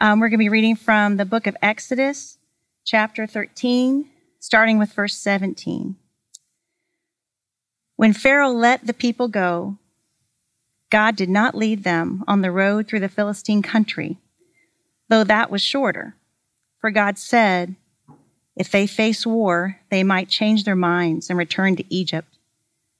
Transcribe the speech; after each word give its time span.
Um, 0.00 0.20
we're 0.20 0.28
going 0.28 0.38
to 0.38 0.44
be 0.44 0.48
reading 0.48 0.76
from 0.76 1.16
the 1.16 1.24
book 1.24 1.48
of 1.48 1.56
Exodus, 1.60 2.38
chapter 2.84 3.26
13, 3.26 4.08
starting 4.38 4.78
with 4.78 4.92
verse 4.92 5.16
17. 5.16 5.96
When 7.96 8.12
Pharaoh 8.12 8.52
let 8.52 8.86
the 8.86 8.92
people 8.92 9.26
go, 9.26 9.76
God 10.88 11.16
did 11.16 11.28
not 11.28 11.56
lead 11.56 11.82
them 11.82 12.22
on 12.28 12.42
the 12.42 12.52
road 12.52 12.86
through 12.86 13.00
the 13.00 13.08
Philistine 13.08 13.60
country, 13.60 14.18
though 15.08 15.24
that 15.24 15.50
was 15.50 15.62
shorter. 15.62 16.14
For 16.80 16.92
God 16.92 17.18
said, 17.18 17.74
if 18.54 18.70
they 18.70 18.86
face 18.86 19.26
war, 19.26 19.80
they 19.90 20.04
might 20.04 20.28
change 20.28 20.62
their 20.62 20.76
minds 20.76 21.28
and 21.28 21.36
return 21.36 21.74
to 21.74 21.92
Egypt. 21.92 22.38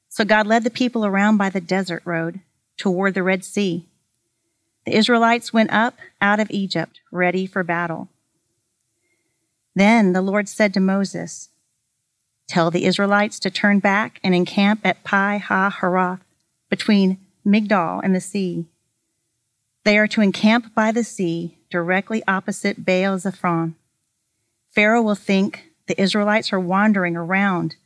So 0.09 0.25
God 0.25 0.49
led 0.49 0.65
the 0.65 0.71
people 0.71 1.07
around 1.07 1.37
by 1.37 1.49
the 1.49 1.61
desert 1.61 2.03
road 2.05 2.41
toward 2.77 3.15
the 3.15 3.23
Red 3.23 3.45
Sea. 3.45 3.87
The 4.89 4.97
Israelites 4.97 5.53
went 5.53 5.71
up 5.71 5.99
out 6.19 6.41
of 6.41 6.51
Egypt, 6.51 7.03
ready 7.13 7.45
for 7.45 7.63
battle. 7.63 8.09
Then 9.75 10.15
the 10.15 10.23
Lord 10.23 10.49
said 10.49 10.73
to 10.73 10.81
Moses, 10.81 11.51
Tell 12.49 12.71
the 12.71 12.87
Israelites 12.87 13.39
to 13.41 13.51
turn 13.51 13.81
back 13.81 14.19
and 14.25 14.35
encamp 14.35 14.81
at 14.87 15.05
Pi 15.05 15.45
Hahiroth, 15.47 16.21
between 16.71 17.19
Migdol 17.45 18.01
and 18.03 18.15
the 18.15 18.21
sea. 18.23 18.65
They 19.85 19.99
are 19.99 20.09
to 20.09 20.23
encamp 20.23 20.75
by 20.75 20.91
the 20.91 21.05
sea, 21.05 21.59
directly 21.69 22.23
opposite 22.27 22.87
Baal 22.87 23.19
Zephon. 23.19 23.75
Pharaoh 24.71 25.03
will 25.03 25.15
think 25.15 25.65
the 25.87 26.01
Israelites 26.01 26.51
are 26.51 26.59
wandering 26.59 27.15
around, 27.15 27.77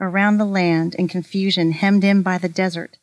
around 0.00 0.38
the 0.38 0.46
land 0.46 0.94
in 0.94 1.08
confusion, 1.08 1.72
hemmed 1.72 2.04
in 2.04 2.22
by 2.22 2.38
the 2.38 2.48
desert, 2.48 2.96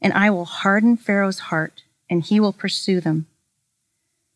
and 0.00 0.12
I 0.12 0.30
will 0.30 0.46
harden 0.46 0.96
Pharaoh's 0.96 1.38
heart 1.38 1.84
and 2.12 2.22
he 2.22 2.38
will 2.38 2.52
pursue 2.52 3.00
them. 3.00 3.26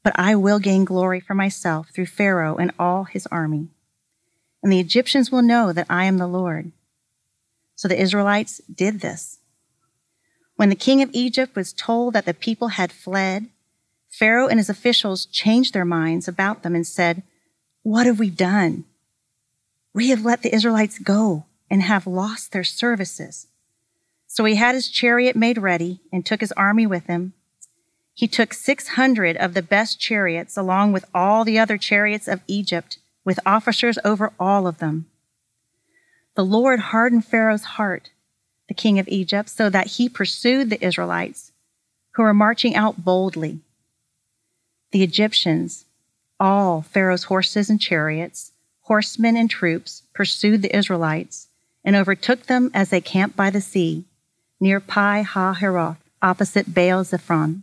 But 0.03 0.19
I 0.19 0.35
will 0.35 0.59
gain 0.59 0.87
glory 0.87 1.21
for 1.21 1.35
myself 1.35 1.91
through 1.91 2.07
Pharaoh 2.07 2.57
and 2.57 2.73
all 2.79 3.05
his 3.05 3.27
army. 3.27 3.69
And 4.63 4.73
the 4.73 4.81
Egyptians 4.81 5.31
will 5.31 5.43
know 5.43 5.75
that 5.75 5.87
I 5.91 6.07
am 6.07 6.17
the 6.17 6.27
Lord. 6.27 6.73
So 7.75 7.87
the 7.87 8.01
Israelites 8.01 8.63
did 8.75 9.01
this. 9.01 9.41
When 10.55 10.71
the 10.71 10.75
king 10.75 11.03
of 11.03 11.11
Egypt 11.13 11.55
was 11.55 11.75
told 11.75 12.15
that 12.15 12.25
the 12.25 12.33
people 12.33 12.69
had 12.69 12.93
fled, 12.93 13.49
Pharaoh 14.09 14.49
and 14.49 14.59
his 14.59 14.71
officials 14.71 15.27
changed 15.27 15.75
their 15.75 15.85
minds 15.85 16.27
about 16.27 16.63
them 16.63 16.75
and 16.75 16.87
said, 16.87 17.25
What 17.83 18.07
have 18.07 18.19
we 18.19 18.31
done? 18.31 18.87
We 19.93 20.09
have 20.09 20.25
let 20.25 20.41
the 20.41 20.55
Israelites 20.55 20.99
go 20.99 21.45
and 21.69 21.83
have 21.83 22.07
lost 22.07 22.53
their 22.53 22.65
services. 22.65 23.49
So 24.29 24.47
he 24.47 24.55
had 24.55 24.75
his 24.75 24.89
chariot 24.89 25.37
made 25.37 25.59
ready 25.59 26.01
and 26.11 26.25
took 26.25 26.41
his 26.41 26.53
army 26.53 26.87
with 26.87 27.05
him 27.05 27.35
he 28.17 28.27
took 28.27 28.55
600 28.55 29.37
of 29.37 29.53
the 29.53 29.61
best 29.61 30.01
chariots 30.01 30.57
along 30.57 30.91
with 30.91 31.05
all 31.15 31.45
the 31.45 31.59
other 31.59 31.77
chariots 31.77 32.27
of 32.27 32.41
Egypt, 32.47 32.97
with 33.27 33.39
officers 33.45 33.99
over 34.07 34.33
all 34.41 34.67
of 34.67 34.79
them. 34.79 35.05
The 36.35 36.45
Lord 36.45 36.81
hardened 36.81 37.27
Pharaoh's 37.27 37.77
heart, 37.77 38.09
the 38.69 38.75
king 38.75 38.99
of 38.99 39.07
Egypt, 39.09 39.51
so 39.51 39.69
that 39.69 39.89
he 39.89 40.09
pursued 40.09 40.71
the 40.71 40.83
Israelites, 40.83 41.53
who 42.13 42.23
were 42.23 42.33
marching 42.33 42.75
out 42.75 43.05
boldly. 43.05 43.61
The 44.93 45.03
Egyptians, 45.03 45.85
all 46.41 46.81
Pharaoh's 46.81 47.25
horses 47.25 47.69
and 47.69 47.79
chariots, 47.79 48.53
horsemen 48.85 49.37
and 49.37 49.51
troops, 49.51 50.05
pursued 50.15 50.63
the 50.63 50.75
Israelites 50.75 51.49
and 51.85 51.95
overtook 51.95 52.47
them 52.47 52.71
as 52.73 52.89
they 52.89 53.03
camped 53.03 53.37
by 53.37 53.51
the 53.51 53.61
sea, 53.61 54.07
near 54.59 54.81
Pi 54.81 55.21
Ha 55.21 55.97
opposite 56.23 56.73
Baal 56.73 57.05
Zephon. 57.05 57.63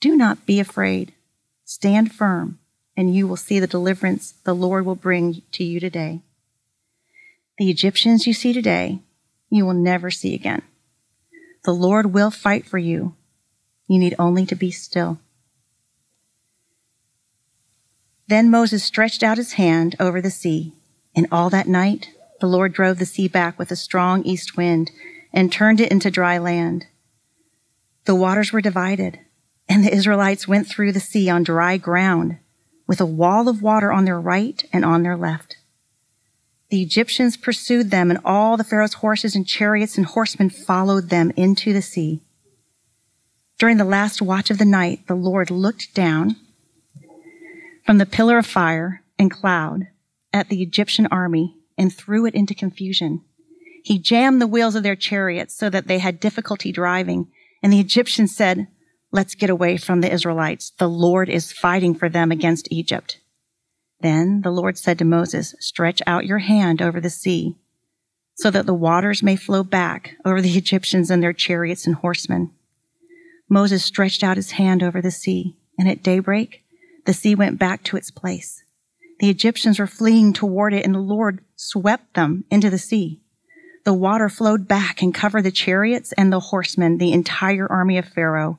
do 0.00 0.16
not 0.16 0.46
be 0.46 0.60
afraid. 0.60 1.12
Stand 1.64 2.12
firm, 2.12 2.58
and 2.96 3.14
you 3.14 3.26
will 3.26 3.36
see 3.36 3.58
the 3.58 3.66
deliverance 3.66 4.34
the 4.44 4.54
Lord 4.54 4.84
will 4.84 4.94
bring 4.94 5.42
to 5.52 5.64
you 5.64 5.80
today. 5.80 6.20
The 7.58 7.70
Egyptians 7.70 8.26
you 8.26 8.32
see 8.32 8.52
today, 8.52 9.00
you 9.50 9.64
will 9.64 9.74
never 9.74 10.10
see 10.10 10.34
again. 10.34 10.62
The 11.64 11.72
Lord 11.72 12.12
will 12.12 12.30
fight 12.30 12.66
for 12.66 12.78
you. 12.78 13.14
You 13.88 13.98
need 13.98 14.14
only 14.18 14.46
to 14.46 14.54
be 14.54 14.70
still. 14.70 15.18
Then 18.28 18.50
Moses 18.50 18.84
stretched 18.84 19.22
out 19.22 19.38
his 19.38 19.54
hand 19.54 19.96
over 19.98 20.20
the 20.20 20.30
sea, 20.30 20.72
and 21.14 21.26
all 21.30 21.48
that 21.50 21.68
night 21.68 22.10
the 22.40 22.46
Lord 22.46 22.72
drove 22.72 22.98
the 22.98 23.06
sea 23.06 23.28
back 23.28 23.58
with 23.58 23.70
a 23.70 23.76
strong 23.76 24.22
east 24.24 24.56
wind 24.56 24.90
and 25.32 25.50
turned 25.50 25.80
it 25.80 25.90
into 25.90 26.10
dry 26.10 26.36
land. 26.38 26.86
The 28.04 28.14
waters 28.14 28.52
were 28.52 28.60
divided 28.60 29.18
and 29.68 29.84
the 29.84 29.92
Israelites 29.92 30.46
went 30.46 30.66
through 30.68 30.92
the 30.92 31.00
sea 31.00 31.28
on 31.28 31.42
dry 31.42 31.76
ground, 31.76 32.38
with 32.86 33.00
a 33.00 33.06
wall 33.06 33.48
of 33.48 33.62
water 33.62 33.92
on 33.92 34.04
their 34.04 34.20
right 34.20 34.64
and 34.72 34.84
on 34.84 35.02
their 35.02 35.16
left. 35.16 35.56
The 36.68 36.82
Egyptians 36.82 37.36
pursued 37.36 37.90
them, 37.90 38.10
and 38.10 38.20
all 38.24 38.56
the 38.56 38.64
Pharaoh's 38.64 38.94
horses 38.94 39.36
and 39.36 39.46
chariots 39.46 39.96
and 39.96 40.06
horsemen 40.06 40.50
followed 40.50 41.10
them 41.10 41.32
into 41.36 41.72
the 41.72 41.82
sea. 41.82 42.20
During 43.58 43.76
the 43.76 43.84
last 43.84 44.20
watch 44.20 44.50
of 44.50 44.58
the 44.58 44.64
night, 44.64 45.06
the 45.06 45.14
Lord 45.14 45.50
looked 45.50 45.94
down 45.94 46.36
from 47.84 47.98
the 47.98 48.06
pillar 48.06 48.38
of 48.38 48.46
fire 48.46 49.02
and 49.18 49.30
cloud 49.30 49.86
at 50.32 50.48
the 50.48 50.60
Egyptian 50.60 51.06
army 51.06 51.54
and 51.78 51.92
threw 51.92 52.26
it 52.26 52.34
into 52.34 52.54
confusion. 52.54 53.22
He 53.82 53.98
jammed 53.98 54.40
the 54.40 54.46
wheels 54.46 54.74
of 54.74 54.82
their 54.82 54.96
chariots 54.96 55.56
so 55.56 55.70
that 55.70 55.86
they 55.86 55.98
had 55.98 56.18
difficulty 56.18 56.72
driving, 56.72 57.28
and 57.62 57.72
the 57.72 57.80
Egyptians 57.80 58.34
said, 58.34 58.66
Let's 59.16 59.34
get 59.34 59.48
away 59.48 59.78
from 59.78 60.02
the 60.02 60.12
Israelites. 60.12 60.74
The 60.78 60.90
Lord 60.90 61.30
is 61.30 61.50
fighting 61.50 61.94
for 61.94 62.10
them 62.10 62.30
against 62.30 62.70
Egypt. 62.70 63.18
Then 64.00 64.42
the 64.42 64.50
Lord 64.50 64.76
said 64.76 64.98
to 64.98 65.06
Moses, 65.06 65.54
Stretch 65.58 66.02
out 66.06 66.26
your 66.26 66.40
hand 66.40 66.82
over 66.82 67.00
the 67.00 67.08
sea, 67.08 67.56
so 68.34 68.50
that 68.50 68.66
the 68.66 68.74
waters 68.74 69.22
may 69.22 69.34
flow 69.34 69.62
back 69.62 70.16
over 70.26 70.42
the 70.42 70.58
Egyptians 70.58 71.10
and 71.10 71.22
their 71.22 71.32
chariots 71.32 71.86
and 71.86 71.96
horsemen. 71.96 72.50
Moses 73.48 73.82
stretched 73.82 74.22
out 74.22 74.36
his 74.36 74.50
hand 74.50 74.82
over 74.82 75.00
the 75.00 75.10
sea, 75.10 75.56
and 75.78 75.88
at 75.88 76.02
daybreak, 76.02 76.62
the 77.06 77.14
sea 77.14 77.34
went 77.34 77.58
back 77.58 77.84
to 77.84 77.96
its 77.96 78.10
place. 78.10 78.64
The 79.20 79.30
Egyptians 79.30 79.78
were 79.78 79.86
fleeing 79.86 80.34
toward 80.34 80.74
it, 80.74 80.84
and 80.84 80.94
the 80.94 80.98
Lord 80.98 81.42
swept 81.54 82.12
them 82.12 82.44
into 82.50 82.68
the 82.68 82.76
sea. 82.76 83.22
The 83.86 83.94
water 83.94 84.28
flowed 84.28 84.68
back 84.68 85.00
and 85.00 85.14
covered 85.14 85.44
the 85.44 85.50
chariots 85.50 86.12
and 86.18 86.30
the 86.30 86.40
horsemen, 86.40 86.98
the 86.98 87.14
entire 87.14 87.66
army 87.66 87.96
of 87.96 88.06
Pharaoh 88.06 88.58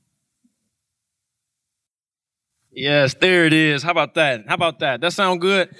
Yes, 2.73 3.15
there 3.15 3.45
it 3.45 3.53
is. 3.53 3.83
How 3.83 3.91
about 3.91 4.15
that? 4.15 4.45
How 4.47 4.55
about 4.55 4.79
that? 4.79 5.01
That 5.01 5.11
sound 5.11 5.41
good? 5.41 5.75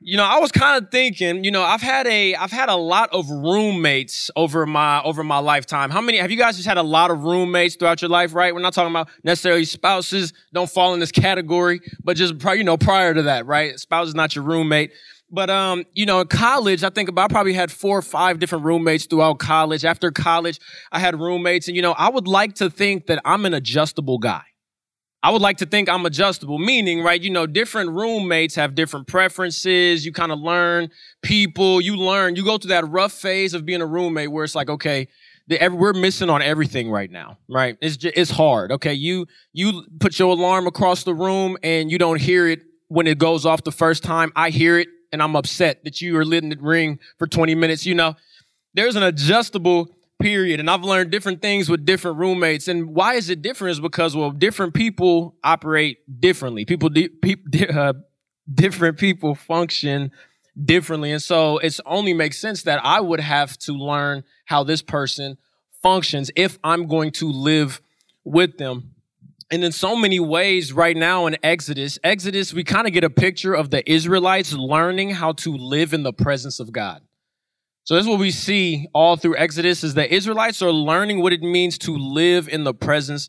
You 0.00 0.16
know, 0.18 0.24
I 0.24 0.38
was 0.38 0.52
kind 0.52 0.80
of 0.80 0.90
thinking, 0.90 1.42
you 1.42 1.50
know, 1.50 1.62
I've 1.62 1.80
had 1.80 2.06
a 2.06 2.34
I've 2.36 2.52
had 2.52 2.68
a 2.68 2.76
lot 2.76 3.08
of 3.12 3.28
roommates 3.28 4.30
over 4.36 4.66
my 4.66 5.02
over 5.02 5.24
my 5.24 5.38
lifetime. 5.38 5.90
How 5.90 6.00
many 6.00 6.18
have 6.18 6.30
you 6.30 6.36
guys 6.36 6.56
just 6.56 6.68
had 6.68 6.76
a 6.76 6.82
lot 6.82 7.10
of 7.10 7.24
roommates 7.24 7.76
throughout 7.76 8.02
your 8.02 8.10
life, 8.10 8.34
right? 8.34 8.54
We're 8.54 8.60
not 8.60 8.74
talking 8.74 8.92
about 8.92 9.08
necessarily 9.24 9.64
spouses, 9.64 10.32
don't 10.52 10.70
fall 10.70 10.94
in 10.94 11.00
this 11.00 11.10
category, 11.10 11.80
but 12.04 12.16
just 12.16 12.34
you 12.44 12.62
know, 12.62 12.76
prior 12.76 13.14
to 13.14 13.22
that, 13.22 13.46
right? 13.46 13.76
Spouse 13.80 14.08
is 14.08 14.14
not 14.14 14.36
your 14.36 14.44
roommate. 14.44 14.92
But 15.30 15.50
um, 15.50 15.84
you 15.94 16.06
know, 16.06 16.20
in 16.20 16.28
college, 16.28 16.84
I 16.84 16.90
think 16.90 17.08
about 17.08 17.30
I 17.30 17.34
probably 17.34 17.54
had 17.54 17.72
four 17.72 17.98
or 17.98 18.02
five 18.02 18.38
different 18.38 18.64
roommates 18.64 19.06
throughout 19.06 19.38
college. 19.38 19.84
After 19.84 20.12
college, 20.12 20.60
I 20.92 21.00
had 21.00 21.18
roommates, 21.18 21.66
and 21.68 21.74
you 21.74 21.82
know, 21.82 21.92
I 21.92 22.10
would 22.10 22.28
like 22.28 22.54
to 22.56 22.70
think 22.70 23.06
that 23.06 23.20
I'm 23.24 23.44
an 23.46 23.54
adjustable 23.54 24.18
guy 24.18 24.42
I 25.26 25.30
would 25.30 25.42
like 25.42 25.56
to 25.56 25.66
think 25.66 25.88
I'm 25.88 26.06
adjustable, 26.06 26.56
meaning, 26.56 27.02
right, 27.02 27.20
you 27.20 27.30
know, 27.30 27.48
different 27.48 27.90
roommates 27.90 28.54
have 28.54 28.76
different 28.76 29.08
preferences. 29.08 30.06
You 30.06 30.12
kind 30.12 30.30
of 30.30 30.38
learn 30.38 30.88
people, 31.20 31.80
you 31.80 31.96
learn, 31.96 32.36
you 32.36 32.44
go 32.44 32.58
through 32.58 32.68
that 32.68 32.88
rough 32.88 33.10
phase 33.10 33.52
of 33.52 33.66
being 33.66 33.80
a 33.82 33.86
roommate 33.86 34.30
where 34.30 34.44
it's 34.44 34.54
like, 34.54 34.70
okay, 34.70 35.08
we're 35.48 35.94
missing 35.94 36.30
on 36.30 36.42
everything 36.42 36.92
right 36.92 37.10
now, 37.10 37.38
right? 37.48 37.76
It's 37.80 37.96
just, 37.96 38.16
it's 38.16 38.30
hard. 38.30 38.70
Okay, 38.70 38.94
you 38.94 39.26
you 39.52 39.82
put 39.98 40.16
your 40.16 40.30
alarm 40.30 40.68
across 40.68 41.02
the 41.02 41.12
room 41.12 41.56
and 41.60 41.90
you 41.90 41.98
don't 41.98 42.20
hear 42.20 42.46
it 42.46 42.60
when 42.86 43.08
it 43.08 43.18
goes 43.18 43.44
off 43.44 43.64
the 43.64 43.72
first 43.72 44.04
time. 44.04 44.30
I 44.36 44.50
hear 44.50 44.78
it 44.78 44.86
and 45.10 45.20
I'm 45.20 45.34
upset 45.34 45.82
that 45.82 46.00
you 46.00 46.16
are 46.18 46.24
letting 46.24 46.52
it 46.52 46.62
ring 46.62 47.00
for 47.18 47.26
20 47.26 47.52
minutes. 47.56 47.84
You 47.84 47.96
know, 47.96 48.14
there's 48.74 48.94
an 48.94 49.02
adjustable 49.02 49.95
period, 50.18 50.60
and 50.60 50.70
I've 50.70 50.82
learned 50.82 51.10
different 51.10 51.42
things 51.42 51.68
with 51.68 51.84
different 51.84 52.18
roommates. 52.18 52.68
And 52.68 52.94
why 52.94 53.14
is 53.14 53.30
it 53.30 53.42
different? 53.42 53.72
Is 53.72 53.80
because 53.80 54.16
well, 54.16 54.30
different 54.30 54.74
people 54.74 55.36
operate 55.44 55.98
differently. 56.20 56.64
People, 56.64 56.88
di- 56.88 57.08
pe- 57.08 57.68
uh, 57.68 57.94
different 58.52 58.98
people 58.98 59.34
function 59.34 60.10
differently. 60.62 61.12
And 61.12 61.22
so 61.22 61.58
it's 61.58 61.80
only 61.84 62.14
makes 62.14 62.38
sense 62.38 62.62
that 62.62 62.80
I 62.84 63.00
would 63.00 63.20
have 63.20 63.58
to 63.58 63.72
learn 63.72 64.24
how 64.46 64.64
this 64.64 64.82
person 64.82 65.36
functions 65.82 66.30
if 66.34 66.58
I'm 66.64 66.86
going 66.86 67.12
to 67.12 67.30
live 67.30 67.80
with 68.24 68.58
them. 68.58 68.94
And 69.50 69.62
in 69.62 69.70
so 69.70 69.94
many 69.94 70.18
ways, 70.18 70.72
right 70.72 70.96
now 70.96 71.26
in 71.26 71.36
Exodus, 71.42 71.98
Exodus, 72.02 72.52
we 72.52 72.64
kind 72.64 72.86
of 72.88 72.92
get 72.92 73.04
a 73.04 73.10
picture 73.10 73.54
of 73.54 73.70
the 73.70 73.88
Israelites 73.88 74.52
learning 74.52 75.10
how 75.10 75.32
to 75.32 75.56
live 75.56 75.94
in 75.94 76.02
the 76.02 76.12
presence 76.12 76.58
of 76.58 76.72
God. 76.72 77.02
So 77.86 77.94
this 77.94 78.02
is 78.02 78.08
what 78.08 78.18
we 78.18 78.32
see 78.32 78.88
all 78.92 79.16
through 79.16 79.36
Exodus 79.36 79.84
is 79.84 79.94
that 79.94 80.10
Israelites 80.10 80.60
are 80.60 80.72
learning 80.72 81.22
what 81.22 81.32
it 81.32 81.40
means 81.40 81.78
to 81.78 81.96
live 81.96 82.48
in 82.48 82.64
the 82.64 82.74
presence 82.74 83.28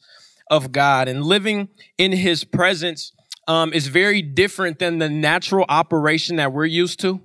of 0.50 0.72
God. 0.72 1.08
And 1.08 1.24
living 1.24 1.70
in 2.00 2.12
his 2.12 2.44
presence 2.44 3.12
um, 3.48 3.72
is 3.72 3.86
very 3.86 4.24
different 4.24 4.80
than 4.80 4.98
the 4.98 5.10
natural 5.10 5.64
operation 5.70 6.38
that 6.38 6.54
we're 6.54 6.66
used 6.66 7.00
to. 7.02 7.22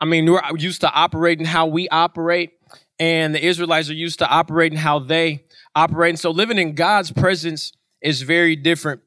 I 0.00 0.04
mean, 0.04 0.30
we're 0.30 0.40
used 0.56 0.82
to 0.82 0.92
operating 0.92 1.44
how 1.44 1.66
we 1.66 1.88
operate, 1.88 2.52
and 3.00 3.34
the 3.34 3.44
Israelites 3.44 3.90
are 3.90 3.94
used 3.94 4.20
to 4.20 4.28
operating 4.28 4.78
how 4.78 5.00
they 5.00 5.44
operate. 5.74 6.10
And 6.10 6.20
so 6.20 6.30
living 6.30 6.58
in 6.58 6.76
God's 6.76 7.10
presence 7.10 7.72
is 8.00 8.22
very 8.22 8.54
different. 8.54 9.00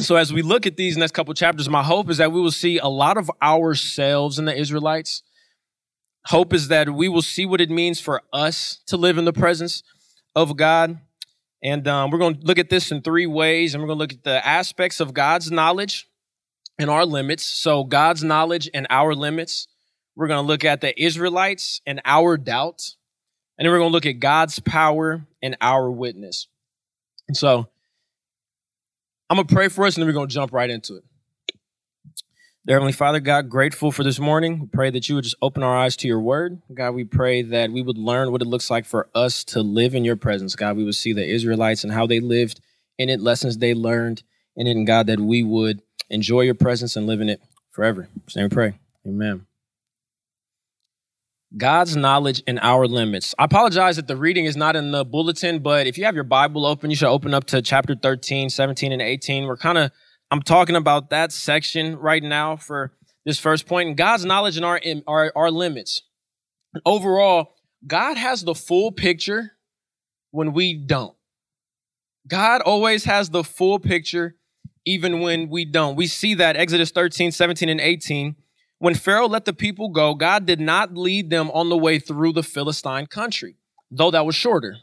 So 0.00 0.16
as 0.16 0.32
we 0.32 0.42
look 0.42 0.66
at 0.66 0.76
these 0.76 0.96
next 0.96 1.12
couple 1.12 1.34
chapters, 1.34 1.68
my 1.68 1.84
hope 1.84 2.10
is 2.10 2.16
that 2.16 2.32
we 2.32 2.40
will 2.40 2.50
see 2.50 2.78
a 2.78 2.88
lot 2.88 3.16
of 3.16 3.30
ourselves 3.40 4.40
in 4.40 4.44
the 4.46 4.58
Israelites. 4.58 5.22
Hope 6.26 6.54
is 6.54 6.68
that 6.68 6.90
we 6.90 7.08
will 7.08 7.22
see 7.22 7.44
what 7.44 7.60
it 7.60 7.70
means 7.70 8.00
for 8.00 8.22
us 8.32 8.80
to 8.86 8.96
live 8.96 9.18
in 9.18 9.24
the 9.24 9.32
presence 9.32 9.82
of 10.34 10.56
God. 10.56 10.98
And 11.62 11.86
um, 11.86 12.10
we're 12.10 12.18
going 12.18 12.36
to 12.36 12.46
look 12.46 12.58
at 12.58 12.70
this 12.70 12.90
in 12.90 13.02
three 13.02 13.26
ways, 13.26 13.74
and 13.74 13.82
we're 13.82 13.88
going 13.88 13.98
to 13.98 14.02
look 14.02 14.12
at 14.12 14.24
the 14.24 14.46
aspects 14.46 15.00
of 15.00 15.14
God's 15.14 15.50
knowledge 15.50 16.08
and 16.78 16.90
our 16.90 17.04
limits. 17.04 17.44
So, 17.44 17.84
God's 17.84 18.24
knowledge 18.24 18.68
and 18.72 18.86
our 18.90 19.14
limits. 19.14 19.68
We're 20.16 20.28
going 20.28 20.42
to 20.42 20.46
look 20.46 20.64
at 20.64 20.80
the 20.80 21.00
Israelites 21.02 21.80
and 21.86 22.00
our 22.04 22.36
doubt. 22.36 22.94
And 23.58 23.66
then 23.66 23.72
we're 23.72 23.78
going 23.78 23.90
to 23.90 23.94
look 23.94 24.06
at 24.06 24.20
God's 24.20 24.58
power 24.58 25.26
and 25.42 25.56
our 25.60 25.90
witness. 25.90 26.48
And 27.28 27.36
so, 27.36 27.68
I'm 29.28 29.36
going 29.36 29.46
to 29.46 29.54
pray 29.54 29.68
for 29.68 29.84
us, 29.84 29.96
and 29.96 30.02
then 30.02 30.08
we're 30.08 30.14
going 30.14 30.28
to 30.28 30.34
jump 30.34 30.52
right 30.52 30.70
into 30.70 30.96
it. 30.96 31.04
Dear 32.66 32.76
Heavenly 32.76 32.92
Father, 32.92 33.20
God, 33.20 33.50
grateful 33.50 33.92
for 33.92 34.02
this 34.02 34.18
morning. 34.18 34.58
We 34.58 34.66
pray 34.68 34.88
that 34.88 35.06
you 35.06 35.16
would 35.16 35.24
just 35.24 35.36
open 35.42 35.62
our 35.62 35.76
eyes 35.76 35.96
to 35.96 36.08
your 36.08 36.20
word. 36.20 36.62
God, 36.72 36.92
we 36.92 37.04
pray 37.04 37.42
that 37.42 37.70
we 37.70 37.82
would 37.82 37.98
learn 37.98 38.32
what 38.32 38.40
it 38.40 38.46
looks 38.46 38.70
like 38.70 38.86
for 38.86 39.10
us 39.14 39.44
to 39.44 39.60
live 39.60 39.94
in 39.94 40.02
your 40.02 40.16
presence. 40.16 40.56
God, 40.56 40.78
we 40.78 40.84
would 40.84 40.94
see 40.94 41.12
the 41.12 41.28
Israelites 41.28 41.84
and 41.84 41.92
how 41.92 42.06
they 42.06 42.20
lived 42.20 42.60
in 42.96 43.10
it, 43.10 43.20
lessons 43.20 43.58
they 43.58 43.74
learned 43.74 44.22
in 44.56 44.66
it, 44.66 44.78
and 44.78 44.86
God, 44.86 45.08
that 45.08 45.20
we 45.20 45.42
would 45.42 45.82
enjoy 46.08 46.40
your 46.40 46.54
presence 46.54 46.96
and 46.96 47.06
live 47.06 47.20
in 47.20 47.28
it 47.28 47.42
forever. 47.70 48.08
So 48.30 48.42
we 48.42 48.48
pray. 48.48 48.78
Amen. 49.06 49.44
God's 51.54 51.96
knowledge 51.96 52.42
and 52.46 52.58
our 52.60 52.86
limits. 52.86 53.34
I 53.38 53.44
apologize 53.44 53.96
that 53.96 54.08
the 54.08 54.16
reading 54.16 54.46
is 54.46 54.56
not 54.56 54.74
in 54.74 54.90
the 54.90 55.04
bulletin, 55.04 55.58
but 55.58 55.86
if 55.86 55.98
you 55.98 56.06
have 56.06 56.14
your 56.14 56.24
Bible 56.24 56.64
open, 56.64 56.88
you 56.88 56.96
should 56.96 57.10
open 57.10 57.34
up 57.34 57.44
to 57.48 57.60
chapter 57.60 57.94
13, 57.94 58.48
17, 58.48 58.90
and 58.90 59.02
18. 59.02 59.44
We're 59.44 59.58
kind 59.58 59.76
of 59.76 59.90
I'm 60.34 60.42
talking 60.42 60.74
about 60.74 61.10
that 61.10 61.30
section 61.30 61.96
right 61.96 62.20
now 62.20 62.56
for 62.56 62.90
this 63.24 63.38
first 63.38 63.68
point. 63.68 63.96
God's 63.96 64.24
knowledge 64.24 64.56
and 64.56 64.64
our, 64.64 64.80
our, 65.06 65.32
our 65.36 65.48
limits. 65.48 66.02
Overall, 66.84 67.54
God 67.86 68.16
has 68.16 68.42
the 68.42 68.56
full 68.56 68.90
picture 68.90 69.52
when 70.32 70.52
we 70.52 70.74
don't. 70.74 71.14
God 72.26 72.62
always 72.62 73.04
has 73.04 73.30
the 73.30 73.44
full 73.44 73.78
picture 73.78 74.34
even 74.84 75.20
when 75.20 75.50
we 75.50 75.64
don't. 75.64 75.94
We 75.94 76.08
see 76.08 76.34
that 76.34 76.56
Exodus 76.56 76.90
13, 76.90 77.30
17, 77.30 77.68
and 77.68 77.80
18. 77.80 78.34
When 78.80 78.96
Pharaoh 78.96 79.28
let 79.28 79.44
the 79.44 79.52
people 79.52 79.90
go, 79.90 80.14
God 80.14 80.46
did 80.46 80.58
not 80.58 80.96
lead 80.96 81.30
them 81.30 81.48
on 81.52 81.68
the 81.68 81.78
way 81.78 82.00
through 82.00 82.32
the 82.32 82.42
Philistine 82.42 83.06
country, 83.06 83.54
though 83.88 84.10
that 84.10 84.26
was 84.26 84.34
shorter. 84.34 84.78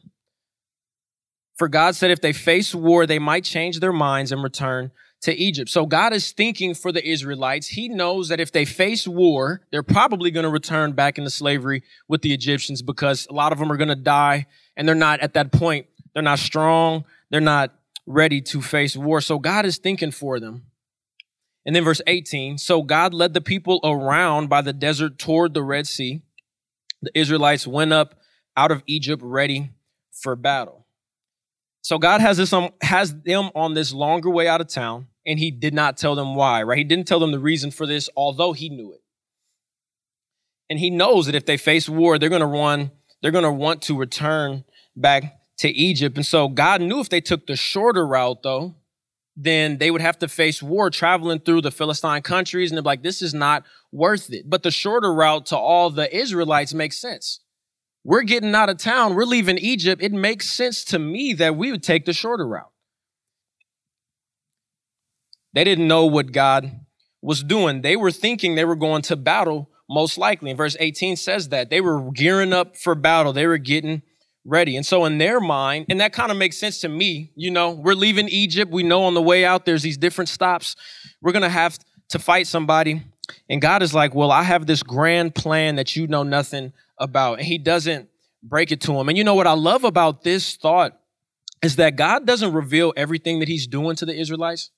For 1.57 1.67
God 1.67 1.97
said 1.97 2.09
if 2.09 2.21
they 2.21 2.31
face 2.31 2.73
war, 2.73 3.05
they 3.05 3.19
might 3.19 3.43
change 3.43 3.81
their 3.81 3.91
minds 3.91 4.31
and 4.31 4.41
return 4.41 4.91
to 5.21 5.33
Egypt. 5.35 5.69
So 5.69 5.85
God 5.85 6.13
is 6.13 6.31
thinking 6.31 6.73
for 6.73 6.91
the 6.91 7.07
Israelites. 7.07 7.67
He 7.67 7.87
knows 7.87 8.29
that 8.29 8.39
if 8.39 8.51
they 8.51 8.65
face 8.65 9.07
war, 9.07 9.61
they're 9.71 9.83
probably 9.83 10.31
going 10.31 10.45
to 10.45 10.49
return 10.49 10.93
back 10.93 11.17
into 11.17 11.29
slavery 11.29 11.83
with 12.07 12.23
the 12.23 12.33
Egyptians 12.33 12.81
because 12.81 13.27
a 13.29 13.33
lot 13.33 13.51
of 13.51 13.59
them 13.59 13.71
are 13.71 13.77
going 13.77 13.89
to 13.89 13.95
die 13.95 14.47
and 14.75 14.87
they're 14.87 14.95
not 14.95 15.19
at 15.19 15.33
that 15.35 15.51
point. 15.51 15.85
They're 16.13 16.23
not 16.23 16.39
strong. 16.39 17.05
They're 17.29 17.39
not 17.39 17.73
ready 18.07 18.41
to 18.41 18.61
face 18.61 18.97
war. 18.97 19.21
So 19.21 19.37
God 19.37 19.65
is 19.65 19.77
thinking 19.77 20.11
for 20.11 20.39
them. 20.39 20.63
And 21.65 21.75
then 21.75 21.83
verse 21.83 22.01
18, 22.07 22.57
so 22.57 22.81
God 22.81 23.13
led 23.13 23.35
the 23.35 23.41
people 23.41 23.79
around 23.83 24.49
by 24.49 24.61
the 24.61 24.73
desert 24.73 25.19
toward 25.19 25.53
the 25.53 25.61
Red 25.61 25.85
Sea. 25.85 26.23
The 27.03 27.11
Israelites 27.17 27.67
went 27.67 27.93
up 27.93 28.15
out 28.57 28.71
of 28.71 28.81
Egypt 28.87 29.21
ready 29.23 29.69
for 30.11 30.35
battle. 30.35 30.87
So 31.83 31.99
God 31.99 32.21
has 32.21 32.37
this 32.37 32.53
has 32.81 33.21
them 33.21 33.51
on 33.53 33.75
this 33.75 33.93
longer 33.93 34.29
way 34.29 34.47
out 34.47 34.61
of 34.61 34.67
town 34.67 35.07
and 35.25 35.39
he 35.39 35.51
did 35.51 35.73
not 35.73 35.97
tell 35.97 36.15
them 36.15 36.35
why, 36.35 36.63
right? 36.63 36.77
He 36.77 36.83
didn't 36.83 37.07
tell 37.07 37.19
them 37.19 37.31
the 37.31 37.39
reason 37.39 37.71
for 37.71 37.85
this, 37.85 38.09
although 38.15 38.53
he 38.53 38.69
knew 38.69 38.93
it. 38.93 39.01
And 40.69 40.79
he 40.79 40.89
knows 40.89 41.25
that 41.25 41.35
if 41.35 41.45
they 41.45 41.57
face 41.57 41.89
war, 41.89 42.17
they're 42.17 42.29
going 42.29 42.41
to 42.41 42.45
run, 42.45 42.91
they're 43.21 43.31
going 43.31 43.43
to 43.43 43.51
want 43.51 43.81
to 43.83 43.97
return 43.97 44.63
back 44.95 45.39
to 45.57 45.69
Egypt. 45.69 46.15
And 46.17 46.25
so 46.25 46.47
God 46.47 46.81
knew 46.81 46.99
if 46.99 47.09
they 47.09 47.21
took 47.21 47.45
the 47.45 47.55
shorter 47.55 48.07
route, 48.07 48.41
though, 48.41 48.75
then 49.35 49.77
they 49.77 49.91
would 49.91 50.01
have 50.01 50.19
to 50.19 50.27
face 50.27 50.61
war 50.61 50.89
traveling 50.89 51.39
through 51.39 51.61
the 51.61 51.71
Philistine 51.71 52.21
countries. 52.21 52.71
And 52.71 52.77
they're 52.77 52.83
like, 52.83 53.03
this 53.03 53.21
is 53.21 53.33
not 53.33 53.63
worth 53.91 54.31
it. 54.31 54.49
But 54.49 54.63
the 54.63 54.71
shorter 54.71 55.13
route 55.13 55.45
to 55.47 55.57
all 55.57 55.89
the 55.89 56.13
Israelites 56.15 56.73
makes 56.73 56.97
sense. 56.97 57.41
We're 58.03 58.23
getting 58.23 58.55
out 58.55 58.69
of 58.69 58.77
town. 58.77 59.13
We're 59.13 59.25
leaving 59.25 59.57
Egypt. 59.57 60.01
It 60.01 60.11
makes 60.11 60.49
sense 60.49 60.83
to 60.85 60.99
me 60.99 61.33
that 61.33 61.55
we 61.55 61.71
would 61.71 61.83
take 61.83 62.05
the 62.05 62.13
shorter 62.13 62.47
route. 62.47 62.71
They 65.53 65.63
didn't 65.63 65.87
know 65.87 66.05
what 66.05 66.31
God 66.31 66.79
was 67.21 67.43
doing. 67.43 67.81
They 67.81 67.95
were 67.95 68.11
thinking 68.11 68.55
they 68.55 68.65
were 68.65 68.75
going 68.75 69.01
to 69.03 69.15
battle, 69.15 69.69
most 69.89 70.17
likely. 70.17 70.51
And 70.51 70.57
verse 70.57 70.77
18 70.79 71.17
says 71.17 71.49
that 71.49 71.69
they 71.69 71.81
were 71.81 72.11
gearing 72.11 72.53
up 72.53 72.77
for 72.77 72.95
battle, 72.95 73.33
they 73.33 73.47
were 73.47 73.57
getting 73.57 74.01
ready. 74.45 74.75
And 74.75 74.85
so, 74.85 75.05
in 75.05 75.17
their 75.17 75.39
mind, 75.39 75.85
and 75.89 76.01
that 76.01 76.13
kind 76.13 76.31
of 76.31 76.37
makes 76.37 76.57
sense 76.57 76.79
to 76.81 76.89
me, 76.89 77.31
you 77.35 77.51
know, 77.51 77.71
we're 77.71 77.93
leaving 77.93 78.27
Egypt. 78.29 78.71
We 78.71 78.83
know 78.83 79.03
on 79.03 79.13
the 79.13 79.21
way 79.21 79.45
out 79.45 79.65
there's 79.65 79.83
these 79.83 79.97
different 79.97 80.29
stops. 80.29 80.75
We're 81.21 81.31
going 81.31 81.43
to 81.43 81.49
have 81.49 81.77
to 82.09 82.19
fight 82.19 82.47
somebody. 82.47 83.03
And 83.49 83.61
God 83.61 83.83
is 83.83 83.93
like, 83.93 84.15
Well, 84.15 84.31
I 84.31 84.43
have 84.43 84.65
this 84.65 84.83
grand 84.83 85.35
plan 85.35 85.75
that 85.75 85.95
you 85.95 86.07
know 86.07 86.23
nothing 86.23 86.73
about. 86.97 87.39
And 87.39 87.47
He 87.47 87.57
doesn't 87.57 88.09
break 88.43 88.71
it 88.71 88.81
to 88.81 88.93
him. 88.93 89.07
And 89.09 89.17
you 89.17 89.23
know 89.23 89.35
what 89.35 89.47
I 89.47 89.53
love 89.53 89.83
about 89.83 90.23
this 90.23 90.55
thought 90.55 90.99
is 91.61 91.75
that 91.75 91.95
God 91.95 92.25
doesn't 92.25 92.53
reveal 92.53 92.91
everything 92.97 93.39
that 93.39 93.47
He's 93.47 93.67
doing 93.67 93.95
to 93.97 94.05
the 94.05 94.15
Israelites. 94.15 94.71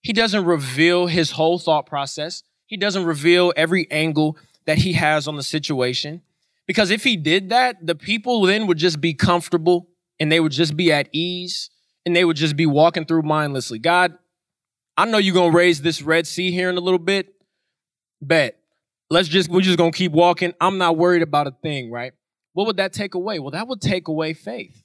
He 0.00 0.12
doesn't 0.12 0.44
reveal 0.44 1.06
his 1.06 1.32
whole 1.32 1.58
thought 1.58 1.86
process. 1.86 2.42
He 2.66 2.76
doesn't 2.76 3.04
reveal 3.04 3.52
every 3.56 3.90
angle 3.90 4.36
that 4.66 4.78
he 4.78 4.92
has 4.92 5.26
on 5.26 5.36
the 5.36 5.42
situation. 5.42 6.22
Because 6.66 6.90
if 6.90 7.02
he 7.02 7.16
did 7.16 7.48
that, 7.48 7.84
the 7.84 7.94
people 7.94 8.42
then 8.42 8.66
would 8.66 8.78
just 8.78 9.00
be 9.00 9.14
comfortable 9.14 9.88
and 10.20 10.30
they 10.30 10.40
would 10.40 10.52
just 10.52 10.76
be 10.76 10.92
at 10.92 11.08
ease 11.12 11.70
and 12.04 12.14
they 12.14 12.24
would 12.24 12.36
just 12.36 12.56
be 12.56 12.66
walking 12.66 13.06
through 13.06 13.22
mindlessly. 13.22 13.78
God, 13.78 14.18
I 14.96 15.06
know 15.06 15.18
you're 15.18 15.34
going 15.34 15.52
to 15.52 15.56
raise 15.56 15.80
this 15.80 16.02
Red 16.02 16.26
Sea 16.26 16.50
here 16.50 16.68
in 16.68 16.76
a 16.76 16.80
little 16.80 16.98
bit. 16.98 17.34
Bet. 18.20 18.58
Let's 19.10 19.28
just, 19.28 19.48
we're 19.48 19.62
just 19.62 19.78
going 19.78 19.92
to 19.92 19.96
keep 19.96 20.12
walking. 20.12 20.52
I'm 20.60 20.76
not 20.76 20.98
worried 20.98 21.22
about 21.22 21.46
a 21.46 21.52
thing, 21.62 21.90
right? 21.90 22.12
What 22.52 22.66
would 22.66 22.76
that 22.76 22.92
take 22.92 23.14
away? 23.14 23.38
Well, 23.38 23.52
that 23.52 23.68
would 23.68 23.80
take 23.80 24.08
away 24.08 24.34
faith. 24.34 24.82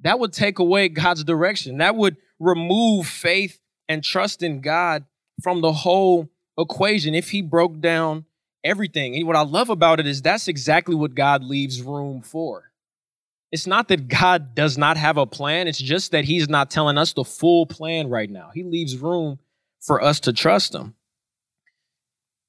That 0.00 0.18
would 0.18 0.32
take 0.32 0.58
away 0.58 0.88
God's 0.90 1.24
direction. 1.24 1.78
That 1.78 1.96
would 1.96 2.16
remove 2.38 3.06
faith 3.06 3.58
and 3.88 4.02
trust 4.02 4.42
in 4.42 4.60
God 4.60 5.04
from 5.42 5.60
the 5.60 5.72
whole 5.72 6.28
equation 6.58 7.14
if 7.14 7.30
he 7.30 7.42
broke 7.42 7.80
down 7.80 8.24
everything. 8.64 9.14
And 9.14 9.26
what 9.26 9.36
I 9.36 9.42
love 9.42 9.68
about 9.68 10.00
it 10.00 10.06
is 10.06 10.22
that's 10.22 10.48
exactly 10.48 10.94
what 10.94 11.14
God 11.14 11.44
leaves 11.44 11.82
room 11.82 12.22
for. 12.22 12.70
It's 13.52 13.68
not 13.68 13.86
that 13.88 14.08
God 14.08 14.56
does 14.56 14.76
not 14.76 14.96
have 14.96 15.16
a 15.16 15.26
plan, 15.26 15.68
it's 15.68 15.78
just 15.78 16.10
that 16.10 16.24
He's 16.24 16.48
not 16.48 16.72
telling 16.72 16.98
us 16.98 17.12
the 17.12 17.22
full 17.22 17.66
plan 17.66 18.08
right 18.08 18.28
now. 18.28 18.50
He 18.52 18.64
leaves 18.64 18.96
room 18.96 19.38
for 19.80 20.02
us 20.02 20.18
to 20.20 20.32
trust 20.32 20.74
Him. 20.74 20.94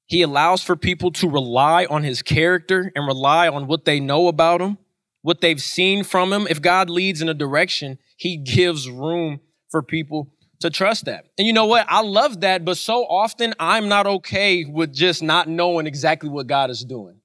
He 0.06 0.22
allows 0.22 0.64
for 0.64 0.74
people 0.74 1.12
to 1.12 1.28
rely 1.28 1.86
on 1.88 2.02
His 2.02 2.22
character 2.22 2.90
and 2.96 3.06
rely 3.06 3.46
on 3.48 3.68
what 3.68 3.84
they 3.84 4.00
know 4.00 4.26
about 4.26 4.60
Him, 4.60 4.78
what 5.22 5.40
they've 5.40 5.62
seen 5.62 6.02
from 6.02 6.32
Him. 6.32 6.48
If 6.50 6.60
God 6.60 6.90
leads 6.90 7.22
in 7.22 7.28
a 7.28 7.34
direction, 7.34 8.00
He 8.16 8.36
gives 8.36 8.90
room 8.90 9.38
for 9.68 9.82
people 9.82 10.32
to 10.60 10.70
trust 10.70 11.04
that. 11.04 11.26
And 11.38 11.46
you 11.46 11.52
know 11.52 11.66
what? 11.66 11.86
I 11.88 12.02
love 12.02 12.40
that, 12.40 12.64
but 12.64 12.76
so 12.76 13.04
often 13.04 13.54
I'm 13.58 13.88
not 13.88 14.06
okay 14.06 14.64
with 14.64 14.92
just 14.94 15.22
not 15.22 15.48
knowing 15.48 15.86
exactly 15.86 16.28
what 16.28 16.46
God 16.46 16.70
is 16.70 16.84
doing. 16.84 17.20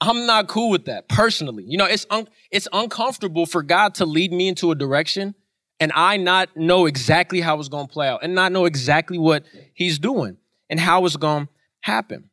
I'm 0.00 0.26
not 0.26 0.48
cool 0.48 0.70
with 0.70 0.86
that 0.86 1.08
personally. 1.08 1.64
You 1.66 1.76
know, 1.76 1.84
it's 1.84 2.06
un- 2.10 2.28
it's 2.50 2.66
uncomfortable 2.72 3.46
for 3.46 3.62
God 3.62 3.94
to 3.96 4.06
lead 4.06 4.32
me 4.32 4.48
into 4.48 4.70
a 4.70 4.74
direction 4.74 5.34
and 5.78 5.92
I 5.94 6.18
not 6.18 6.56
know 6.56 6.86
exactly 6.86 7.40
how 7.40 7.58
it's 7.58 7.68
going 7.68 7.86
to 7.86 7.92
play 7.92 8.08
out 8.08 8.20
and 8.22 8.34
not 8.34 8.52
know 8.52 8.66
exactly 8.66 9.18
what 9.18 9.44
he's 9.74 9.98
doing 9.98 10.36
and 10.68 10.78
how 10.78 11.04
it's 11.06 11.16
going 11.16 11.46
to 11.46 11.52
happen. 11.80 12.30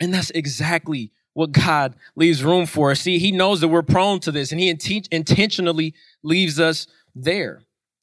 And 0.00 0.12
that's 0.12 0.30
exactly 0.30 1.12
what 1.34 1.52
God 1.52 1.94
leaves 2.16 2.42
room 2.42 2.66
for. 2.66 2.94
See, 2.94 3.18
he 3.18 3.32
knows 3.32 3.60
that 3.60 3.68
we're 3.68 3.82
prone 3.82 4.20
to 4.20 4.32
this 4.32 4.50
and 4.50 4.60
he 4.60 4.70
int- 4.70 5.08
intentionally 5.10 5.94
leaves 6.22 6.58
us 6.58 6.86
there. 7.14 7.62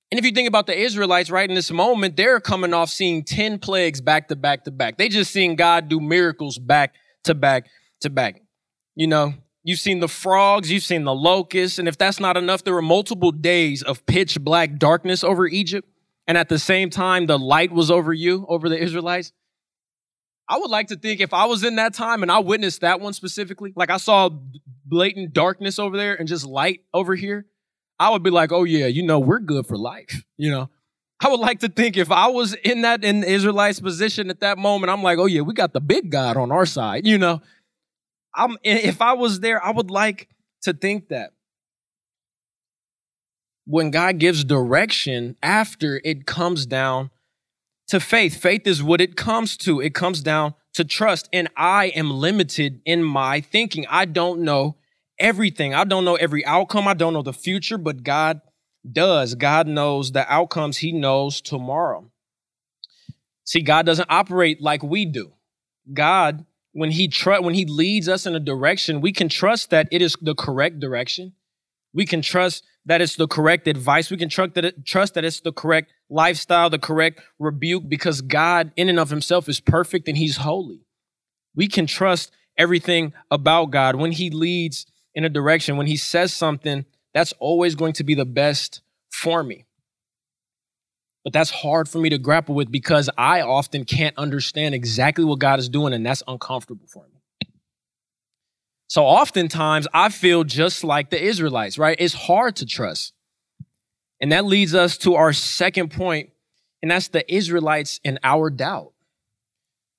And 0.10 0.18
if 0.18 0.26
you 0.26 0.32
think 0.32 0.48
about 0.48 0.68
the 0.68 0.78
Israelites 0.78 1.30
right 1.30 1.50
in 1.50 1.56
this 1.56 1.70
moment, 1.70 2.16
they're 2.16 2.40
coming 2.40 2.74
off 2.74 2.90
seeing 2.90 3.24
10 3.24 3.60
plagues 3.60 4.00
back 4.00 4.30
to 4.30 4.36
back 4.36 4.64
to 4.64 4.72
back. 4.72 4.98
They 4.98 5.10
just 5.10 5.32
seeing 5.32 5.56
God 5.56 5.90
do 5.90 6.00
miracles 6.00 6.58
back 6.58 6.94
to 7.26 7.36
back 7.36 7.68
to 8.02 8.10
back. 8.10 8.42
You 8.96 9.08
know, 9.08 9.34
you've 9.64 9.80
seen 9.80 10.00
the 10.00 10.08
frogs, 10.08 10.72
you've 10.72 10.84
seen 10.84 11.04
the 11.04 11.14
locusts, 11.14 11.78
and 11.78 11.90
if 11.90 11.98
that's 11.98 12.22
not 12.22 12.38
enough, 12.38 12.64
there 12.64 12.74
were 12.74 12.82
multiple 12.82 13.32
days 13.32 13.84
of 13.84 14.06
pitch 14.06 14.40
black 14.40 14.78
darkness 14.78 15.24
over 15.24 15.46
Egypt. 15.46 15.90
And 16.26 16.38
at 16.38 16.50
the 16.50 16.60
same 16.60 16.90
time, 16.90 17.26
the 17.26 17.40
light 17.40 17.72
was 17.72 17.92
over 17.92 18.14
you, 18.14 18.46
over 18.50 18.70
the 18.70 18.78
Israelites. 18.78 19.32
I 20.50 20.58
would 20.58 20.70
like 20.70 20.88
to 20.88 20.96
think 20.96 21.20
if 21.20 21.34
I 21.34 21.46
was 21.46 21.64
in 21.64 21.76
that 21.76 21.94
time 21.94 22.22
and 22.22 22.32
I 22.32 22.40
witnessed 22.40 22.82
that 22.82 23.02
one 23.02 23.14
specifically, 23.14 23.74
like 23.76 23.90
I 23.90 23.98
saw 23.98 24.30
blatant 24.86 25.34
darkness 25.34 25.80
over 25.80 25.98
there 25.98 26.16
and 26.16 26.28
just 26.28 26.46
light 26.46 26.82
over 26.94 27.16
here, 27.16 27.46
I 28.00 28.10
would 28.10 28.24
be 28.24 28.30
like, 28.30 28.52
oh 28.52 28.64
yeah, 28.64 28.88
you 28.88 29.04
know, 29.04 29.20
we're 29.20 29.40
good 29.40 29.66
for 29.66 29.78
life. 29.78 30.24
You 30.38 30.52
know, 30.52 30.70
I 31.20 31.30
would 31.30 31.40
like 31.40 31.60
to 31.62 31.70
think 31.70 31.98
if 31.98 32.12
I 32.12 32.28
was 32.28 32.54
in 32.54 32.82
that 32.84 33.04
in 33.04 33.24
Israelites 33.24 33.80
position 33.80 34.30
at 34.30 34.42
that 34.42 34.58
moment, 34.58 34.92
I'm 34.92 35.04
like, 35.04 35.18
oh 35.18 35.26
yeah, 35.26 35.42
we 35.42 35.54
got 35.54 35.74
the 35.74 35.82
big 35.82 36.12
God 36.12 36.38
on 36.38 36.52
our 36.52 36.66
side. 36.66 37.08
You 37.08 37.18
know, 37.18 37.42
I'm 38.36 38.58
if 38.64 39.02
I 39.02 39.14
was 39.14 39.40
there, 39.40 39.64
I 39.64 39.72
would 39.72 39.90
like 39.90 40.30
to 40.64 40.74
think 40.74 41.10
that 41.10 41.32
when 43.66 43.92
God 43.92 44.20
gives 44.20 44.44
direction 44.44 45.36
after 45.42 46.00
it 46.04 46.26
comes 46.26 46.66
down 46.66 47.10
to 47.88 48.00
faith. 48.00 48.38
Faith 48.38 48.68
is 48.68 48.84
what 48.84 49.02
it 49.02 49.16
comes 49.16 49.58
to. 49.58 49.80
It 49.80 49.94
comes 49.94 50.22
down 50.22 50.54
to 50.74 50.84
trust. 50.84 51.30
And 51.34 51.50
I 51.56 51.88
am 51.88 52.12
limited 52.12 52.82
in 52.86 53.04
my 53.04 53.42
thinking. 53.42 53.86
I 53.90 54.06
don't 54.06 54.42
know 54.42 54.76
everything. 55.20 55.74
I 55.74 55.84
don't 55.84 56.06
know 56.06 56.16
every 56.16 56.46
outcome. 56.46 56.88
I 56.88 56.94
don't 56.94 57.14
know 57.14 57.22
the 57.22 57.34
future, 57.34 57.78
but 57.78 58.04
God 58.04 58.42
does. 58.90 59.36
God 59.36 59.68
knows 59.68 60.12
the 60.12 60.32
outcomes. 60.32 60.78
He 60.78 60.92
knows 60.92 61.42
tomorrow. 61.42 62.12
See, 63.44 63.62
God 63.62 63.86
doesn't 63.86 64.10
operate 64.10 64.62
like 64.62 64.84
we 64.84 65.06
do. 65.06 65.34
God, 65.94 66.46
when 66.74 66.92
he 66.92 67.08
tr- 67.08 67.42
when 67.42 67.54
he 67.54 67.66
leads 67.66 68.10
us 68.10 68.26
in 68.26 68.36
a 68.36 68.40
direction, 68.40 69.02
we 69.02 69.12
can 69.12 69.30
trust 69.30 69.70
that 69.70 69.88
it 69.92 70.02
is 70.02 70.16
the 70.22 70.36
correct 70.36 70.80
direction. 70.80 71.34
We 71.94 72.06
can 72.06 72.22
trust 72.22 72.64
that 72.86 73.02
it's 73.02 73.16
the 73.16 73.28
correct 73.28 73.68
advice. 73.68 74.10
We 74.12 74.18
can 74.18 74.30
that 74.30 74.66
it, 74.66 74.86
trust 74.86 75.14
that 75.14 75.26
it's 75.26 75.40
the 75.40 75.52
correct 75.52 75.94
lifestyle, 76.10 76.70
the 76.70 76.80
correct 76.80 77.22
rebuke, 77.40 77.88
because 77.88 78.22
God, 78.22 78.72
in 78.76 78.90
and 78.90 79.00
of 79.00 79.10
Himself, 79.10 79.50
is 79.50 79.60
perfect 79.60 80.08
and 80.08 80.18
He's 80.18 80.38
holy. 80.38 80.82
We 81.56 81.68
can 81.68 81.88
trust 81.88 82.32
everything 82.58 83.14
about 83.32 83.72
God 83.72 83.96
when 83.96 84.12
He 84.12 84.30
leads 84.30 84.86
in 85.18 85.26
a 85.26 85.30
direction, 85.30 85.78
when 85.78 85.88
he 85.88 85.98
says 85.98 86.32
something, 86.32 86.86
that's 87.12 87.34
always 87.40 87.74
going 87.74 87.94
to 87.94 88.04
be 88.04 88.14
the 88.14 88.24
best 88.24 88.82
for 89.10 89.44
me. 89.44 89.66
But 91.24 91.34
that's 91.34 91.50
hard 91.50 91.90
for 91.90 91.98
me 91.98 92.10
to 92.10 92.20
grapple 92.20 92.54
with 92.54 92.72
because 92.72 93.10
I 93.18 93.42
often 93.42 93.84
can't 93.84 94.16
understand 94.16 94.76
exactly 94.76 95.26
what 95.26 95.40
God 95.40 95.58
is 95.58 95.70
doing, 95.70 95.94
and 95.94 96.06
that's 96.06 96.22
uncomfortable 96.28 96.86
for 96.86 97.04
me. 97.08 97.50
So 98.86 99.06
oftentimes 99.06 99.88
I 99.92 100.10
feel 100.10 100.44
just 100.44 100.84
like 100.84 101.10
the 101.10 101.22
Israelites, 101.22 101.80
right? 101.80 101.98
It's 102.00 102.14
hard 102.14 102.58
to 102.58 102.68
trust. 102.68 103.14
And 104.22 104.32
that 104.32 104.46
leads 104.46 104.76
us 104.76 105.00
to 105.00 105.16
our 105.16 105.34
second 105.34 105.90
point, 105.90 106.30
and 106.84 106.92
that's 106.92 107.08
the 107.08 107.34
Israelites 107.34 108.00
in 108.04 108.20
our 108.24 108.52
doubt. 108.52 108.94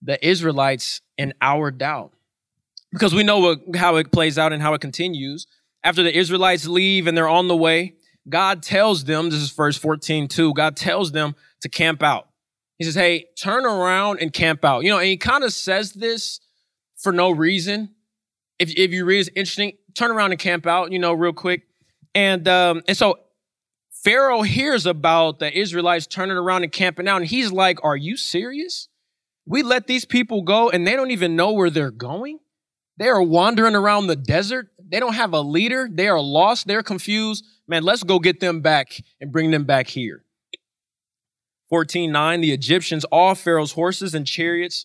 The 0.00 0.24
Israelites 0.24 1.00
in 1.18 1.34
our 1.42 1.72
doubt 1.72 2.12
because 2.92 3.14
we 3.14 3.22
know 3.22 3.38
what, 3.38 3.76
how 3.76 3.96
it 3.96 4.12
plays 4.12 4.38
out 4.38 4.52
and 4.52 4.62
how 4.62 4.74
it 4.74 4.80
continues. 4.80 5.46
After 5.84 6.02
the 6.02 6.16
Israelites 6.16 6.66
leave 6.66 7.06
and 7.06 7.16
they're 7.16 7.28
on 7.28 7.48
the 7.48 7.56
way, 7.56 7.94
God 8.28 8.62
tells 8.62 9.04
them, 9.04 9.30
this 9.30 9.40
is 9.40 9.50
verse 9.50 9.76
14 9.76 10.28
too, 10.28 10.52
God 10.54 10.76
tells 10.76 11.12
them 11.12 11.34
to 11.60 11.68
camp 11.68 12.02
out. 12.02 12.28
He 12.78 12.84
says, 12.84 12.94
hey, 12.94 13.26
turn 13.40 13.66
around 13.66 14.20
and 14.20 14.32
camp 14.32 14.64
out. 14.64 14.84
You 14.84 14.90
know, 14.90 14.98
and 14.98 15.06
he 15.06 15.16
kind 15.16 15.44
of 15.44 15.52
says 15.52 15.92
this 15.92 16.40
for 16.96 17.12
no 17.12 17.30
reason. 17.30 17.94
If, 18.58 18.70
if 18.76 18.92
you 18.92 19.04
read 19.04 19.20
it's 19.20 19.30
interesting, 19.30 19.72
turn 19.96 20.10
around 20.10 20.32
and 20.32 20.40
camp 20.40 20.66
out, 20.66 20.92
you 20.92 20.98
know, 20.98 21.12
real 21.12 21.32
quick. 21.32 21.62
And 22.14 22.46
um, 22.48 22.82
and 22.88 22.96
so 22.96 23.18
Pharaoh 23.90 24.42
hears 24.42 24.86
about 24.86 25.38
the 25.38 25.56
Israelites 25.56 26.06
turning 26.06 26.36
around 26.36 26.62
and 26.62 26.72
camping 26.72 27.06
out, 27.08 27.20
and 27.20 27.26
he's 27.26 27.52
like, 27.52 27.84
Are 27.84 27.96
you 27.96 28.16
serious? 28.16 28.88
We 29.46 29.62
let 29.62 29.86
these 29.86 30.04
people 30.04 30.42
go 30.42 30.70
and 30.70 30.86
they 30.86 30.94
don't 30.94 31.10
even 31.10 31.34
know 31.34 31.52
where 31.52 31.70
they're 31.70 31.90
going? 31.90 32.38
They 32.98 33.08
are 33.08 33.22
wandering 33.22 33.76
around 33.76 34.08
the 34.08 34.16
desert. 34.16 34.68
They 34.86 34.98
don't 34.98 35.14
have 35.14 35.32
a 35.32 35.40
leader. 35.40 35.88
They 35.90 36.08
are 36.08 36.20
lost. 36.20 36.66
They're 36.66 36.82
confused. 36.82 37.44
Man, 37.68 37.84
let's 37.84 38.02
go 38.02 38.18
get 38.18 38.40
them 38.40 38.60
back 38.60 39.00
and 39.20 39.30
bring 39.30 39.52
them 39.52 39.64
back 39.64 39.86
here. 39.86 40.24
14:9 41.70 42.40
The 42.40 42.52
Egyptians, 42.52 43.04
all 43.04 43.34
Pharaoh's 43.34 43.72
horses 43.72 44.14
and 44.14 44.26
chariots, 44.26 44.84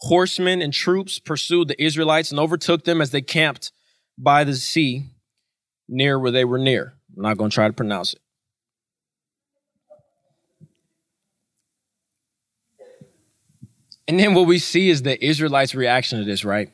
horsemen 0.00 0.60
and 0.60 0.72
troops 0.72 1.20
pursued 1.20 1.68
the 1.68 1.80
Israelites 1.82 2.30
and 2.32 2.40
overtook 2.40 2.84
them 2.84 3.00
as 3.00 3.10
they 3.10 3.22
camped 3.22 3.70
by 4.18 4.42
the 4.42 4.54
sea 4.54 5.04
near 5.88 6.18
where 6.18 6.32
they 6.32 6.44
were 6.44 6.58
near. 6.58 6.94
I'm 7.16 7.22
not 7.22 7.36
going 7.36 7.50
to 7.50 7.54
try 7.54 7.68
to 7.68 7.72
pronounce 7.72 8.14
it. 8.14 8.20
And 14.08 14.18
then 14.18 14.34
what 14.34 14.46
we 14.46 14.58
see 14.58 14.90
is 14.90 15.02
the 15.02 15.24
Israelites' 15.24 15.74
reaction 15.74 16.18
to 16.18 16.24
this, 16.24 16.44
right? 16.44 16.70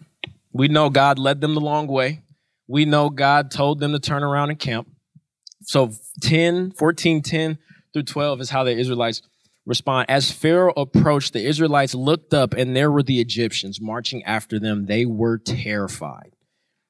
We 0.58 0.66
know 0.66 0.90
God 0.90 1.20
led 1.20 1.40
them 1.40 1.54
the 1.54 1.60
long 1.60 1.86
way. 1.86 2.22
We 2.66 2.84
know 2.84 3.10
God 3.10 3.52
told 3.52 3.78
them 3.78 3.92
to 3.92 4.00
turn 4.00 4.24
around 4.24 4.50
and 4.50 4.58
camp. 4.58 4.88
So 5.62 5.92
10, 6.22 6.72
14, 6.72 7.22
10 7.22 7.58
through 7.92 8.02
12 8.02 8.40
is 8.40 8.50
how 8.50 8.64
the 8.64 8.76
Israelites 8.76 9.22
respond. 9.66 10.10
As 10.10 10.32
Pharaoh 10.32 10.72
approached, 10.76 11.32
the 11.32 11.46
Israelites 11.46 11.94
looked 11.94 12.34
up 12.34 12.54
and 12.54 12.74
there 12.74 12.90
were 12.90 13.04
the 13.04 13.20
Egyptians 13.20 13.80
marching 13.80 14.24
after 14.24 14.58
them. 14.58 14.86
They 14.86 15.06
were 15.06 15.38
terrified 15.38 16.34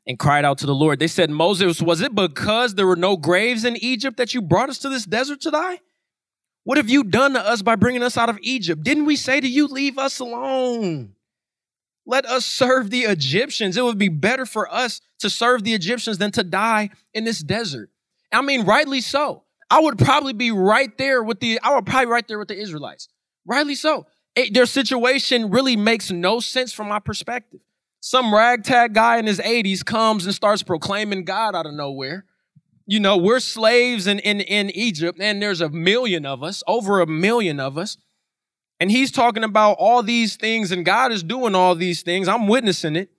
and 0.06 0.18
cried 0.18 0.46
out 0.46 0.56
to 0.58 0.66
the 0.66 0.74
Lord. 0.74 0.98
They 0.98 1.06
said, 1.06 1.28
Moses, 1.28 1.82
was 1.82 2.00
it 2.00 2.14
because 2.14 2.74
there 2.74 2.86
were 2.86 2.96
no 2.96 3.18
graves 3.18 3.66
in 3.66 3.76
Egypt 3.76 4.16
that 4.16 4.32
you 4.32 4.40
brought 4.40 4.70
us 4.70 4.78
to 4.78 4.88
this 4.88 5.04
desert 5.04 5.42
to 5.42 5.50
die? 5.50 5.80
What 6.64 6.78
have 6.78 6.88
you 6.88 7.04
done 7.04 7.34
to 7.34 7.40
us 7.46 7.60
by 7.60 7.76
bringing 7.76 8.02
us 8.02 8.16
out 8.16 8.30
of 8.30 8.38
Egypt? 8.40 8.82
Didn't 8.82 9.04
we 9.04 9.16
say 9.16 9.42
to 9.42 9.48
you, 9.48 9.66
leave 9.66 9.98
us 9.98 10.20
alone? 10.20 11.16
Let 12.08 12.24
us 12.24 12.46
serve 12.46 12.88
the 12.88 13.02
Egyptians. 13.02 13.76
It 13.76 13.84
would 13.84 13.98
be 13.98 14.08
better 14.08 14.46
for 14.46 14.72
us 14.72 15.02
to 15.18 15.28
serve 15.28 15.62
the 15.62 15.74
Egyptians 15.74 16.16
than 16.16 16.30
to 16.32 16.42
die 16.42 16.88
in 17.12 17.24
this 17.24 17.40
desert. 17.40 17.90
I 18.32 18.40
mean, 18.40 18.64
rightly 18.64 19.02
so. 19.02 19.42
I 19.70 19.80
would 19.80 19.98
probably 19.98 20.32
be 20.32 20.50
right 20.50 20.96
there 20.96 21.22
with 21.22 21.40
the, 21.40 21.60
I 21.62 21.74
would 21.74 21.84
probably 21.84 22.06
right 22.06 22.26
there 22.26 22.38
with 22.38 22.48
the 22.48 22.58
Israelites. 22.58 23.08
Rightly 23.44 23.74
so. 23.74 24.06
It, 24.34 24.54
their 24.54 24.64
situation 24.64 25.50
really 25.50 25.76
makes 25.76 26.10
no 26.10 26.40
sense 26.40 26.72
from 26.72 26.88
my 26.88 26.98
perspective. 26.98 27.60
Some 28.00 28.32
ragtag 28.32 28.94
guy 28.94 29.18
in 29.18 29.26
his 29.26 29.38
80s 29.38 29.84
comes 29.84 30.24
and 30.24 30.34
starts 30.34 30.62
proclaiming 30.62 31.24
God 31.24 31.54
out 31.54 31.66
of 31.66 31.74
nowhere. 31.74 32.24
You 32.86 33.00
know, 33.00 33.18
we're 33.18 33.40
slaves 33.40 34.06
in, 34.06 34.18
in, 34.20 34.40
in 34.40 34.70
Egypt, 34.70 35.18
and 35.20 35.42
there's 35.42 35.60
a 35.60 35.68
million 35.68 36.24
of 36.24 36.42
us, 36.42 36.62
over 36.66 37.00
a 37.00 37.06
million 37.06 37.60
of 37.60 37.76
us. 37.76 37.98
And 38.80 38.90
he's 38.90 39.10
talking 39.10 39.44
about 39.44 39.76
all 39.78 40.02
these 40.02 40.36
things, 40.36 40.70
and 40.70 40.84
God 40.84 41.10
is 41.10 41.22
doing 41.22 41.54
all 41.54 41.74
these 41.74 42.02
things. 42.02 42.28
I'm 42.28 42.46
witnessing 42.46 42.96
it. 42.96 43.10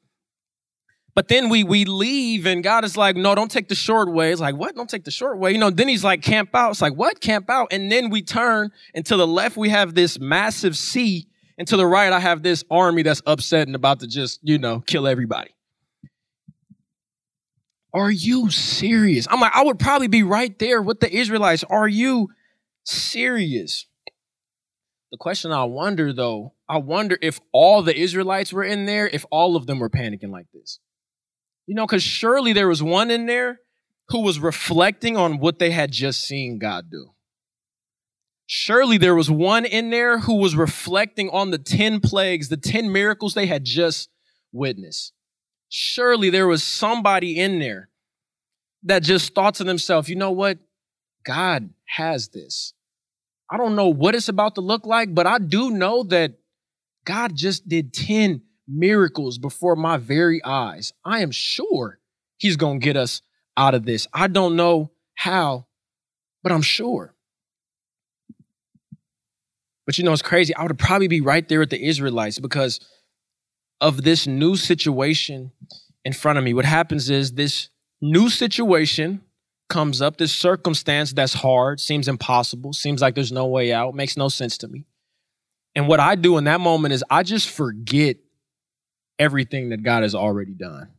But 1.15 1.27
then 1.27 1.49
we 1.49 1.65
we 1.65 1.83
leave, 1.83 2.45
and 2.45 2.63
God 2.63 2.85
is 2.85 2.95
like, 2.95 3.17
no, 3.17 3.35
don't 3.35 3.51
take 3.51 3.67
the 3.67 3.75
short 3.75 4.09
way. 4.09 4.31
It's 4.31 4.39
like, 4.39 4.55
what? 4.55 4.75
Don't 4.75 4.89
take 4.89 5.03
the 5.03 5.11
short 5.11 5.37
way. 5.37 5.51
You 5.51 5.57
know, 5.57 5.69
then 5.69 5.89
he's 5.89 6.03
like, 6.03 6.21
camp 6.21 6.51
out. 6.53 6.69
It's 6.71 6.81
like, 6.81 6.93
what? 6.93 7.19
Camp 7.19 7.49
out. 7.49 7.73
And 7.73 7.91
then 7.91 8.09
we 8.09 8.21
turn, 8.21 8.71
and 8.93 9.05
to 9.07 9.17
the 9.17 9.27
left, 9.27 9.57
we 9.57 9.67
have 9.69 9.95
this 9.95 10.17
massive 10.19 10.77
sea. 10.77 11.27
And 11.57 11.67
to 11.67 11.75
the 11.75 11.85
right, 11.85 12.13
I 12.13 12.21
have 12.21 12.41
this 12.41 12.63
army 12.71 13.03
that's 13.03 13.21
upset 13.25 13.67
and 13.67 13.75
about 13.75 13.99
to 13.99 14.07
just, 14.07 14.39
you 14.43 14.57
know, 14.57 14.79
kill 14.79 15.05
everybody. 15.07 15.49
Are 17.93 18.11
you 18.11 18.49
serious? 18.49 19.27
I'm 19.29 19.41
like, 19.41 19.53
I 19.53 19.63
would 19.63 19.77
probably 19.77 20.07
be 20.07 20.23
right 20.23 20.57
there 20.57 20.81
with 20.81 21.01
the 21.01 21.13
Israelites. 21.13 21.65
Are 21.65 21.87
you 21.87 22.29
serious? 22.85 23.87
The 25.11 25.17
question 25.17 25.51
I 25.51 25.63
wonder 25.63 26.13
though, 26.13 26.53
I 26.67 26.77
wonder 26.77 27.17
if 27.21 27.39
all 27.51 27.81
the 27.81 27.97
Israelites 27.97 28.53
were 28.53 28.63
in 28.63 28.85
there, 28.85 29.07
if 29.07 29.25
all 29.31 29.55
of 29.55 29.65
them 29.65 29.79
were 29.79 29.89
panicking 29.89 30.29
like 30.29 30.47
this. 30.53 30.79
You 31.65 31.75
know, 31.75 31.85
because 31.85 32.03
surely 32.03 32.53
there 32.53 32.67
was 32.67 32.83
one 32.83 33.09
in 33.11 33.25
there 33.25 33.59
who 34.09 34.21
was 34.21 34.39
reflecting 34.39 35.17
on 35.17 35.39
what 35.39 35.59
they 35.59 35.71
had 35.71 35.91
just 35.91 36.21
seen 36.21 36.59
God 36.59 36.89
do. 36.91 37.11
Surely 38.45 38.97
there 38.97 39.15
was 39.15 39.29
one 39.29 39.65
in 39.65 39.91
there 39.91 40.19
who 40.19 40.35
was 40.35 40.55
reflecting 40.55 41.29
on 41.29 41.51
the 41.51 41.59
10 41.59 41.99
plagues, 41.99 42.49
the 42.49 42.57
10 42.57 42.91
miracles 42.91 43.35
they 43.35 43.45
had 43.45 43.63
just 43.63 44.09
witnessed. 44.51 45.13
Surely 45.69 46.31
there 46.31 46.47
was 46.47 46.63
somebody 46.63 47.39
in 47.39 47.59
there 47.59 47.89
that 48.83 49.03
just 49.03 49.35
thought 49.35 49.53
to 49.55 49.63
themselves, 49.63 50.09
you 50.09 50.15
know 50.15 50.31
what? 50.31 50.57
God 51.23 51.69
has 51.85 52.29
this. 52.29 52.73
I 53.50 53.58
don't 53.58 53.75
know 53.75 53.88
what 53.88 54.15
it's 54.15 54.29
about 54.29 54.56
to 54.56 54.62
look 54.62 54.86
like, 54.86 55.13
but 55.13 55.25
I 55.25 55.39
do 55.39 55.72
know 55.72 56.03
that 56.03 56.34
God 57.06 57.36
just 57.36 57.68
did 57.68 57.94
10 57.94 58.41
miracles 58.68 59.38
before 59.38 59.75
my 59.75 59.98
very 59.98 60.44
eyes. 60.44 60.94
I 61.03 61.22
am 61.22 61.32
sure 61.32 62.00
He's 62.38 62.56
going 62.56 62.79
to 62.79 62.84
get 62.84 62.96
us 62.96 63.22
out 63.58 63.74
of 63.74 63.86
this. 63.86 64.08
I 64.13 64.27
don't 64.27 64.56
know 64.56 64.91
how, 65.15 65.68
but 66.44 66.51
I'm 66.51 66.62
sure. 66.62 67.15
But 69.86 69.98
you 69.98 70.03
know, 70.03 70.13
it's 70.13 70.22
crazy. 70.22 70.56
I 70.56 70.63
would 70.63 70.77
probably 70.77 71.08
be 71.08 71.20
right 71.20 71.48
there 71.50 71.60
with 71.60 71.72
the 71.72 71.84
Israelites 71.84 72.39
because 72.39 72.79
of 73.82 74.03
this 74.03 74.27
new 74.27 74.56
situation 74.56 75.51
in 76.06 76.13
front 76.13 76.38
of 76.38 76.44
me. 76.44 76.53
What 76.53 76.65
happens 76.65 77.10
is 77.10 77.34
this 77.34 77.70
new 78.01 78.29
situation 78.29 79.22
comes 79.69 80.01
up, 80.01 80.17
this 80.17 80.33
circumstance 80.33 81.13
that's 81.13 81.33
hard, 81.33 81.79
seems 81.79 82.07
impossible, 82.07 82.73
seems 82.73 83.01
like 83.01 83.15
there's 83.15 83.31
no 83.31 83.45
way 83.45 83.71
out, 83.71 83.95
makes 83.95 84.17
no 84.17 84.27
sense 84.27 84.57
to 84.57 84.67
me. 84.67 84.85
And 85.75 85.88
what 85.88 85.99
I 85.99 86.15
do 86.15 86.38
in 86.38 86.43
that 86.45 86.59
moment 86.59 86.93
is 86.93 87.03
I 87.09 87.23
just 87.23 87.49
forget 87.49 88.17
everything 89.17 89.69
that 89.69 89.83
God 89.83 90.03
has 90.03 90.15
already 90.15 90.53
done. 90.53 90.89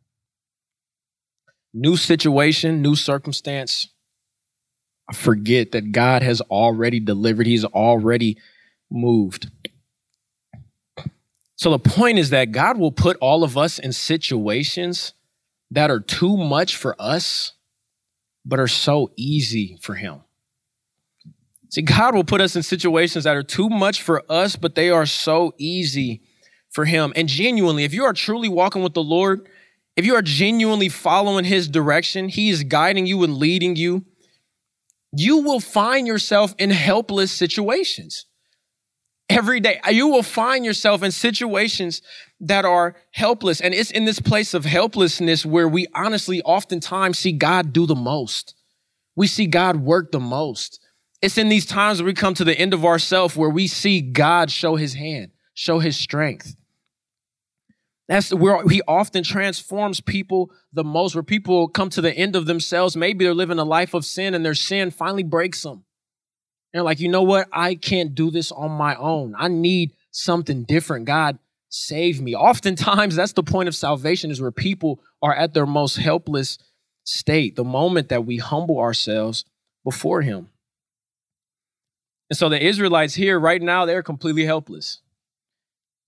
New 1.74 1.96
situation, 1.96 2.82
new 2.82 2.96
circumstance. 2.96 3.88
I 5.08 5.14
forget 5.14 5.72
that 5.72 5.92
God 5.92 6.22
has 6.22 6.40
already 6.42 7.00
delivered, 7.00 7.46
He's 7.46 7.64
already 7.64 8.38
moved. 8.90 9.50
So 11.56 11.70
the 11.70 11.78
point 11.78 12.18
is 12.18 12.30
that 12.30 12.52
God 12.52 12.78
will 12.78 12.92
put 12.92 13.16
all 13.20 13.44
of 13.44 13.58
us 13.58 13.78
in 13.78 13.92
situations 13.92 15.12
that 15.70 15.90
are 15.90 16.00
too 16.00 16.36
much 16.36 16.76
for 16.76 16.96
us 16.98 17.52
but 18.44 18.58
are 18.58 18.68
so 18.68 19.10
easy 19.16 19.78
for 19.80 19.94
him. 19.94 20.20
See, 21.70 21.82
God 21.82 22.14
will 22.14 22.24
put 22.24 22.40
us 22.40 22.56
in 22.56 22.62
situations 22.62 23.24
that 23.24 23.36
are 23.36 23.44
too 23.44 23.68
much 23.68 24.02
for 24.02 24.24
us, 24.28 24.56
but 24.56 24.74
they 24.74 24.90
are 24.90 25.06
so 25.06 25.54
easy 25.56 26.22
for 26.70 26.84
him. 26.84 27.12
And 27.14 27.28
genuinely, 27.28 27.84
if 27.84 27.94
you 27.94 28.04
are 28.04 28.12
truly 28.12 28.48
walking 28.48 28.82
with 28.82 28.94
the 28.94 29.02
Lord, 29.02 29.48
if 29.96 30.04
you 30.04 30.14
are 30.14 30.22
genuinely 30.22 30.88
following 30.88 31.44
his 31.44 31.68
direction, 31.68 32.28
he 32.28 32.50
is 32.50 32.64
guiding 32.64 33.06
you 33.06 33.22
and 33.22 33.36
leading 33.36 33.76
you, 33.76 34.04
you 35.12 35.38
will 35.38 35.60
find 35.60 36.06
yourself 36.06 36.54
in 36.58 36.70
helpless 36.70 37.32
situations 37.32 38.26
every 39.28 39.60
day. 39.60 39.80
You 39.90 40.08
will 40.08 40.22
find 40.22 40.64
yourself 40.64 41.02
in 41.02 41.10
situations 41.10 42.02
that 42.40 42.64
are 42.64 42.96
helpless. 43.12 43.60
And 43.60 43.74
it's 43.74 43.90
in 43.90 44.06
this 44.06 44.20
place 44.20 44.54
of 44.54 44.64
helplessness 44.64 45.44
where 45.44 45.68
we 45.68 45.86
honestly 45.94 46.42
oftentimes 46.42 47.18
see 47.18 47.32
God 47.32 47.72
do 47.72 47.86
the 47.86 47.94
most. 47.94 48.54
We 49.14 49.26
see 49.26 49.46
God 49.46 49.76
work 49.76 50.12
the 50.12 50.20
most. 50.20 50.80
It's 51.20 51.36
in 51.36 51.50
these 51.50 51.66
times 51.66 52.00
where 52.00 52.06
we 52.06 52.14
come 52.14 52.34
to 52.34 52.44
the 52.44 52.58
end 52.58 52.72
of 52.72 52.84
ourself 52.84 53.36
where 53.36 53.50
we 53.50 53.66
see 53.66 54.00
God 54.00 54.50
show 54.50 54.76
his 54.76 54.94
hand, 54.94 55.32
show 55.52 55.78
his 55.78 55.96
strength. 55.96 56.56
That's 58.08 58.34
where 58.34 58.66
he 58.68 58.82
often 58.88 59.22
transforms 59.22 60.00
people 60.00 60.50
the 60.72 60.82
most, 60.82 61.14
where 61.14 61.22
people 61.22 61.68
come 61.68 61.90
to 61.90 62.00
the 62.00 62.12
end 62.12 62.34
of 62.34 62.46
themselves. 62.46 62.96
Maybe 62.96 63.24
they're 63.24 63.34
living 63.34 63.58
a 63.58 63.64
life 63.64 63.94
of 63.94 64.04
sin 64.04 64.34
and 64.34 64.44
their 64.44 64.54
sin 64.54 64.90
finally 64.90 65.22
breaks 65.22 65.62
them. 65.62 65.84
And 66.72 66.84
like, 66.84 67.00
you 67.00 67.08
know 67.08 67.22
what? 67.22 67.48
I 67.52 67.74
can't 67.74 68.14
do 68.14 68.30
this 68.30 68.50
on 68.50 68.70
my 68.72 68.96
own. 68.96 69.34
I 69.38 69.48
need 69.48 69.92
something 70.10 70.64
different. 70.64 71.04
God, 71.04 71.38
save 71.70 72.20
me. 72.20 72.34
Oftentimes, 72.34 73.16
that's 73.16 73.32
the 73.32 73.42
point 73.42 73.68
of 73.68 73.74
salvation 73.74 74.30
is 74.30 74.40
where 74.40 74.50
people 74.50 75.00
are 75.22 75.34
at 75.34 75.54
their 75.54 75.66
most 75.66 75.96
helpless 75.96 76.58
state, 77.04 77.56
the 77.56 77.64
moment 77.64 78.10
that 78.10 78.26
we 78.26 78.36
humble 78.36 78.78
ourselves 78.78 79.46
before 79.84 80.20
Him. 80.20 80.50
And 82.28 82.36
so 82.36 82.48
the 82.48 82.62
Israelites 82.62 83.14
here 83.14 83.40
right 83.40 83.62
now, 83.62 83.86
they're 83.86 84.02
completely 84.02 84.44
helpless. 84.44 85.00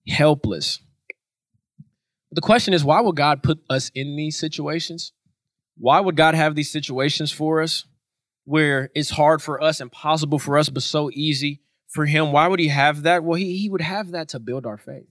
Helpless. 0.06 0.80
The 2.30 2.40
question 2.40 2.74
is, 2.74 2.84
why 2.84 3.00
would 3.00 3.16
God 3.16 3.42
put 3.42 3.62
us 3.70 3.90
in 3.94 4.16
these 4.16 4.38
situations? 4.38 5.12
Why 5.78 6.00
would 6.00 6.16
God 6.16 6.34
have 6.34 6.54
these 6.54 6.70
situations 6.70 7.32
for 7.32 7.62
us? 7.62 7.86
where 8.44 8.90
it's 8.94 9.10
hard 9.10 9.42
for 9.42 9.62
us, 9.62 9.80
impossible 9.80 10.38
for 10.38 10.58
us, 10.58 10.68
but 10.68 10.82
so 10.82 11.10
easy 11.12 11.60
for 11.88 12.06
him. 12.06 12.32
Why 12.32 12.48
would 12.48 12.60
he 12.60 12.68
have 12.68 13.02
that? 13.02 13.24
Well, 13.24 13.36
he, 13.36 13.56
he 13.58 13.68
would 13.68 13.80
have 13.80 14.10
that 14.12 14.28
to 14.30 14.38
build 14.38 14.66
our 14.66 14.78
faith. 14.78 15.06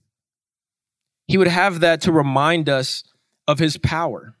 He 1.26 1.38
would 1.38 1.48
have 1.48 1.80
that 1.80 2.00
to 2.02 2.12
remind 2.12 2.68
us 2.68 3.04
of 3.48 3.58
his 3.58 3.76
power. 3.76 4.36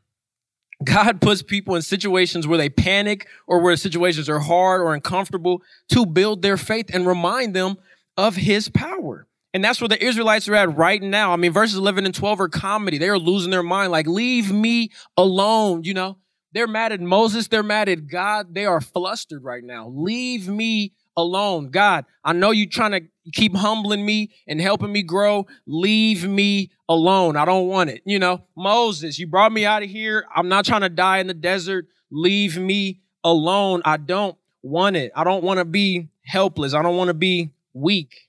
God 0.84 1.20
puts 1.20 1.42
people 1.42 1.76
in 1.76 1.82
situations 1.82 2.46
where 2.46 2.58
they 2.58 2.68
panic 2.68 3.28
or 3.46 3.60
where 3.60 3.76
situations 3.76 4.28
are 4.28 4.40
hard 4.40 4.80
or 4.80 4.94
uncomfortable 4.94 5.62
to 5.90 6.04
build 6.06 6.42
their 6.42 6.56
faith 6.56 6.90
and 6.92 7.06
remind 7.06 7.54
them 7.54 7.76
of 8.16 8.36
his 8.36 8.68
power. 8.68 9.26
And 9.54 9.62
that's 9.62 9.80
where 9.80 9.88
the 9.88 10.02
Israelites 10.02 10.48
are 10.48 10.54
at 10.54 10.76
right 10.76 11.02
now. 11.02 11.32
I 11.32 11.36
mean, 11.36 11.52
verses 11.52 11.76
11 11.76 12.06
and 12.06 12.14
12 12.14 12.40
are 12.40 12.48
comedy. 12.48 12.98
They 12.98 13.10
are 13.10 13.18
losing 13.18 13.50
their 13.50 13.62
mind, 13.62 13.92
like, 13.92 14.06
leave 14.06 14.50
me 14.50 14.90
alone, 15.16 15.84
you 15.84 15.94
know? 15.94 16.18
They're 16.52 16.66
mad 16.66 16.92
at 16.92 17.00
Moses. 17.00 17.48
They're 17.48 17.62
mad 17.62 17.88
at 17.88 18.06
God. 18.08 18.54
They 18.54 18.66
are 18.66 18.80
flustered 18.80 19.44
right 19.44 19.64
now. 19.64 19.88
Leave 19.88 20.48
me 20.48 20.92
alone. 21.16 21.70
God, 21.70 22.04
I 22.24 22.32
know 22.32 22.50
you're 22.50 22.68
trying 22.68 22.92
to 22.92 23.02
keep 23.32 23.54
humbling 23.54 24.04
me 24.04 24.30
and 24.46 24.60
helping 24.60 24.92
me 24.92 25.02
grow. 25.02 25.46
Leave 25.66 26.26
me 26.28 26.70
alone. 26.88 27.36
I 27.36 27.44
don't 27.44 27.68
want 27.68 27.90
it. 27.90 28.02
You 28.04 28.18
know, 28.18 28.42
Moses, 28.56 29.18
you 29.18 29.26
brought 29.26 29.52
me 29.52 29.64
out 29.64 29.82
of 29.82 29.90
here. 29.90 30.26
I'm 30.34 30.48
not 30.48 30.64
trying 30.64 30.80
to 30.82 30.88
die 30.88 31.18
in 31.18 31.26
the 31.26 31.34
desert. 31.34 31.86
Leave 32.10 32.58
me 32.58 33.00
alone. 33.24 33.82
I 33.84 33.96
don't 33.96 34.36
want 34.62 34.96
it. 34.96 35.12
I 35.14 35.24
don't 35.24 35.44
want 35.44 35.58
to 35.58 35.64
be 35.64 36.08
helpless. 36.24 36.74
I 36.74 36.82
don't 36.82 36.96
want 36.96 37.08
to 37.08 37.14
be 37.14 37.50
weak. 37.72 38.28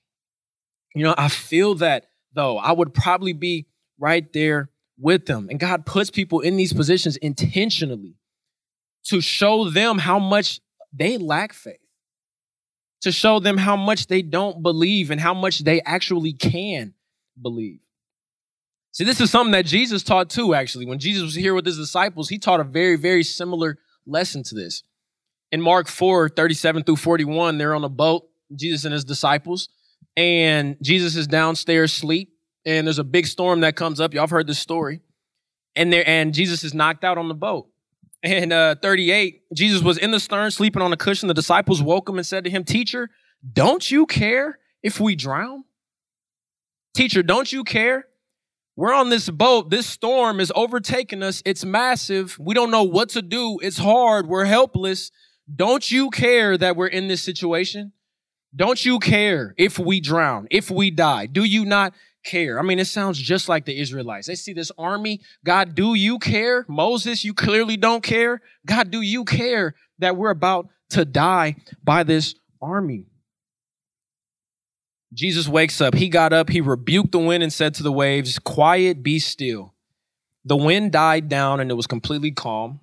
You 0.95 1.03
know, 1.03 1.15
I 1.17 1.27
feel 1.27 1.75
that 1.75 2.07
though. 2.33 2.57
I 2.57 2.71
would 2.71 2.93
probably 2.93 3.33
be 3.33 3.67
right 3.97 4.31
there 4.33 4.69
with 4.97 5.25
them. 5.25 5.47
And 5.49 5.59
God 5.59 5.85
puts 5.85 6.09
people 6.09 6.39
in 6.39 6.57
these 6.57 6.73
positions 6.73 7.17
intentionally 7.17 8.15
to 9.05 9.21
show 9.21 9.69
them 9.69 9.97
how 9.97 10.19
much 10.19 10.61
they 10.93 11.17
lack 11.17 11.53
faith, 11.53 11.77
to 13.03 13.11
show 13.11 13.39
them 13.39 13.57
how 13.57 13.75
much 13.75 14.07
they 14.07 14.21
don't 14.21 14.61
believe 14.61 15.11
and 15.11 15.21
how 15.21 15.33
much 15.33 15.59
they 15.59 15.81
actually 15.81 16.33
can 16.33 16.93
believe. 17.41 17.79
See, 18.91 19.05
this 19.05 19.21
is 19.21 19.31
something 19.31 19.53
that 19.53 19.65
Jesus 19.65 20.03
taught 20.03 20.29
too, 20.29 20.53
actually. 20.53 20.85
When 20.85 20.99
Jesus 20.99 21.23
was 21.23 21.35
here 21.35 21.53
with 21.53 21.65
his 21.65 21.77
disciples, 21.77 22.29
he 22.29 22.37
taught 22.37 22.59
a 22.59 22.65
very, 22.65 22.95
very 22.95 23.23
similar 23.23 23.79
lesson 24.05 24.43
to 24.43 24.55
this. 24.55 24.83
In 25.51 25.61
Mark 25.61 25.87
4 25.87 26.29
37 26.29 26.83
through 26.83 26.97
41, 26.97 27.57
they're 27.57 27.75
on 27.75 27.83
a 27.83 27.89
boat, 27.89 28.27
Jesus 28.55 28.85
and 28.85 28.93
his 28.93 29.05
disciples, 29.05 29.69
and 30.17 30.77
Jesus 30.81 31.15
is 31.15 31.27
downstairs 31.27 31.93
asleep 31.93 32.33
and 32.65 32.87
there's 32.87 32.99
a 32.99 33.03
big 33.03 33.27
storm 33.27 33.61
that 33.61 33.75
comes 33.75 33.99
up. 33.99 34.13
Y'all 34.13 34.23
have 34.23 34.29
heard 34.29 34.47
this 34.47 34.59
story. 34.59 35.01
And 35.75 35.91
there, 35.91 36.07
and 36.07 36.33
Jesus 36.33 36.63
is 36.63 36.73
knocked 36.73 37.03
out 37.03 37.17
on 37.17 37.27
the 37.27 37.33
boat. 37.33 37.67
And 38.23 38.53
uh, 38.53 38.75
38, 38.81 39.43
Jesus 39.53 39.81
was 39.81 39.97
in 39.97 40.11
the 40.11 40.19
stern, 40.19 40.49
sleeping 40.49 40.81
on 40.81 40.93
a 40.93 40.97
cushion. 40.97 41.27
The 41.27 41.33
disciples 41.33 41.81
woke 41.83 42.07
him 42.07 42.17
and 42.17 42.25
said 42.25 42.45
to 42.45 42.49
him, 42.49 42.63
Teacher, 42.63 43.09
don't 43.51 43.89
you 43.91 44.05
care 44.05 44.59
if 44.81 44.99
we 44.99 45.15
drown? 45.15 45.65
Teacher, 46.95 47.21
don't 47.21 47.51
you 47.51 47.65
care? 47.65 48.05
We're 48.75 48.93
on 48.93 49.09
this 49.09 49.29
boat. 49.29 49.69
This 49.69 49.85
storm 49.85 50.39
is 50.39 50.51
overtaking 50.55 51.21
us. 51.21 51.43
It's 51.45 51.65
massive. 51.65 52.37
We 52.39 52.53
don't 52.53 52.71
know 52.71 52.83
what 52.83 53.09
to 53.09 53.21
do. 53.21 53.59
It's 53.61 53.77
hard. 53.77 54.27
We're 54.27 54.45
helpless. 54.45 55.11
Don't 55.53 55.91
you 55.91 56.09
care 56.09 56.57
that 56.57 56.75
we're 56.75 56.87
in 56.87 57.09
this 57.09 57.21
situation? 57.21 57.91
Don't 58.55 58.83
you 58.83 58.99
care 58.99 59.53
if 59.57 59.77
we 59.77 59.99
drown, 59.99 60.47
if 60.49 60.71
we 60.71 60.91
die? 60.91 61.25
Do 61.25 61.43
you 61.43 61.65
not 61.65 61.93
care. 62.23 62.59
I 62.59 62.63
mean, 62.63 62.79
it 62.79 62.85
sounds 62.85 63.19
just 63.19 63.49
like 63.49 63.65
the 63.65 63.79
Israelites. 63.79 64.27
They 64.27 64.35
see 64.35 64.53
this 64.53 64.71
army. 64.77 65.21
God, 65.43 65.75
do 65.75 65.93
you 65.93 66.19
care? 66.19 66.65
Moses, 66.67 67.23
you 67.23 67.33
clearly 67.33 67.77
don't 67.77 68.03
care. 68.03 68.41
God, 68.65 68.91
do 68.91 69.01
you 69.01 69.25
care 69.25 69.75
that 69.99 70.15
we're 70.15 70.29
about 70.29 70.69
to 70.91 71.05
die 71.05 71.55
by 71.83 72.03
this 72.03 72.35
army? 72.61 73.07
Jesus 75.13 75.47
wakes 75.47 75.79
up. 75.79 75.93
He 75.93 76.09
got 76.09 76.33
up, 76.33 76.49
he 76.49 76.61
rebuked 76.61 77.11
the 77.11 77.19
wind 77.19 77.43
and 77.43 77.53
said 77.53 77.75
to 77.75 77.83
the 77.83 77.91
waves, 77.91 78.39
Quiet, 78.39 79.03
be 79.03 79.19
still. 79.19 79.73
The 80.45 80.57
wind 80.57 80.91
died 80.91 81.29
down 81.29 81.59
and 81.59 81.69
it 81.69 81.75
was 81.75 81.87
completely 81.87 82.31
calm. 82.31 82.79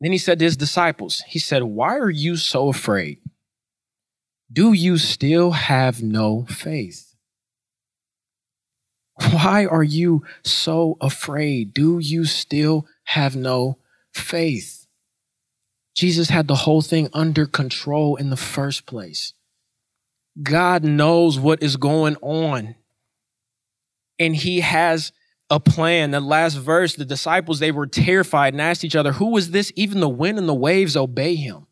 Then 0.00 0.12
he 0.12 0.18
said 0.18 0.38
to 0.38 0.44
his 0.44 0.56
disciples, 0.56 1.22
He 1.28 1.38
said, 1.38 1.62
Why 1.62 1.96
are 1.98 2.10
you 2.10 2.36
so 2.36 2.68
afraid? 2.68 3.18
Do 4.52 4.72
you 4.72 4.98
still 4.98 5.52
have 5.52 6.02
no 6.02 6.46
faith? 6.48 7.09
Why 9.32 9.66
are 9.66 9.82
you 9.82 10.24
so 10.42 10.96
afraid? 11.00 11.74
Do 11.74 11.98
you 11.98 12.24
still 12.24 12.86
have 13.04 13.36
no 13.36 13.78
faith? 14.12 14.86
Jesus 15.94 16.30
had 16.30 16.48
the 16.48 16.54
whole 16.54 16.82
thing 16.82 17.08
under 17.12 17.46
control 17.46 18.16
in 18.16 18.30
the 18.30 18.36
first 18.36 18.86
place. 18.86 19.34
God 20.42 20.84
knows 20.84 21.38
what 21.38 21.62
is 21.62 21.76
going 21.76 22.16
on. 22.22 22.76
And 24.18 24.34
he 24.34 24.60
has 24.60 25.12
a 25.50 25.60
plan. 25.60 26.12
The 26.12 26.20
last 26.20 26.54
verse, 26.54 26.94
the 26.94 27.04
disciples, 27.04 27.58
they 27.58 27.72
were 27.72 27.86
terrified 27.86 28.54
and 28.54 28.60
asked 28.60 28.84
each 28.84 28.96
other, 28.96 29.12
Who 29.12 29.36
is 29.36 29.50
this? 29.50 29.72
Even 29.76 30.00
the 30.00 30.08
wind 30.08 30.38
and 30.38 30.48
the 30.48 30.54
waves 30.54 30.96
obey 30.96 31.34
him. 31.34 31.66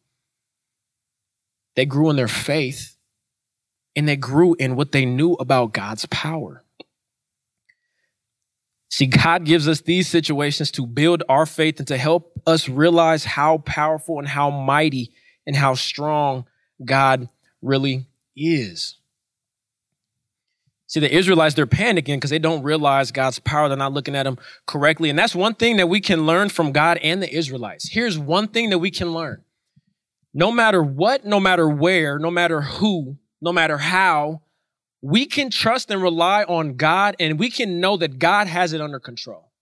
They 1.76 1.86
grew 1.86 2.10
in 2.10 2.16
their 2.16 2.28
faith 2.28 2.96
and 3.94 4.08
they 4.08 4.16
grew 4.16 4.54
in 4.58 4.76
what 4.76 4.92
they 4.92 5.04
knew 5.04 5.34
about 5.34 5.72
God's 5.72 6.06
power. 6.06 6.64
See, 8.88 9.06
God 9.06 9.44
gives 9.44 9.68
us 9.68 9.82
these 9.82 10.08
situations 10.08 10.70
to 10.72 10.86
build 10.86 11.22
our 11.28 11.46
faith 11.46 11.78
and 11.78 11.88
to 11.88 11.98
help 11.98 12.32
us 12.46 12.68
realize 12.68 13.24
how 13.24 13.58
powerful 13.58 14.18
and 14.18 14.26
how 14.26 14.50
mighty 14.50 15.12
and 15.46 15.54
how 15.54 15.74
strong 15.74 16.46
God 16.84 17.28
really 17.60 18.06
is. 18.34 18.96
See, 20.86 21.00
the 21.00 21.14
Israelites, 21.14 21.54
they're 21.54 21.66
panicking 21.66 22.16
because 22.16 22.30
they 22.30 22.38
don't 22.38 22.62
realize 22.62 23.12
God's 23.12 23.38
power. 23.38 23.68
They're 23.68 23.76
not 23.76 23.92
looking 23.92 24.16
at 24.16 24.26
Him 24.26 24.38
correctly. 24.66 25.10
And 25.10 25.18
that's 25.18 25.34
one 25.34 25.54
thing 25.54 25.76
that 25.76 25.88
we 25.88 26.00
can 26.00 26.24
learn 26.24 26.48
from 26.48 26.72
God 26.72 26.96
and 27.02 27.22
the 27.22 27.30
Israelites. 27.30 27.90
Here's 27.90 28.18
one 28.18 28.48
thing 28.48 28.70
that 28.70 28.78
we 28.78 28.90
can 28.90 29.12
learn 29.12 29.44
no 30.32 30.50
matter 30.50 30.82
what, 30.82 31.26
no 31.26 31.40
matter 31.40 31.68
where, 31.68 32.18
no 32.18 32.30
matter 32.30 32.62
who, 32.62 33.18
no 33.40 33.52
matter 33.52 33.76
how, 33.76 34.40
we 35.02 35.26
can 35.26 35.50
trust 35.50 35.90
and 35.90 36.02
rely 36.02 36.44
on 36.44 36.76
God 36.76 37.16
and 37.20 37.38
we 37.38 37.50
can 37.50 37.80
know 37.80 37.96
that 37.96 38.18
God 38.18 38.46
has 38.46 38.72
it 38.72 38.80
under 38.80 38.98
control. 38.98 39.52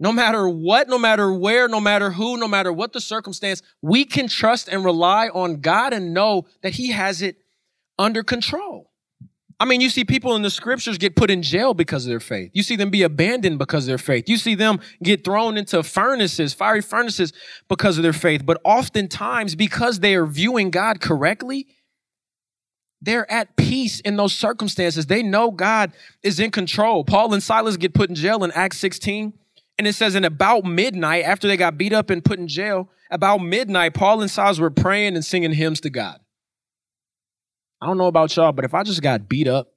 No 0.00 0.12
matter 0.12 0.48
what, 0.48 0.88
no 0.88 0.98
matter 0.98 1.32
where, 1.32 1.68
no 1.68 1.80
matter 1.80 2.10
who, 2.10 2.36
no 2.36 2.48
matter 2.48 2.72
what 2.72 2.92
the 2.92 3.00
circumstance, 3.00 3.62
we 3.80 4.04
can 4.04 4.28
trust 4.28 4.68
and 4.68 4.84
rely 4.84 5.28
on 5.28 5.60
God 5.60 5.92
and 5.92 6.12
know 6.12 6.46
that 6.62 6.74
He 6.74 6.90
has 6.90 7.22
it 7.22 7.36
under 7.98 8.22
control. 8.22 8.90
I 9.60 9.66
mean, 9.66 9.80
you 9.80 9.88
see 9.88 10.04
people 10.04 10.34
in 10.34 10.42
the 10.42 10.50
scriptures 10.50 10.98
get 10.98 11.14
put 11.14 11.30
in 11.30 11.42
jail 11.42 11.74
because 11.74 12.04
of 12.04 12.10
their 12.10 12.20
faith. 12.20 12.50
You 12.54 12.64
see 12.64 12.74
them 12.74 12.90
be 12.90 13.02
abandoned 13.02 13.58
because 13.58 13.84
of 13.84 13.88
their 13.88 13.98
faith. 13.98 14.28
You 14.28 14.36
see 14.36 14.56
them 14.56 14.80
get 15.02 15.24
thrown 15.24 15.56
into 15.56 15.82
furnaces, 15.84 16.52
fiery 16.52 16.82
furnaces 16.82 17.32
because 17.68 17.96
of 17.96 18.02
their 18.02 18.12
faith. 18.12 18.44
But 18.44 18.60
oftentimes, 18.64 19.54
because 19.54 20.00
they 20.00 20.16
are 20.16 20.26
viewing 20.26 20.70
God 20.70 21.00
correctly, 21.00 21.68
they're 23.04 23.30
at 23.30 23.56
peace 23.56 24.00
in 24.00 24.16
those 24.16 24.34
circumstances. 24.34 25.06
They 25.06 25.22
know 25.22 25.50
God 25.50 25.92
is 26.22 26.40
in 26.40 26.50
control. 26.50 27.04
Paul 27.04 27.34
and 27.34 27.42
Silas 27.42 27.76
get 27.76 27.94
put 27.94 28.08
in 28.08 28.14
jail 28.14 28.44
in 28.44 28.50
Acts 28.52 28.78
16. 28.78 29.32
And 29.78 29.86
it 29.86 29.94
says, 29.94 30.14
in 30.14 30.24
about 30.24 30.64
midnight, 30.64 31.24
after 31.24 31.48
they 31.48 31.56
got 31.56 31.76
beat 31.76 31.92
up 31.92 32.10
and 32.10 32.24
put 32.24 32.38
in 32.38 32.46
jail, 32.46 32.90
about 33.10 33.38
midnight, 33.38 33.94
Paul 33.94 34.20
and 34.20 34.30
Silas 34.30 34.58
were 34.58 34.70
praying 34.70 35.14
and 35.14 35.24
singing 35.24 35.52
hymns 35.52 35.80
to 35.82 35.90
God. 35.90 36.20
I 37.80 37.86
don't 37.86 37.98
know 37.98 38.06
about 38.06 38.34
y'all, 38.36 38.52
but 38.52 38.64
if 38.64 38.72
I 38.72 38.82
just 38.82 39.02
got 39.02 39.28
beat 39.28 39.48
up 39.48 39.72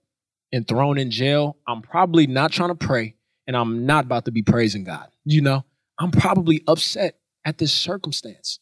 and 0.54 0.68
thrown 0.68 0.98
in 0.98 1.12
jail, 1.12 1.58
I'm 1.68 1.82
probably 1.82 2.28
not 2.28 2.52
trying 2.52 2.70
to 2.70 2.76
pray 2.76 3.16
and 3.48 3.58
I'm 3.58 3.86
not 3.86 4.06
about 4.06 4.26
to 4.26 4.32
be 4.32 4.44
praising 4.44 4.84
God. 4.84 5.08
You 5.26 5.42
know, 5.42 5.66
I'm 6.00 6.12
probably 6.12 6.64
upset 6.68 7.18
at 7.44 7.58
this 7.58 7.74
circumstance. 7.74 8.60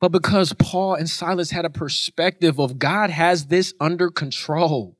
But 0.00 0.12
because 0.12 0.52
Paul 0.52 0.94
and 0.94 1.08
Silas 1.08 1.50
had 1.50 1.64
a 1.64 1.70
perspective 1.70 2.58
of 2.58 2.78
God 2.78 3.10
has 3.10 3.46
this 3.46 3.72
under 3.80 4.10
control. 4.10 4.96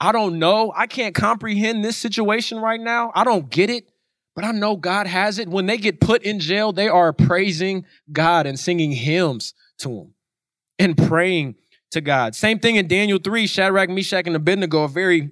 I 0.00 0.12
don't 0.12 0.38
know. 0.38 0.72
I 0.74 0.86
can't 0.86 1.14
comprehend 1.14 1.84
this 1.84 1.96
situation 1.96 2.58
right 2.58 2.80
now. 2.80 3.12
I 3.14 3.24
don't 3.24 3.50
get 3.50 3.70
it, 3.70 3.90
but 4.34 4.44
I 4.44 4.52
know 4.52 4.76
God 4.76 5.06
has 5.06 5.38
it. 5.38 5.48
When 5.48 5.66
they 5.66 5.76
get 5.76 6.00
put 6.00 6.22
in 6.22 6.40
jail, 6.40 6.72
they 6.72 6.88
are 6.88 7.12
praising 7.12 7.84
God 8.10 8.46
and 8.46 8.58
singing 8.58 8.92
hymns 8.92 9.54
to 9.78 9.90
Him 9.90 10.14
and 10.78 10.96
praying 10.96 11.56
to 11.92 12.00
God. 12.00 12.34
Same 12.34 12.58
thing 12.58 12.76
in 12.76 12.88
Daniel 12.88 13.18
3, 13.18 13.46
Shadrach, 13.46 13.88
Meshach, 13.88 14.26
and 14.26 14.36
Abednego, 14.36 14.82
a 14.84 14.88
very 14.88 15.30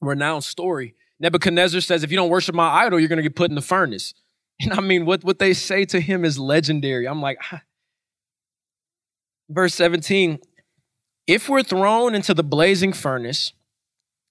renowned 0.00 0.44
story. 0.44 0.94
Nebuchadnezzar 1.20 1.80
says, 1.80 2.02
if 2.02 2.10
you 2.10 2.16
don't 2.16 2.28
worship 2.28 2.54
my 2.54 2.68
idol, 2.84 3.00
you're 3.00 3.08
going 3.08 3.16
to 3.16 3.22
get 3.22 3.36
put 3.36 3.50
in 3.50 3.54
the 3.54 3.62
furnace. 3.62 4.14
And 4.60 4.72
I 4.72 4.80
mean, 4.80 5.04
what, 5.04 5.24
what 5.24 5.40
they 5.40 5.52
say 5.52 5.84
to 5.86 6.00
him 6.00 6.24
is 6.24 6.38
legendary. 6.38 7.08
I'm 7.08 7.20
like, 7.20 7.38
ah. 7.52 7.62
Verse 9.54 9.74
17, 9.74 10.40
if 11.26 11.48
we're 11.48 11.62
thrown 11.62 12.14
into 12.14 12.34
the 12.34 12.42
blazing 12.42 12.92
furnace, 12.92 13.52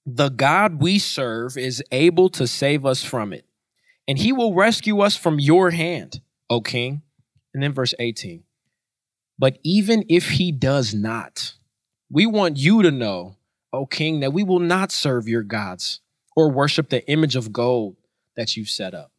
the 0.05 0.29
God 0.29 0.81
we 0.81 0.99
serve 0.99 1.57
is 1.57 1.83
able 1.91 2.29
to 2.31 2.45
save 2.45 2.86
us 2.86 3.03
from 3.03 3.31
it, 3.31 3.45
and 4.07 4.17
he 4.17 4.33
will 4.33 4.53
rescue 4.53 4.99
us 4.99 5.15
from 5.15 5.39
your 5.39 5.71
hand, 5.71 6.21
O 6.49 6.62
king. 6.62 7.01
And 7.53 7.62
then 7.62 7.73
verse 7.73 7.93
18, 7.99 8.43
but 9.38 9.59
even 9.63 10.05
if 10.09 10.31
he 10.31 10.51
does 10.51 10.93
not, 10.93 11.53
we 12.09 12.25
want 12.25 12.57
you 12.57 12.81
to 12.81 12.91
know, 12.91 13.38
O 13.71 13.86
king, 13.86 14.19
that 14.21 14.33
we 14.33 14.43
will 14.43 14.59
not 14.59 14.91
serve 14.91 15.27
your 15.27 15.43
gods 15.43 16.01
or 16.36 16.49
worship 16.51 16.89
the 16.89 17.07
image 17.09 17.36
of 17.36 17.53
gold 17.53 17.95
that 18.36 18.57
you've 18.57 18.69
set 18.69 18.95
up. 18.95 19.12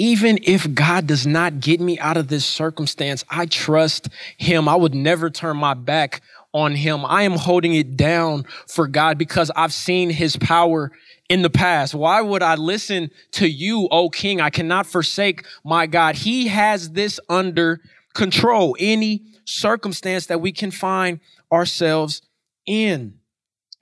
Even 0.00 0.38
if 0.44 0.72
God 0.72 1.06
does 1.06 1.26
not 1.26 1.60
get 1.60 1.78
me 1.78 1.98
out 1.98 2.16
of 2.16 2.28
this 2.28 2.46
circumstance, 2.46 3.22
I 3.28 3.44
trust 3.44 4.08
Him. 4.38 4.66
I 4.66 4.74
would 4.74 4.94
never 4.94 5.28
turn 5.28 5.58
my 5.58 5.74
back 5.74 6.22
on 6.54 6.74
Him. 6.74 7.04
I 7.04 7.24
am 7.24 7.32
holding 7.32 7.74
it 7.74 7.98
down 7.98 8.46
for 8.66 8.86
God 8.86 9.18
because 9.18 9.50
I've 9.54 9.74
seen 9.74 10.08
His 10.08 10.38
power 10.38 10.90
in 11.28 11.42
the 11.42 11.50
past. 11.50 11.94
Why 11.94 12.22
would 12.22 12.42
I 12.42 12.54
listen 12.54 13.10
to 13.32 13.46
you, 13.46 13.88
O 13.90 14.08
King? 14.08 14.40
I 14.40 14.48
cannot 14.48 14.86
forsake 14.86 15.44
my 15.64 15.86
God. 15.86 16.14
He 16.14 16.48
has 16.48 16.92
this 16.92 17.20
under 17.28 17.82
control 18.14 18.78
any 18.80 19.24
circumstance 19.44 20.28
that 20.28 20.40
we 20.40 20.50
can 20.50 20.70
find 20.70 21.20
ourselves 21.52 22.22
in. 22.64 23.18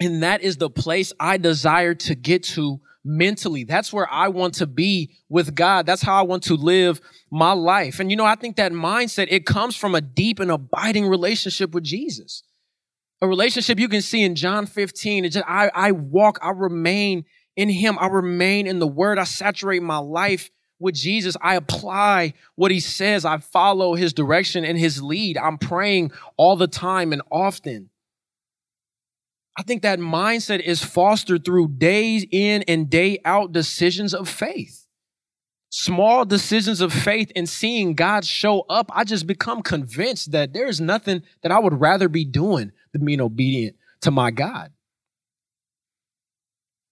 And 0.01 0.25
that 0.25 0.43
is 0.43 0.57
the 0.57 0.69
place 0.69 1.13
I 1.21 1.37
desire 1.37 1.95
to 1.95 2.17
get 2.17 2.43
to 2.43 2.81
mentally. 3.09 3.65
That's 3.65 3.93
where 3.93 4.11
I 4.13 4.29
want 4.29 4.55
to 4.55 4.67
be 4.67 5.17
with 5.29 5.55
God. 5.55 5.87
That's 5.87 6.03
how 6.03 6.15
I 6.15 6.23
want 6.23 6.45
to 6.45 6.55
live 6.55 7.01
my 7.31 7.53
life. 7.53 7.99
And 7.99 8.11
you 8.11 8.17
know, 8.17 8.25
I 8.25 8.35
think 8.35 8.57
that 8.57 8.73
mindset, 8.73 9.29
it 9.31 9.47
comes 9.47 9.75
from 9.75 9.95
a 9.95 10.01
deep 10.01 10.39
and 10.39 10.51
abiding 10.51 11.09
relationship 11.09 11.73
with 11.73 11.85
Jesus. 11.85 12.43
A 13.21 13.27
relationship 13.27 13.81
you 13.81 13.89
can 13.89 14.03
see 14.03 14.23
in 14.23 14.37
John 14.37 14.67
15. 14.67 15.25
It's 15.25 15.35
just, 15.35 15.49
I, 15.49 15.71
I 15.75 15.93
walk, 15.93 16.39
I 16.41 16.51
remain 16.51 17.25
in 17.57 17.69
him. 17.69 17.99
I 17.99 18.07
remain 18.07 18.67
in 18.67 18.79
the 18.79 18.87
word. 18.87 19.19
I 19.19 19.25
saturate 19.25 19.83
my 19.83 19.99
life 19.99 20.51
with 20.81 20.95
Jesus, 20.95 21.37
I 21.41 21.57
apply 21.57 22.35
what 22.55 22.71
he 22.71 22.81
says. 22.81 23.25
I 23.25 23.39
follow 23.39 23.95
his 23.95 24.13
direction 24.13 24.65
and 24.65 24.79
his 24.79 25.03
lead. 25.03 25.37
I'm 25.37 25.59
praying 25.59 26.13
all 26.37 26.57
the 26.57 26.69
time 26.69 27.13
and 27.13 27.23
often. 27.31 27.91
I 29.59 29.63
think 29.63 29.83
that 29.83 29.99
mindset 29.99 30.61
is 30.61 30.85
fostered 30.85 31.45
through 31.45 31.69
days 31.79 32.25
in 32.31 32.63
and 32.69 32.89
day 32.89 33.19
out 33.25 33.51
decisions 33.51 34.15
of 34.15 34.29
faith. 34.29 34.87
Small 35.69 36.25
decisions 36.25 36.81
of 36.81 36.93
faith 36.93 37.33
and 37.35 37.49
seeing 37.49 37.95
God 37.95 38.25
show 38.25 38.61
up, 38.71 38.89
I 38.95 39.03
just 39.03 39.27
become 39.27 39.63
convinced 39.63 40.31
that 40.31 40.53
there's 40.53 40.81
nothing 40.81 41.25
that 41.43 41.51
I 41.51 41.59
would 41.59 41.81
rather 41.81 42.09
be 42.09 42.25
doing 42.25 42.71
than 42.93 43.05
being 43.05 43.21
obedient 43.21 43.75
to 44.03 44.13
my 44.13 44.31
God. 44.31 44.71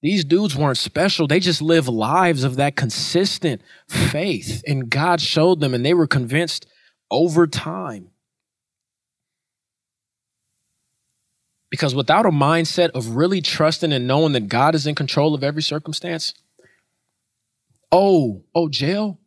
These 0.02 0.24
dudes 0.24 0.56
weren't 0.56 0.76
special. 0.76 1.28
They 1.28 1.40
just 1.40 1.62
lived 1.62 1.88
lives 1.88 2.42
of 2.42 2.56
that 2.56 2.74
consistent 2.74 3.62
faith. 3.88 4.62
And 4.66 4.90
God 4.90 5.20
showed 5.20 5.60
them, 5.60 5.72
and 5.72 5.86
they 5.86 5.94
were 5.94 6.08
convinced 6.08 6.66
over 7.12 7.46
time. 7.46 8.10
Because 11.70 11.94
without 11.94 12.26
a 12.26 12.30
mindset 12.30 12.90
of 12.90 13.16
really 13.16 13.40
trusting 13.40 13.92
and 13.92 14.06
knowing 14.06 14.32
that 14.32 14.48
God 14.48 14.74
is 14.74 14.86
in 14.86 14.94
control 14.94 15.34
of 15.34 15.42
every 15.42 15.62
circumstance, 15.62 16.32
oh, 17.90 18.44
oh, 18.54 18.68
jail? 18.68 19.18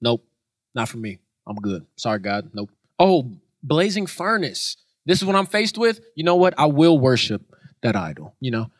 Nope, 0.00 0.26
not 0.74 0.88
for 0.88 0.98
me. 0.98 1.20
I'm 1.46 1.56
good. 1.56 1.86
Sorry, 1.96 2.18
God. 2.18 2.50
Nope. 2.52 2.70
Oh, 2.98 3.32
blazing 3.62 4.06
furnace. 4.06 4.76
This 5.06 5.20
is 5.20 5.24
what 5.24 5.36
I'm 5.36 5.46
faced 5.46 5.78
with. 5.78 6.00
You 6.14 6.24
know 6.24 6.36
what? 6.36 6.54
I 6.58 6.66
will 6.66 6.98
worship 6.98 7.42
that 7.82 7.96
idol, 7.96 8.34
you 8.40 8.50
know? 8.50 8.70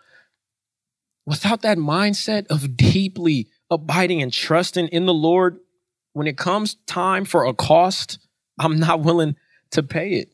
without 1.27 1.63
that 1.63 1.77
mindset 1.77 2.47
of 2.47 2.77
deeply 2.77 3.49
abiding 3.71 4.23
and 4.23 4.33
trusting 4.33 4.89
in 4.89 5.05
the 5.05 5.15
Lord, 5.15 5.59
when 6.13 6.27
it 6.27 6.39
comes 6.39 6.77
time 6.87 7.25
for 7.25 7.45
a 7.45 7.53
cost, 7.53 8.19
I'm 8.59 8.79
not 8.79 9.03
willing 9.03 9.37
to 9.73 9.83
pay 9.83 10.15
it. 10.15 10.31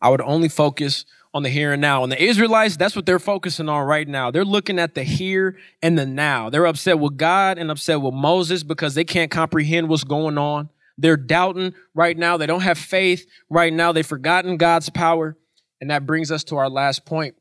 I 0.00 0.08
would 0.08 0.20
only 0.20 0.48
focus 0.48 1.04
on 1.32 1.42
the 1.42 1.50
here 1.50 1.72
and 1.72 1.82
now. 1.82 2.02
And 2.02 2.10
the 2.10 2.22
Israelites, 2.22 2.76
that's 2.76 2.96
what 2.96 3.04
they're 3.04 3.18
focusing 3.18 3.68
on 3.68 3.86
right 3.86 4.08
now. 4.08 4.30
They're 4.30 4.44
looking 4.44 4.78
at 4.78 4.94
the 4.94 5.02
here 5.02 5.58
and 5.82 5.98
the 5.98 6.06
now. 6.06 6.48
They're 6.48 6.66
upset 6.66 6.98
with 6.98 7.16
God 7.16 7.58
and 7.58 7.70
upset 7.70 8.00
with 8.00 8.14
Moses 8.14 8.62
because 8.62 8.94
they 8.94 9.04
can't 9.04 9.30
comprehend 9.30 9.88
what's 9.88 10.04
going 10.04 10.38
on. 10.38 10.70
They're 10.98 11.18
doubting 11.18 11.74
right 11.94 12.16
now. 12.16 12.38
They 12.38 12.46
don't 12.46 12.60
have 12.60 12.78
faith 12.78 13.26
right 13.50 13.72
now. 13.72 13.92
They've 13.92 14.06
forgotten 14.06 14.56
God's 14.56 14.88
power. 14.88 15.36
And 15.80 15.90
that 15.90 16.06
brings 16.06 16.30
us 16.30 16.42
to 16.44 16.56
our 16.56 16.70
last 16.70 17.04
point, 17.04 17.34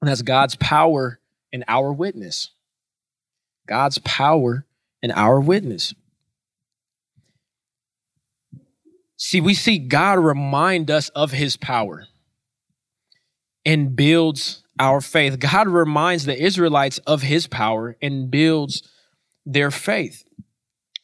and 0.00 0.08
that's 0.08 0.22
God's 0.22 0.56
power 0.56 1.20
and 1.52 1.62
our 1.68 1.92
witness. 1.92 2.52
God's 3.66 3.98
power 3.98 4.64
and 5.02 5.12
our 5.12 5.40
witness. 5.40 5.94
See, 9.22 9.42
we 9.42 9.52
see 9.52 9.78
God 9.78 10.18
remind 10.18 10.90
us 10.90 11.10
of 11.10 11.30
his 11.30 11.58
power 11.58 12.06
and 13.66 13.94
builds 13.94 14.64
our 14.78 15.02
faith. 15.02 15.38
God 15.38 15.68
reminds 15.68 16.24
the 16.24 16.42
Israelites 16.42 16.96
of 17.06 17.20
his 17.20 17.46
power 17.46 17.98
and 18.00 18.30
builds 18.30 18.82
their 19.44 19.70
faith. 19.70 20.24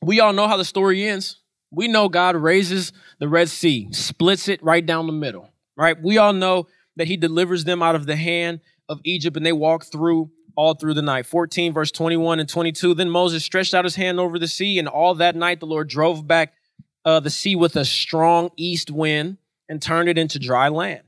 We 0.01 0.19
all 0.19 0.33
know 0.33 0.49
how 0.49 0.57
the 0.57 0.65
story 0.65 1.07
ends. 1.07 1.43
We 1.71 1.89
know 1.89 2.09
God 2.09 2.37
raises 2.37 2.91
the 3.19 3.29
Red 3.29 3.51
Sea, 3.51 3.93
splits 3.93 4.49
it 4.49 4.63
right 4.63 4.85
down 4.85 5.07
the 5.07 5.13
middle, 5.13 5.51
right? 5.77 6.03
We 6.03 6.17
all 6.17 6.33
know 6.33 6.69
that 6.97 7.09
he 7.09 7.19
delivers 7.19 7.65
them 7.65 7.83
out 7.83 7.97
of 7.97 8.07
the 8.07 8.17
hand 8.17 8.61
of 8.89 8.99
Egypt 9.05 9.37
and 9.37 9.45
they 9.45 9.53
walk 9.53 9.85
through 9.85 10.31
all 10.57 10.73
through 10.73 10.95
the 10.95 11.03
night. 11.03 11.27
14, 11.27 11.75
verse 11.75 11.91
21 11.91 12.41
and 12.41 12.49
22. 12.49 12.95
Then 12.95 13.11
Moses 13.11 13.45
stretched 13.45 13.75
out 13.75 13.85
his 13.85 13.97
hand 13.97 14.19
over 14.19 14.39
the 14.39 14.49
sea, 14.49 14.79
and 14.79 14.89
all 14.89 15.15
that 15.17 15.37
night 15.37 15.61
the 15.61 15.67
Lord 15.67 15.91
drove 15.91 16.27
back 16.27 16.55
uh, 17.07 17.21
the 17.21 17.31
sea 17.31 17.57
with 17.57 17.77
a 17.77 17.85
strong 17.85 18.51
east 18.57 18.91
wind 18.91 19.39
and 19.69 19.81
turned 19.81 20.09
it 20.09 20.19
into 20.19 20.39
dry 20.39 20.69
land. 20.69 21.03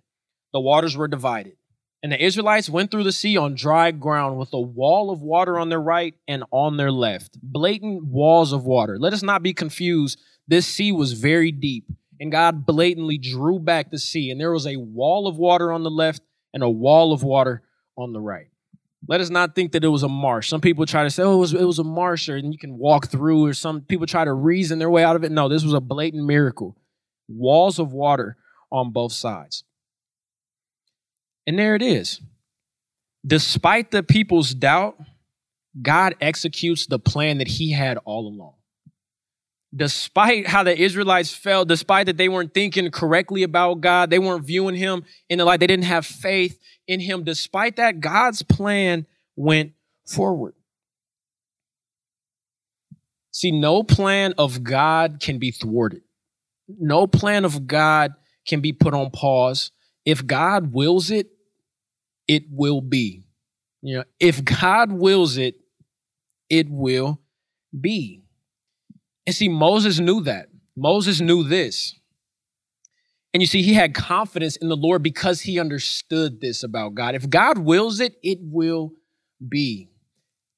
The 0.52 0.60
waters 0.60 0.96
were 0.96 1.08
divided. 1.08 1.56
And 2.02 2.12
the 2.12 2.24
Israelites 2.24 2.70
went 2.70 2.92
through 2.92 3.02
the 3.02 3.12
sea 3.12 3.36
on 3.36 3.56
dry 3.56 3.90
ground 3.90 4.38
with 4.38 4.52
a 4.52 4.60
wall 4.60 5.10
of 5.10 5.20
water 5.20 5.58
on 5.58 5.68
their 5.68 5.80
right 5.80 6.14
and 6.28 6.44
on 6.52 6.76
their 6.76 6.92
left. 6.92 7.36
Blatant 7.42 8.04
walls 8.04 8.52
of 8.52 8.64
water. 8.64 8.98
Let 8.98 9.12
us 9.12 9.24
not 9.24 9.42
be 9.42 9.52
confused. 9.52 10.20
This 10.46 10.66
sea 10.66 10.92
was 10.92 11.12
very 11.12 11.50
deep, 11.50 11.90
and 12.20 12.30
God 12.30 12.64
blatantly 12.64 13.18
drew 13.18 13.58
back 13.58 13.90
the 13.90 13.98
sea, 13.98 14.30
and 14.30 14.40
there 14.40 14.52
was 14.52 14.66
a 14.66 14.76
wall 14.76 15.26
of 15.26 15.36
water 15.36 15.72
on 15.72 15.82
the 15.82 15.90
left 15.90 16.22
and 16.54 16.62
a 16.62 16.70
wall 16.70 17.12
of 17.12 17.24
water 17.24 17.62
on 17.96 18.12
the 18.12 18.20
right. 18.20 18.48
Let 19.06 19.20
us 19.20 19.30
not 19.30 19.54
think 19.54 19.72
that 19.72 19.84
it 19.84 19.88
was 19.88 20.02
a 20.02 20.08
marsh. 20.08 20.48
Some 20.48 20.60
people 20.60 20.84
try 20.84 21.04
to 21.04 21.10
say, 21.10 21.22
oh, 21.22 21.34
it 21.34 21.38
was, 21.38 21.54
it 21.54 21.64
was 21.64 21.78
a 21.78 21.84
marsh, 21.84 22.28
or 22.28 22.36
and 22.36 22.52
you 22.52 22.58
can 22.58 22.76
walk 22.76 23.08
through, 23.08 23.46
or 23.46 23.54
some 23.54 23.82
people 23.82 24.06
try 24.06 24.24
to 24.24 24.32
reason 24.32 24.78
their 24.78 24.90
way 24.90 25.04
out 25.04 25.16
of 25.16 25.24
it. 25.24 25.30
No, 25.30 25.48
this 25.48 25.62
was 25.62 25.74
a 25.74 25.80
blatant 25.80 26.24
miracle. 26.24 26.76
Walls 27.28 27.78
of 27.78 27.92
water 27.92 28.36
on 28.72 28.92
both 28.92 29.12
sides. 29.12 29.64
And 31.46 31.58
there 31.58 31.74
it 31.74 31.82
is. 31.82 32.20
Despite 33.26 33.90
the 33.90 34.02
people's 34.02 34.52
doubt, 34.52 34.98
God 35.80 36.16
executes 36.20 36.86
the 36.86 36.98
plan 36.98 37.38
that 37.38 37.48
he 37.48 37.72
had 37.72 37.98
all 38.04 38.26
along. 38.26 38.54
Despite 39.74 40.46
how 40.46 40.62
the 40.62 40.76
Israelites 40.76 41.34
felt, 41.34 41.68
despite 41.68 42.06
that 42.06 42.16
they 42.16 42.28
weren't 42.28 42.54
thinking 42.54 42.90
correctly 42.90 43.42
about 43.42 43.80
God, 43.82 44.08
they 44.08 44.18
weren't 44.18 44.44
viewing 44.44 44.74
him 44.74 45.04
in 45.28 45.38
the 45.38 45.44
light, 45.44 45.60
they 45.60 45.66
didn't 45.66 45.84
have 45.84 46.06
faith 46.06 46.58
in 46.86 47.00
him. 47.00 47.22
Despite 47.22 47.76
that, 47.76 48.00
God's 48.00 48.42
plan 48.42 49.06
went 49.36 49.72
forward. 50.06 50.54
See, 53.30 53.50
no 53.50 53.82
plan 53.82 54.34
of 54.38 54.64
God 54.64 55.18
can 55.20 55.38
be 55.38 55.50
thwarted. 55.50 56.02
No 56.66 57.06
plan 57.06 57.44
of 57.44 57.66
God 57.66 58.14
can 58.46 58.60
be 58.60 58.72
put 58.72 58.94
on 58.94 59.10
pause. 59.10 59.70
If 60.04 60.26
God 60.26 60.72
wills 60.72 61.10
it, 61.10 61.28
it 62.26 62.44
will 62.50 62.80
be. 62.80 63.24
You 63.82 63.98
know, 63.98 64.04
if 64.18 64.44
God 64.44 64.90
wills 64.90 65.36
it, 65.36 65.56
it 66.48 66.68
will 66.70 67.20
be. 67.78 68.24
And 69.28 69.34
see, 69.34 69.50
Moses 69.50 69.98
knew 69.98 70.22
that. 70.22 70.46
Moses 70.74 71.20
knew 71.20 71.42
this. 71.42 71.94
And 73.34 73.42
you 73.42 73.46
see, 73.46 73.60
he 73.60 73.74
had 73.74 73.92
confidence 73.92 74.56
in 74.56 74.70
the 74.70 74.74
Lord 74.74 75.02
because 75.02 75.42
he 75.42 75.60
understood 75.60 76.40
this 76.40 76.62
about 76.62 76.94
God. 76.94 77.14
If 77.14 77.28
God 77.28 77.58
wills 77.58 78.00
it, 78.00 78.14
it 78.22 78.38
will 78.40 78.92
be. 79.46 79.90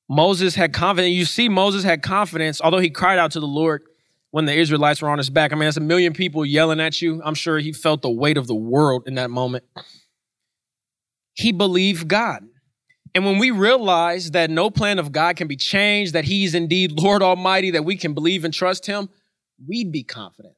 Moses 0.08 0.54
had 0.54 0.72
confidence. 0.72 1.12
You 1.16 1.24
see, 1.24 1.48
Moses 1.48 1.82
had 1.82 2.00
confidence, 2.00 2.60
although 2.60 2.78
he 2.78 2.90
cried 2.90 3.18
out 3.18 3.32
to 3.32 3.40
the 3.40 3.46
Lord 3.48 3.82
when 4.30 4.44
the 4.44 4.54
Israelites 4.54 5.02
were 5.02 5.10
on 5.10 5.18
his 5.18 5.30
back. 5.30 5.52
I 5.52 5.56
mean, 5.56 5.64
that's 5.64 5.76
a 5.76 5.80
million 5.80 6.12
people 6.12 6.46
yelling 6.46 6.78
at 6.78 7.02
you. 7.02 7.20
I'm 7.24 7.34
sure 7.34 7.58
he 7.58 7.72
felt 7.72 8.02
the 8.02 8.08
weight 8.08 8.38
of 8.38 8.46
the 8.46 8.54
world 8.54 9.08
in 9.08 9.16
that 9.16 9.30
moment 9.30 9.64
he 11.34 11.50
believed 11.50 12.06
God. 12.06 12.44
And 13.14 13.24
when 13.24 13.38
we 13.38 13.50
realize 13.50 14.30
that 14.32 14.50
no 14.50 14.70
plan 14.70 14.98
of 14.98 15.12
God 15.12 15.36
can 15.36 15.48
be 15.48 15.56
changed, 15.56 16.12
that 16.12 16.24
he's 16.24 16.54
indeed 16.54 16.92
Lord 16.92 17.22
Almighty, 17.22 17.72
that 17.72 17.84
we 17.84 17.96
can 17.96 18.14
believe 18.14 18.44
and 18.44 18.54
trust 18.54 18.86
him, 18.86 19.08
we'd 19.66 19.90
be 19.90 20.04
confident. 20.04 20.54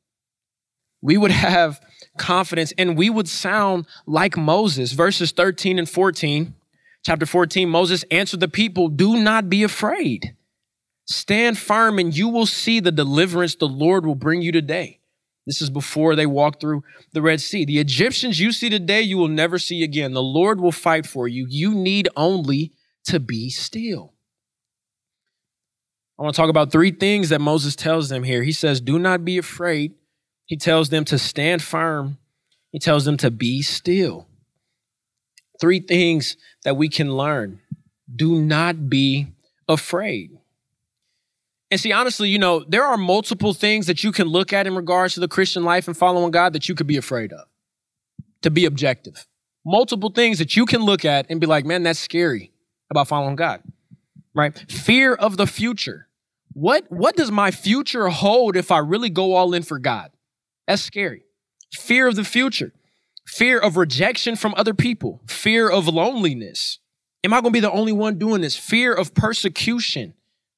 We 1.01 1.17
would 1.17 1.31
have 1.31 1.81
confidence 2.19 2.73
and 2.79 2.97
we 2.97 3.11
would 3.11 3.29
sound 3.29 3.87
like 4.07 4.37
Moses. 4.37 4.93
Verses 4.93 5.33
13 5.33 5.79
and 5.79 5.89
14, 5.89 6.55
chapter 7.05 7.27
14, 7.27 7.69
Moses 7.69 8.05
answered 8.11 8.41
the 8.41 8.49
people, 8.49 8.89
Do 8.89 9.17
not 9.17 9.49
be 9.49 9.63
afraid. 9.63 10.37
Stand 11.07 11.59
firm 11.59 11.99
and 11.99 12.17
you 12.17 12.29
will 12.29 12.47
see 12.47 12.81
the 12.81 12.93
deliverance 12.93 13.57
the 13.57 13.67
Lord 13.67 14.07
will 14.07 14.15
bring 14.15 14.43
you 14.43 14.53
today. 14.53 15.01
This 15.47 15.61
is 15.61 15.71
before 15.71 16.15
they 16.15 16.27
walked 16.27 16.61
through 16.61 16.85
the 17.13 17.23
Red 17.23 17.41
Sea. 17.41 17.65
The 17.65 17.79
Egyptians 17.79 18.39
you 18.39 18.53
see 18.53 18.71
today, 18.71 19.03
you 19.03 19.19
will 19.19 19.29
never 19.29 19.59
see 19.59 19.83
again. 19.83 20.13
The 20.13 20.23
Lord 20.23 20.61
will 20.61 20.73
fight 20.73 21.05
for 21.07 21.27
you. 21.27 21.47
You 21.49 21.75
need 21.75 22.09
only 22.17 22.73
to 23.05 23.19
be 23.19 23.51
still. 23.51 24.13
I 26.19 26.23
want 26.23 26.37
to 26.37 26.41
talk 26.41 26.51
about 26.51 26.71
three 26.71 26.93
things 26.93 27.31
that 27.31 27.41
Moses 27.41 27.75
tells 27.75 28.09
them 28.09 28.23
here. 28.23 28.45
He 28.45 28.53
says, 28.53 28.81
Do 28.81 28.99
not 28.99 29.25
be 29.25 29.39
afraid. 29.39 29.95
He 30.47 30.57
tells 30.57 30.91
them 30.91 31.05
to 31.07 31.19
stand 31.19 31.63
firm. 31.63 32.19
He 32.71 32.79
tells 32.79 33.05
them 33.05 33.17
to 33.19 33.31
be 33.31 33.63
still. 33.63 34.29
Three 35.61 35.81
things 35.81 36.37
that 36.65 36.77
we 36.77 36.89
can 36.89 37.17
learn. 37.17 37.61
Do 38.15 38.41
not 38.41 38.89
be 38.89 39.29
afraid. 39.69 40.39
And 41.73 41.81
see, 41.81 41.91
honestly, 41.91 42.29
you 42.29 42.39
know, 42.39 42.63
there 42.69 42.85
are 42.85 42.99
multiple 42.99 43.55
things 43.55 43.87
that 43.87 44.05
you 44.05 44.13
can 44.13 44.27
look 44.27 44.53
at 44.53 44.67
in 44.67 44.77
regards 44.77 45.15
to 45.15 45.21
the 45.21 45.27
Christian 45.27 45.65
life 45.65 45.89
and 45.89 45.97
following 45.97 46.31
God 46.31 46.53
that 46.53 46.69
you 46.69 46.75
could 46.75 46.87
be 46.87 46.99
afraid 46.99 47.33
of, 47.33 47.49
to 48.43 48.51
be 48.51 48.67
objective. 48.67 49.27
Multiple 49.65 50.11
things 50.11 50.39
that 50.39 50.55
you 50.55 50.67
can 50.67 50.83
look 50.83 51.07
at 51.07 51.25
and 51.31 51.41
be 51.41 51.47
like, 51.47 51.65
man, 51.65 51.83
that's 51.83 51.99
scary 51.99 52.53
about 52.91 53.09
following 53.09 53.37
God, 53.37 53.63
right? 54.35 54.55
Fear 54.71 55.15
of 55.15 55.39
the 55.39 55.47
future. 55.47 56.09
What, 56.53 56.93
what 56.93 57.17
does 57.17 57.31
my 57.31 57.51
future 57.51 58.09
hold 58.09 58.55
if 58.55 58.71
I 58.71 58.77
really 58.77 59.09
go 59.09 59.33
all 59.35 59.55
in 59.55 59.63
for 59.63 59.79
God? 59.79 60.11
That's 60.69 60.83
scary. 60.83 61.25
Fear 61.73 62.09
of 62.09 62.17
the 62.17 62.25
future, 62.25 62.75
fear 63.27 63.59
of 63.59 63.79
rejection 63.79 64.37
from 64.37 64.53
other 64.59 64.75
people, 64.75 65.23
fear 65.27 65.71
of 65.71 65.89
loneliness. 65.89 66.81
Am 67.25 67.33
I 67.33 67.41
going 67.41 67.51
to 67.55 67.57
be 67.57 67.61
the 67.61 67.73
only 67.73 67.93
one 67.93 68.19
doing 68.19 68.43
this? 68.43 68.59
Fear 68.59 68.93
of 68.93 69.15
persecution 69.15 70.13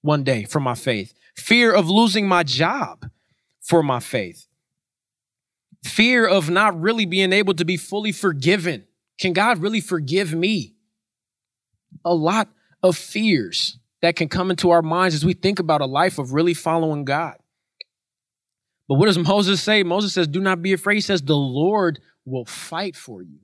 one 0.04 0.22
day 0.22 0.44
for 0.44 0.60
my 0.60 0.74
faith, 0.74 1.14
fear 1.34 1.72
of 1.72 1.88
losing 1.88 2.28
my 2.28 2.42
job 2.42 3.10
for 3.62 3.82
my 3.82 3.98
faith, 3.98 4.46
fear 5.82 6.26
of 6.26 6.50
not 6.50 6.78
really 6.78 7.06
being 7.06 7.32
able 7.32 7.54
to 7.54 7.64
be 7.64 7.78
fully 7.78 8.12
forgiven. 8.12 8.84
Can 9.18 9.32
God 9.32 9.58
really 9.58 9.80
forgive 9.80 10.34
me? 10.34 10.74
A 12.04 12.14
lot 12.14 12.48
of 12.82 12.98
fears 12.98 13.78
that 14.02 14.14
can 14.14 14.28
come 14.28 14.50
into 14.50 14.70
our 14.70 14.82
minds 14.82 15.14
as 15.14 15.24
we 15.24 15.32
think 15.32 15.58
about 15.58 15.80
a 15.80 15.86
life 15.86 16.18
of 16.18 16.34
really 16.34 16.52
following 16.52 17.06
God. 17.06 17.36
But 18.86 18.96
what 18.96 19.06
does 19.06 19.16
Moses 19.16 19.62
say? 19.62 19.82
Moses 19.82 20.12
says, 20.12 20.28
Do 20.28 20.40
not 20.40 20.60
be 20.60 20.74
afraid. 20.74 20.96
He 20.96 21.00
says, 21.00 21.22
The 21.22 21.34
Lord 21.34 22.00
will 22.26 22.44
fight 22.44 22.94
for 22.94 23.22
you. 23.22 23.38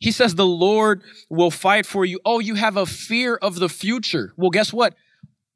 He 0.00 0.10
says, 0.10 0.34
The 0.34 0.44
Lord 0.44 1.02
will 1.30 1.52
fight 1.52 1.86
for 1.86 2.04
you. 2.04 2.18
Oh, 2.24 2.40
you 2.40 2.56
have 2.56 2.76
a 2.76 2.86
fear 2.86 3.36
of 3.36 3.60
the 3.60 3.68
future. 3.68 4.32
Well, 4.36 4.50
guess 4.50 4.72
what? 4.72 4.94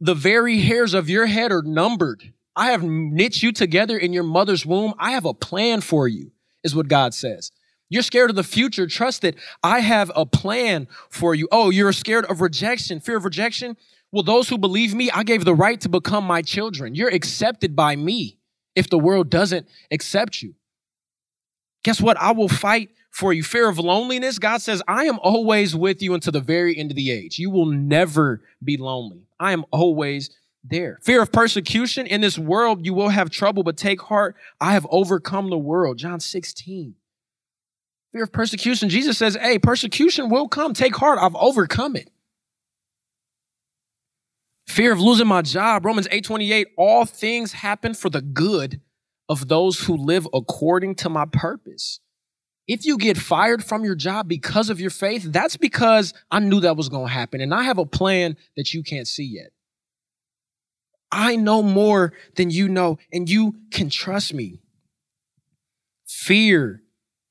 The 0.00 0.14
very 0.14 0.60
hairs 0.60 0.94
of 0.94 1.10
your 1.10 1.26
head 1.26 1.52
are 1.52 1.62
numbered. 1.62 2.32
I 2.56 2.70
have 2.70 2.82
knit 2.82 3.42
you 3.42 3.52
together 3.52 3.96
in 3.96 4.12
your 4.12 4.22
mother's 4.22 4.64
womb. 4.66 4.94
I 4.98 5.12
have 5.12 5.24
a 5.24 5.34
plan 5.34 5.80
for 5.80 6.08
you, 6.08 6.32
is 6.64 6.74
what 6.74 6.88
God 6.88 7.14
says. 7.14 7.52
You're 7.88 8.02
scared 8.02 8.30
of 8.30 8.36
the 8.36 8.44
future. 8.44 8.86
Trust 8.86 9.22
that 9.22 9.34
I 9.62 9.80
have 9.80 10.10
a 10.14 10.24
plan 10.24 10.88
for 11.10 11.34
you. 11.34 11.48
Oh, 11.50 11.70
you're 11.70 11.92
scared 11.92 12.24
of 12.26 12.40
rejection, 12.40 13.00
fear 13.00 13.16
of 13.16 13.24
rejection. 13.24 13.76
Well, 14.12 14.22
those 14.22 14.48
who 14.48 14.58
believe 14.58 14.94
me, 14.94 15.10
I 15.10 15.22
gave 15.22 15.44
the 15.44 15.54
right 15.54 15.80
to 15.80 15.88
become 15.88 16.24
my 16.24 16.42
children. 16.42 16.94
You're 16.94 17.14
accepted 17.14 17.76
by 17.76 17.96
me 17.96 18.38
if 18.74 18.88
the 18.88 18.98
world 18.98 19.28
doesn't 19.30 19.68
accept 19.90 20.42
you. 20.42 20.54
Guess 21.82 22.00
what? 22.00 22.16
I 22.20 22.32
will 22.32 22.48
fight 22.48 22.90
for 23.10 23.32
you. 23.32 23.42
Fear 23.42 23.68
of 23.68 23.78
loneliness, 23.78 24.38
God 24.38 24.62
says, 24.62 24.82
I 24.86 25.04
am 25.04 25.18
always 25.20 25.74
with 25.74 26.02
you 26.02 26.14
until 26.14 26.32
the 26.32 26.40
very 26.40 26.76
end 26.76 26.90
of 26.90 26.96
the 26.96 27.10
age. 27.10 27.38
You 27.38 27.50
will 27.50 27.66
never 27.66 28.42
be 28.62 28.76
lonely. 28.76 29.26
I 29.40 29.52
am 29.52 29.64
always 29.72 30.30
there. 30.62 30.98
Fear 31.02 31.22
of 31.22 31.32
persecution 31.32 32.06
in 32.06 32.20
this 32.20 32.38
world, 32.38 32.84
you 32.84 32.94
will 32.94 33.08
have 33.08 33.30
trouble, 33.30 33.62
but 33.62 33.76
take 33.76 34.02
heart. 34.02 34.36
I 34.60 34.74
have 34.74 34.86
overcome 34.90 35.50
the 35.50 35.58
world. 35.58 35.98
John 35.98 36.20
16. 36.20 36.94
Fear 38.12 38.22
of 38.24 38.32
persecution. 38.32 38.88
Jesus 38.88 39.16
says, 39.18 39.36
hey, 39.40 39.58
persecution 39.58 40.28
will 40.28 40.48
come. 40.48 40.74
Take 40.74 40.96
heart. 40.96 41.18
I've 41.20 41.34
overcome 41.34 41.96
it. 41.96 42.10
Fear 44.68 44.92
of 44.92 45.00
losing 45.00 45.26
my 45.26 45.42
job. 45.42 45.84
Romans 45.84 46.06
8:28. 46.08 46.66
All 46.78 47.04
things 47.04 47.54
happen 47.54 47.92
for 47.92 48.08
the 48.08 48.22
good 48.22 48.80
of 49.28 49.48
those 49.48 49.80
who 49.80 49.96
live 49.96 50.28
according 50.32 50.94
to 50.96 51.08
my 51.08 51.24
purpose. 51.24 51.98
If 52.70 52.86
you 52.86 52.98
get 52.98 53.18
fired 53.18 53.64
from 53.64 53.84
your 53.84 53.96
job 53.96 54.28
because 54.28 54.70
of 54.70 54.80
your 54.80 54.90
faith, 54.90 55.24
that's 55.24 55.56
because 55.56 56.14
I 56.30 56.38
knew 56.38 56.60
that 56.60 56.76
was 56.76 56.88
going 56.88 57.08
to 57.08 57.12
happen. 57.12 57.40
And 57.40 57.52
I 57.52 57.64
have 57.64 57.78
a 57.78 57.84
plan 57.84 58.36
that 58.56 58.72
you 58.72 58.84
can't 58.84 59.08
see 59.08 59.24
yet. 59.24 59.50
I 61.10 61.34
know 61.34 61.64
more 61.64 62.12
than 62.36 62.48
you 62.48 62.68
know, 62.68 63.00
and 63.12 63.28
you 63.28 63.56
can 63.72 63.90
trust 63.90 64.32
me. 64.32 64.60
Fear 66.06 66.80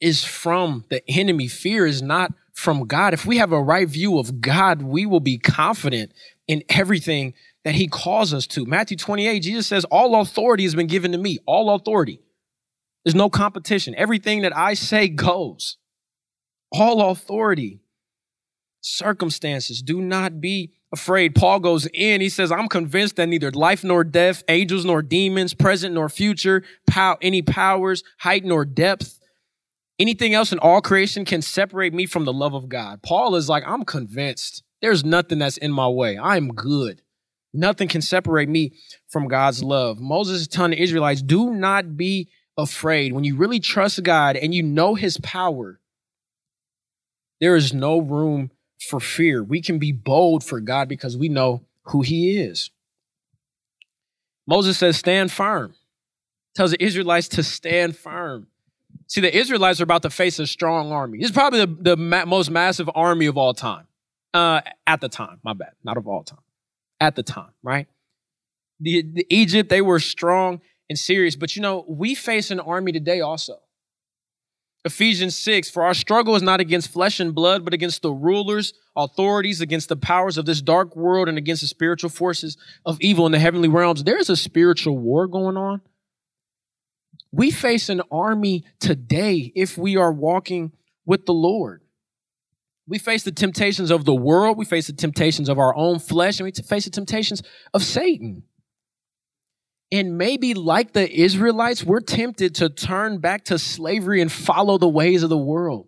is 0.02 0.26
from 0.26 0.84
the 0.90 1.10
enemy. 1.10 1.48
Fear 1.48 1.86
is 1.86 2.02
not 2.02 2.34
from 2.52 2.86
God. 2.86 3.14
If 3.14 3.26
we 3.26 3.38
have 3.38 3.54
a 3.54 3.64
right 3.64 3.88
view 3.88 4.20
of 4.20 4.42
God, 4.42 4.82
we 4.82 5.06
will 5.06 5.22
be 5.22 5.38
confident 5.38 6.12
in 6.50 6.66
everything 6.68 7.34
that 7.64 7.76
he 7.76 7.88
calls 7.88 8.34
us 8.34 8.46
to. 8.48 8.66
Matthew 8.66 8.98
28, 8.98 9.40
Jesus 9.40 9.68
says, 9.68 9.86
All 9.86 10.20
authority 10.20 10.64
has 10.64 10.76
been 10.76 10.88
given 10.88 11.14
to 11.14 11.18
me. 11.18 11.38
All 11.46 11.74
authority. 11.74 12.20
There's 13.04 13.16
no 13.16 13.30
competition. 13.30 13.96
Everything 13.98 14.42
that 14.42 14.56
I 14.56 14.74
say 14.74 15.08
goes. 15.08 15.78
All 16.72 17.10
authority. 17.10 17.82
Circumstances. 18.82 19.82
Do 19.82 20.02
not 20.02 20.42
be 20.42 20.74
afraid. 20.92 21.36
Paul 21.36 21.60
goes 21.60 21.88
in. 21.94 22.22
He 22.22 22.30
says, 22.30 22.52
I'm 22.52 22.68
convinced 22.68 23.16
that 23.18 23.28
neither 23.28 23.52
life 23.52 23.84
nor 23.84 24.04
death, 24.04 24.44
angels 24.48 24.86
nor 24.86 25.02
demons, 25.02 25.54
present 25.54 25.94
nor 25.94 26.10
future, 26.10 26.64
pow- 26.88 27.18
any 27.22 27.42
powers, 27.42 28.04
height 28.20 28.44
nor 28.44 28.66
depth, 28.66 29.20
anything 30.00 30.34
else 30.34 30.52
in 30.52 30.60
all 30.60 30.82
creation 30.82 31.26
can 31.26 31.42
separate 31.42 31.94
me 31.94 32.06
from 32.06 32.26
the 32.26 32.34
love 32.34 32.54
of 32.54 32.70
God. 32.70 33.02
Paul 33.04 33.36
is 33.36 33.50
like, 33.50 33.64
I'm 33.68 33.84
convinced 33.84 34.64
there's 34.82 35.04
nothing 35.04 35.40
that's 35.40 35.58
in 35.58 35.72
my 35.72 35.88
way. 35.88 36.18
I'm 36.18 36.50
good. 36.50 37.02
Nothing 37.54 37.88
can 37.88 38.02
separate 38.02 38.48
me 38.48 38.74
from 39.10 39.28
God's 39.28 39.64
love. 39.64 40.00
Moses 40.00 40.42
is 40.42 40.48
telling 40.48 40.72
the 40.72 40.82
Israelites, 40.82 41.22
do 41.22 41.52
not 41.52 41.98
be 41.98 42.30
afraid. 42.60 43.14
When 43.14 43.24
you 43.24 43.36
really 43.36 43.60
trust 43.60 44.04
God 44.04 44.36
and 44.36 44.54
you 44.54 44.64
know 44.64 44.96
his 44.96 45.18
power, 45.18 45.80
there 47.40 47.56
is 47.56 47.74
no 47.74 48.00
room 48.00 48.52
for 48.80 49.00
fear. 49.00 49.44
We 49.44 49.62
can 49.62 49.80
be 49.80 49.92
bold 49.92 50.44
for 50.44 50.60
God 50.60 50.88
because 50.88 51.18
we 51.18 51.30
know 51.30 51.64
who 51.84 52.02
he 52.02 52.38
is. 52.38 52.70
Moses 54.48 54.78
says, 54.78 54.98
stand 54.98 55.32
firm. 55.32 55.76
Tells 56.56 56.72
the 56.72 56.84
Israelites 56.84 57.28
to 57.30 57.44
stand 57.44 57.96
firm. 57.96 58.48
See, 59.08 59.22
the 59.22 59.36
Israelites 59.36 59.80
are 59.80 59.84
about 59.84 60.02
to 60.04 60.10
face 60.10 60.40
a 60.40 60.48
strong 60.48 60.92
army. 60.92 61.20
This 61.20 61.30
is 61.30 61.34
probably 61.34 61.66
the, 61.66 61.78
the 61.82 61.98
ma- 61.98 62.26
most 62.26 62.50
massive 62.50 62.90
army 62.94 63.28
of 63.28 63.38
all 63.38 63.54
time. 63.54 63.88
Uh, 64.34 64.62
at 64.86 65.02
the 65.02 65.10
time, 65.10 65.40
my 65.44 65.54
bad, 65.54 65.72
not 65.84 65.98
of 65.98 66.08
all 66.08 66.24
time. 66.24 66.40
At 67.00 67.16
the 67.16 67.24
time, 67.24 67.52
right? 67.64 67.88
The, 68.80 69.02
the 69.02 69.26
Egypt, 69.30 69.70
they 69.70 69.82
were 69.82 70.00
strong 70.00 70.62
and 70.90 70.98
serious. 70.98 71.36
But 71.36 71.56
you 71.56 71.62
know, 71.62 71.86
we 71.88 72.16
face 72.16 72.52
an 72.52 72.60
army 72.60 72.92
today 72.92 73.22
also. 73.22 73.60
Ephesians 74.86 75.38
6 75.38 75.70
For 75.70 75.84
our 75.84 75.94
struggle 75.94 76.36
is 76.36 76.42
not 76.42 76.60
against 76.60 76.92
flesh 76.92 77.20
and 77.20 77.36
blood, 77.36 77.66
but 77.66 77.74
against 77.74 78.02
the 78.02 78.12
rulers, 78.12 78.74
authorities, 78.96 79.62
against 79.62 79.90
the 79.90 79.98
powers 79.98 80.38
of 80.38 80.46
this 80.46 80.62
dark 80.62 80.96
world, 80.96 81.28
and 81.28 81.38
against 81.38 81.62
the 81.62 81.68
spiritual 81.68 82.10
forces 82.10 82.58
of 82.86 82.98
evil 83.02 83.26
in 83.26 83.32
the 83.32 83.40
heavenly 83.40 83.68
realms. 83.68 84.04
There's 84.04 84.30
a 84.30 84.38
spiritual 84.38 84.98
war 84.98 85.28
going 85.28 85.58
on. 85.58 85.82
We 87.32 87.52
face 87.52 87.90
an 87.90 88.02
army 88.12 88.64
today 88.80 89.52
if 89.54 89.78
we 89.78 89.98
are 89.98 90.12
walking 90.12 90.72
with 91.06 91.26
the 91.26 91.34
Lord. 91.34 91.82
We 92.88 92.98
face 92.98 93.22
the 93.22 93.32
temptations 93.32 93.92
of 93.92 94.06
the 94.06 94.16
world, 94.16 94.58
we 94.58 94.66
face 94.66 94.88
the 94.88 94.94
temptations 94.94 95.48
of 95.48 95.60
our 95.60 95.76
own 95.76 96.00
flesh, 96.00 96.40
and 96.40 96.46
we 96.46 96.52
face 96.52 96.86
the 96.86 96.92
temptations 96.92 97.44
of 97.74 97.84
Satan. 97.84 98.44
And 99.92 100.18
maybe, 100.18 100.54
like 100.54 100.94
the 100.94 101.12
Israelites, 101.12 101.84
we're 101.84 102.02
tempted 102.02 102.56
to 102.56 102.70
turn 102.70 103.18
back 103.18 103.46
to 103.46 103.58
slavery 103.58 104.22
and 104.22 104.32
follow 104.32 104.78
the 104.78 104.88
ways 104.88 105.24
of 105.24 105.30
the 105.30 105.38
world. 105.38 105.88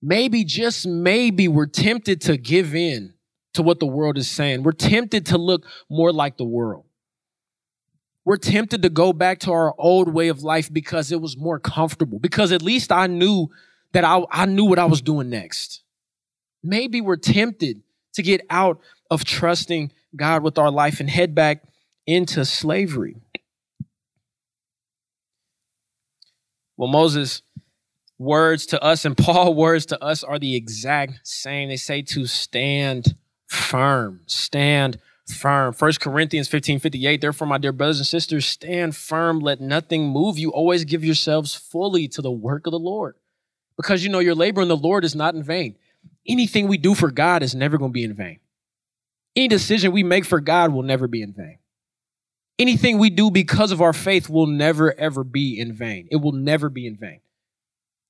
Maybe, 0.00 0.44
just 0.44 0.86
maybe, 0.86 1.46
we're 1.46 1.66
tempted 1.66 2.22
to 2.22 2.38
give 2.38 2.74
in 2.74 3.14
to 3.52 3.62
what 3.62 3.78
the 3.78 3.86
world 3.86 4.16
is 4.16 4.30
saying. 4.30 4.62
We're 4.62 4.72
tempted 4.72 5.26
to 5.26 5.38
look 5.38 5.66
more 5.90 6.12
like 6.12 6.38
the 6.38 6.44
world. 6.44 6.86
We're 8.24 8.38
tempted 8.38 8.80
to 8.82 8.88
go 8.88 9.12
back 9.12 9.40
to 9.40 9.52
our 9.52 9.74
old 9.76 10.12
way 10.12 10.28
of 10.28 10.42
life 10.42 10.72
because 10.72 11.12
it 11.12 11.20
was 11.20 11.36
more 11.36 11.58
comfortable, 11.58 12.18
because 12.18 12.52
at 12.52 12.62
least 12.62 12.90
I 12.90 13.06
knew 13.06 13.48
that 13.92 14.02
I, 14.02 14.24
I 14.30 14.46
knew 14.46 14.64
what 14.64 14.78
I 14.78 14.86
was 14.86 15.02
doing 15.02 15.28
next. 15.28 15.82
Maybe 16.62 17.02
we're 17.02 17.16
tempted 17.16 17.82
to 18.14 18.22
get 18.22 18.40
out 18.48 18.80
of 19.10 19.24
trusting 19.24 19.92
God 20.16 20.42
with 20.42 20.56
our 20.56 20.70
life 20.70 21.00
and 21.00 21.10
head 21.10 21.34
back 21.34 21.64
into 22.06 22.44
slavery. 22.44 23.16
Well, 26.76 26.88
Moses' 26.88 27.42
words 28.18 28.66
to 28.66 28.82
us 28.82 29.04
and 29.04 29.16
Paul 29.16 29.54
words 29.54 29.86
to 29.86 30.02
us 30.02 30.22
are 30.24 30.38
the 30.38 30.56
exact 30.56 31.20
same. 31.26 31.68
They 31.68 31.76
say 31.76 32.02
to 32.02 32.26
stand 32.26 33.14
firm, 33.46 34.20
stand 34.26 34.98
firm. 35.26 35.72
First 35.72 36.00
Corinthians 36.00 36.48
15 36.48 36.80
58. 36.80 37.20
Therefore, 37.20 37.46
my 37.46 37.58
dear 37.58 37.72
brothers 37.72 37.98
and 37.98 38.06
sisters, 38.06 38.46
stand 38.46 38.96
firm. 38.96 39.40
Let 39.40 39.60
nothing 39.60 40.08
move 40.08 40.38
you. 40.38 40.50
Always 40.50 40.84
give 40.84 41.04
yourselves 41.04 41.54
fully 41.54 42.08
to 42.08 42.22
the 42.22 42.32
work 42.32 42.66
of 42.66 42.72
the 42.72 42.78
Lord. 42.78 43.16
Because 43.76 44.04
you 44.04 44.10
know 44.10 44.20
your 44.20 44.34
labor 44.34 44.62
in 44.62 44.68
the 44.68 44.76
Lord 44.76 45.04
is 45.04 45.14
not 45.14 45.34
in 45.34 45.42
vain. 45.42 45.76
Anything 46.26 46.68
we 46.68 46.78
do 46.78 46.94
for 46.94 47.10
God 47.10 47.42
is 47.42 47.54
never 47.54 47.76
going 47.76 47.90
to 47.90 47.94
be 47.94 48.04
in 48.04 48.14
vain. 48.14 48.38
Any 49.36 49.48
decision 49.48 49.92
we 49.92 50.02
make 50.02 50.24
for 50.24 50.40
God 50.40 50.72
will 50.72 50.82
never 50.82 51.08
be 51.08 51.22
in 51.22 51.32
vain. 51.32 51.58
Anything 52.58 52.98
we 52.98 53.10
do 53.10 53.30
because 53.30 53.72
of 53.72 53.80
our 53.80 53.92
faith 53.92 54.28
will 54.28 54.46
never, 54.46 54.96
ever 54.98 55.24
be 55.24 55.58
in 55.58 55.72
vain. 55.72 56.08
It 56.10 56.16
will 56.16 56.32
never 56.32 56.68
be 56.68 56.86
in 56.86 56.96
vain. 56.96 57.20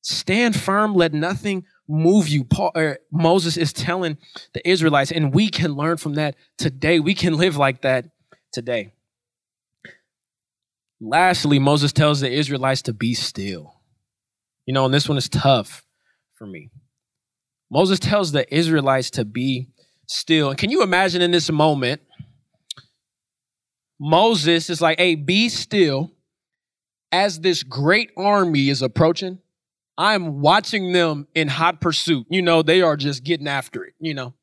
Stand 0.03 0.55
firm, 0.55 0.95
let 0.95 1.15
nothing 1.15 1.65
move 1.89 2.29
you. 2.29 2.45
Paul, 2.45 2.73
er, 2.77 2.99
Moses 3.11 3.57
is 3.57 3.73
telling 3.73 4.19
the 4.53 4.69
Israelites, 4.69 5.11
and 5.11 5.33
we 5.33 5.49
can 5.49 5.73
learn 5.73 5.97
from 5.97 6.15
that 6.15 6.37
today. 6.59 7.01
We 7.01 7.15
can 7.15 7.39
live 7.39 7.57
like 7.57 7.83
that 7.83 8.11
today. 8.53 8.93
Lastly, 11.01 11.59
Moses 11.59 11.93
tells 11.93 12.21
the 12.21 12.31
Israelites 12.31 12.83
to 12.83 12.93
be 12.93 13.15
still. 13.15 13.81
You 14.67 14.75
know, 14.75 14.85
and 14.85 14.93
this 14.93 15.09
one 15.09 15.19
is 15.19 15.29
tough 15.29 15.85
for 16.35 16.47
me. 16.47 16.71
Moses 17.71 17.99
tells 17.99 18.33
the 18.33 18.53
Israelites 18.55 19.11
to 19.11 19.25
be 19.25 19.69
still. 20.07 20.51
And 20.51 20.59
can 20.59 20.71
you 20.71 20.83
imagine 20.83 21.23
in 21.23 21.31
this 21.31 21.51
moment, 21.51 22.01
Moses 24.01 24.71
is 24.71 24.81
like, 24.81 24.99
hey, 24.99 25.15
be 25.15 25.49
still 25.49 26.11
as 27.13 27.41
this 27.41 27.63
great 27.63 28.11
army 28.17 28.69
is 28.69 28.83
approaching. 28.83 29.39
I'm 29.97 30.41
watching 30.41 30.93
them 30.93 31.29
in 31.35 31.49
hot 31.49 31.81
pursuit. 31.81 32.27
You 32.29 32.43
know, 32.43 32.63
they 32.63 32.83
are 32.83 32.97
just 32.97 33.23
getting 33.23 33.47
after 33.47 33.85
it, 33.85 33.95
you 34.01 34.15
know. 34.15 34.35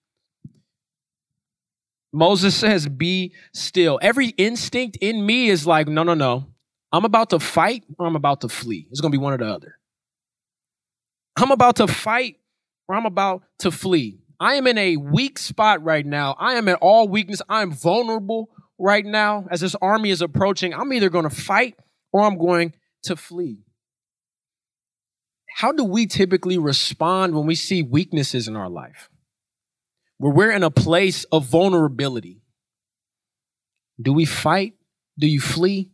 Moses 2.13 2.55
says, 2.55 2.87
be 2.87 3.33
still. 3.53 3.99
Every 4.01 4.27
instinct 4.29 4.97
in 5.01 5.25
me 5.25 5.49
is 5.49 5.65
like, 5.65 5.87
no, 5.87 6.03
no, 6.03 6.13
no. 6.13 6.47
I'm 6.91 7.05
about 7.05 7.29
to 7.29 7.39
fight 7.39 7.83
or 7.97 8.05
I'm 8.05 8.15
about 8.15 8.41
to 8.41 8.49
flee. 8.49 8.87
It's 8.91 8.99
going 8.99 9.11
to 9.11 9.17
be 9.17 9.21
one 9.21 9.33
or 9.33 9.37
the 9.37 9.45
other. 9.45 9.77
I'm 11.37 11.51
about 11.51 11.77
to 11.77 11.87
fight 11.87 12.37
or 12.87 12.95
I'm 12.95 13.05
about 13.05 13.43
to 13.59 13.71
flee. 13.71 14.19
I 14.39 14.55
am 14.55 14.67
in 14.67 14.77
a 14.77 14.97
weak 14.97 15.39
spot 15.39 15.83
right 15.83 16.05
now. 16.05 16.35
I 16.37 16.55
am 16.55 16.67
at 16.67 16.79
all 16.81 17.07
weakness. 17.07 17.41
I 17.47 17.61
am 17.61 17.71
vulnerable 17.71 18.49
right 18.81 19.05
now 19.05 19.45
as 19.49 19.61
this 19.61 19.75
army 19.81 20.09
is 20.09 20.21
approaching, 20.21 20.73
I'm 20.73 20.91
either 20.91 21.09
going 21.09 21.29
to 21.29 21.35
fight 21.35 21.75
or 22.11 22.23
I'm 22.23 22.37
going 22.37 22.73
to 23.03 23.15
flee. 23.15 23.59
How 25.55 25.71
do 25.71 25.83
we 25.83 26.07
typically 26.07 26.57
respond 26.57 27.35
when 27.35 27.45
we 27.45 27.55
see 27.55 27.83
weaknesses 27.83 28.47
in 28.47 28.55
our 28.55 28.69
life? 28.69 29.09
Where 30.17 30.33
we're 30.33 30.51
in 30.51 30.63
a 30.63 30.71
place 30.71 31.23
of 31.25 31.45
vulnerability. 31.45 32.41
Do 34.01 34.13
we 34.13 34.25
fight? 34.25 34.73
Do 35.19 35.27
you 35.27 35.41
flee? 35.41 35.91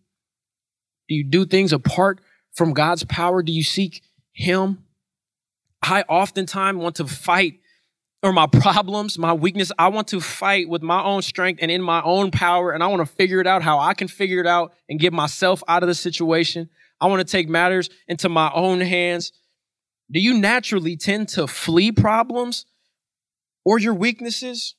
Do 1.09 1.15
you 1.15 1.23
do 1.23 1.45
things 1.45 1.73
apart 1.73 2.19
from 2.53 2.73
God's 2.73 3.03
power? 3.03 3.41
Do 3.41 3.51
you 3.51 3.63
seek 3.63 4.03
Him? 4.31 4.83
I 5.81 6.03
oftentimes 6.03 6.77
want 6.77 6.95
to 6.97 7.07
fight 7.07 7.59
or 8.23 8.33
my 8.33 8.47
problems, 8.47 9.17
my 9.17 9.33
weakness. 9.33 9.71
I 9.77 9.89
want 9.89 10.07
to 10.09 10.19
fight 10.19 10.67
with 10.67 10.81
my 10.81 11.03
own 11.03 11.21
strength 11.21 11.59
and 11.61 11.69
in 11.69 11.81
my 11.81 12.01
own 12.01 12.31
power. 12.31 12.71
And 12.71 12.83
I 12.83 12.87
want 12.87 13.07
to 13.07 13.15
figure 13.15 13.39
it 13.39 13.47
out 13.47 13.61
how 13.61 13.79
I 13.79 13.93
can 13.93 14.07
figure 14.07 14.39
it 14.39 14.47
out 14.47 14.73
and 14.89 14.99
get 14.99 15.13
myself 15.13 15.63
out 15.67 15.83
of 15.83 15.87
the 15.87 15.95
situation. 15.95 16.69
I 16.99 17.07
want 17.07 17.25
to 17.25 17.31
take 17.31 17.47
matters 17.47 17.89
into 18.07 18.27
my 18.27 18.51
own 18.53 18.81
hands. 18.81 19.31
Do 20.09 20.19
you 20.19 20.39
naturally 20.39 20.97
tend 20.97 21.29
to 21.29 21.47
flee 21.47 21.91
problems 21.91 22.65
or 23.63 23.77
your 23.77 23.93
weaknesses 23.93 24.75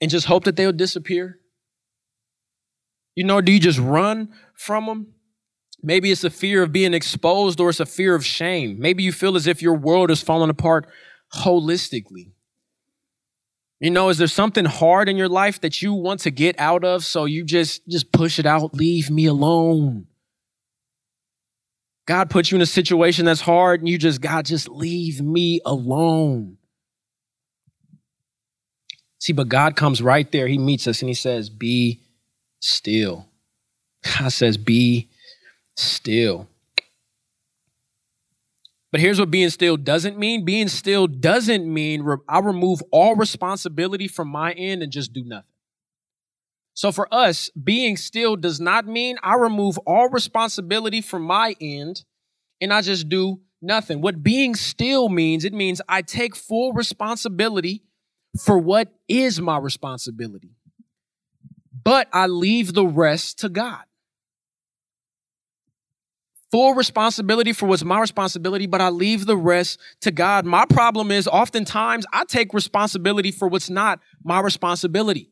and 0.00 0.10
just 0.10 0.26
hope 0.26 0.44
that 0.44 0.56
they'll 0.56 0.72
disappear? 0.72 1.38
You 3.14 3.24
know, 3.24 3.40
do 3.40 3.52
you 3.52 3.60
just 3.60 3.78
run 3.78 4.32
from 4.54 4.86
them? 4.86 5.06
Maybe 5.82 6.10
it's 6.10 6.24
a 6.24 6.30
fear 6.30 6.62
of 6.62 6.72
being 6.72 6.92
exposed 6.92 7.60
or 7.60 7.70
it's 7.70 7.80
a 7.80 7.86
fear 7.86 8.14
of 8.14 8.26
shame. 8.26 8.80
Maybe 8.80 9.04
you 9.04 9.12
feel 9.12 9.36
as 9.36 9.46
if 9.46 9.62
your 9.62 9.74
world 9.74 10.10
is 10.10 10.22
falling 10.22 10.50
apart 10.50 10.88
holistically. 11.34 12.32
You 13.80 13.90
know, 13.90 14.08
is 14.08 14.18
there 14.18 14.26
something 14.26 14.64
hard 14.64 15.08
in 15.08 15.16
your 15.16 15.28
life 15.28 15.60
that 15.60 15.82
you 15.82 15.92
want 15.92 16.20
to 16.20 16.30
get 16.30 16.58
out 16.58 16.82
of 16.82 17.04
so 17.04 17.26
you 17.26 17.44
just 17.44 17.86
just 17.86 18.10
push 18.10 18.38
it 18.38 18.46
out, 18.46 18.74
leave 18.74 19.10
me 19.10 19.26
alone. 19.26 20.06
God 22.06 22.30
puts 22.30 22.50
you 22.50 22.56
in 22.56 22.62
a 22.62 22.66
situation 22.66 23.24
that's 23.24 23.40
hard 23.40 23.80
and 23.80 23.88
you 23.88 23.98
just 23.98 24.20
God 24.20 24.46
just 24.46 24.68
leave 24.68 25.20
me 25.20 25.60
alone. 25.66 26.56
See, 29.18 29.32
but 29.32 29.48
God 29.48 29.76
comes 29.76 30.00
right 30.00 30.30
there. 30.30 30.46
He 30.46 30.56
meets 30.56 30.86
us 30.86 31.02
and 31.02 31.08
he 31.08 31.14
says, 31.14 31.50
"Be 31.50 32.00
still." 32.60 33.28
God 34.18 34.32
says, 34.32 34.56
"Be 34.56 35.10
still." 35.76 36.48
But 38.92 39.00
here's 39.00 39.18
what 39.18 39.30
being 39.30 39.50
still 39.50 39.76
doesn't 39.76 40.18
mean. 40.18 40.44
Being 40.44 40.68
still 40.68 41.06
doesn't 41.06 41.72
mean 41.72 42.02
re- 42.02 42.16
I 42.28 42.38
remove 42.38 42.82
all 42.90 43.16
responsibility 43.16 44.08
from 44.08 44.28
my 44.28 44.52
end 44.52 44.82
and 44.82 44.92
just 44.92 45.12
do 45.12 45.24
nothing. 45.24 45.50
So 46.74 46.92
for 46.92 47.12
us, 47.12 47.50
being 47.50 47.96
still 47.96 48.36
does 48.36 48.60
not 48.60 48.86
mean 48.86 49.16
I 49.22 49.34
remove 49.34 49.78
all 49.78 50.08
responsibility 50.10 51.00
from 51.00 51.22
my 51.22 51.56
end 51.60 52.04
and 52.60 52.72
I 52.72 52.82
just 52.82 53.08
do 53.08 53.40
nothing. 53.62 54.02
What 54.02 54.22
being 54.22 54.54
still 54.54 55.08
means, 55.08 55.44
it 55.44 55.54
means 55.54 55.80
I 55.88 56.02
take 56.02 56.36
full 56.36 56.72
responsibility 56.72 57.82
for 58.38 58.58
what 58.58 58.92
is 59.08 59.40
my 59.40 59.58
responsibility, 59.58 60.50
but 61.82 62.08
I 62.12 62.26
leave 62.26 62.74
the 62.74 62.86
rest 62.86 63.38
to 63.40 63.48
God 63.48 63.84
full 66.56 66.72
responsibility 66.72 67.52
for 67.52 67.66
what's 67.66 67.84
my 67.84 68.00
responsibility, 68.00 68.66
but 68.66 68.80
I 68.80 68.88
leave 68.88 69.26
the 69.26 69.36
rest 69.36 69.78
to 70.00 70.10
God. 70.10 70.46
My 70.46 70.64
problem 70.64 71.10
is 71.10 71.28
oftentimes 71.28 72.06
I 72.14 72.24
take 72.24 72.54
responsibility 72.54 73.30
for 73.30 73.46
what's 73.46 73.68
not 73.68 74.00
my 74.24 74.40
responsibility. 74.40 75.28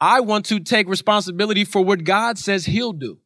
I 0.00 0.18
want 0.18 0.46
to 0.46 0.58
take 0.58 0.88
responsibility 0.88 1.64
for 1.64 1.84
what 1.84 2.02
God 2.02 2.38
says 2.38 2.66
He'll 2.66 2.92
do. 2.92 3.20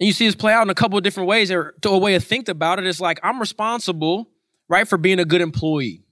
And 0.00 0.06
you 0.06 0.14
see 0.14 0.24
this 0.24 0.34
play 0.34 0.54
out 0.54 0.62
in 0.62 0.70
a 0.70 0.74
couple 0.74 0.96
of 0.96 1.04
different 1.04 1.28
ways, 1.28 1.50
or 1.50 1.74
a 1.84 1.98
way 1.98 2.14
to 2.14 2.20
think 2.20 2.48
about 2.48 2.78
it. 2.78 2.86
It's 2.86 2.98
like 2.98 3.20
I'm 3.22 3.38
responsible, 3.38 4.30
right, 4.70 4.88
for 4.88 4.96
being 4.96 5.18
a 5.18 5.26
good 5.26 5.42
employee, 5.42 6.02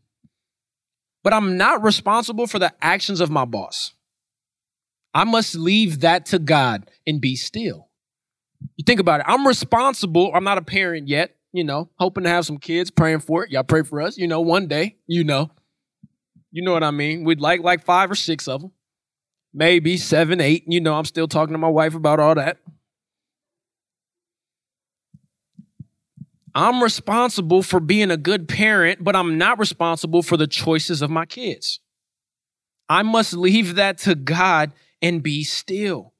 but 1.23 1.33
I'm 1.33 1.57
not 1.57 1.83
responsible 1.83 2.47
for 2.47 2.59
the 2.59 2.75
actions 2.83 3.23
of 3.23 3.31
my 3.31 3.47
boss. 3.47 3.95
I 5.15 5.25
must 5.25 5.55
leave 5.55 6.01
that 6.01 6.27
to 6.27 6.39
God 6.39 6.91
and 7.07 7.23
be 7.23 7.37
still. 7.37 7.89
You 8.77 8.85
think 8.85 9.01
about 9.01 9.21
it. 9.21 9.27
I'm 9.29 9.47
responsible. 9.47 10.33
I'm 10.35 10.45
not 10.45 10.59
a 10.59 10.63
parent 10.63 11.09
yet, 11.09 11.37
you 11.53 11.65
know, 11.65 11.91
hoping 11.97 12.25
to 12.25 12.31
have 12.31 12.47
some 12.47 12.59
kids, 12.59 12.91
praying 12.91 13.21
for 13.21 13.45
it. 13.45 13.51
Y'all 13.51 13.63
pray 13.63 13.83
for 13.83 14.01
us, 14.01 14.17
you 14.19 14.27
know, 14.27 14.41
one 14.41 14.67
day, 14.67 14.97
you 15.07 15.25
know. 15.25 15.51
You 16.51 16.63
know 16.63 16.73
what 16.73 16.85
I 16.85 16.91
mean? 16.93 17.25
We'd 17.25 17.41
like 17.41 17.63
like 17.63 17.85
five 17.85 18.11
or 18.11 18.15
six 18.15 18.47
of 18.47 18.61
them. 18.61 18.73
Maybe 19.53 19.97
seven, 19.97 20.41
eight. 20.41 20.65
You 20.67 20.81
know, 20.81 20.95
I'm 20.95 21.05
still 21.05 21.29
talking 21.29 21.53
to 21.53 21.59
my 21.59 21.69
wife 21.69 21.95
about 21.95 22.21
all 22.21 22.35
that. 22.37 22.59
I'm 26.55 26.83
responsible 26.83 27.63
for 27.63 27.81
being 27.81 28.13
a 28.13 28.17
good 28.17 28.47
parent, 28.47 29.03
but 29.03 29.17
I'm 29.17 29.37
not 29.37 29.59
responsible 29.59 30.23
for 30.23 30.37
the 30.37 30.47
choices 30.47 31.03
of 31.03 31.11
my 31.11 31.27
kids. 31.27 31.81
I 32.89 33.03
must 33.03 33.33
leave 33.33 33.75
that 33.75 33.99
to 33.99 34.15
God 34.15 34.73
and 35.03 35.23
be 35.23 35.43
still. 35.43 36.14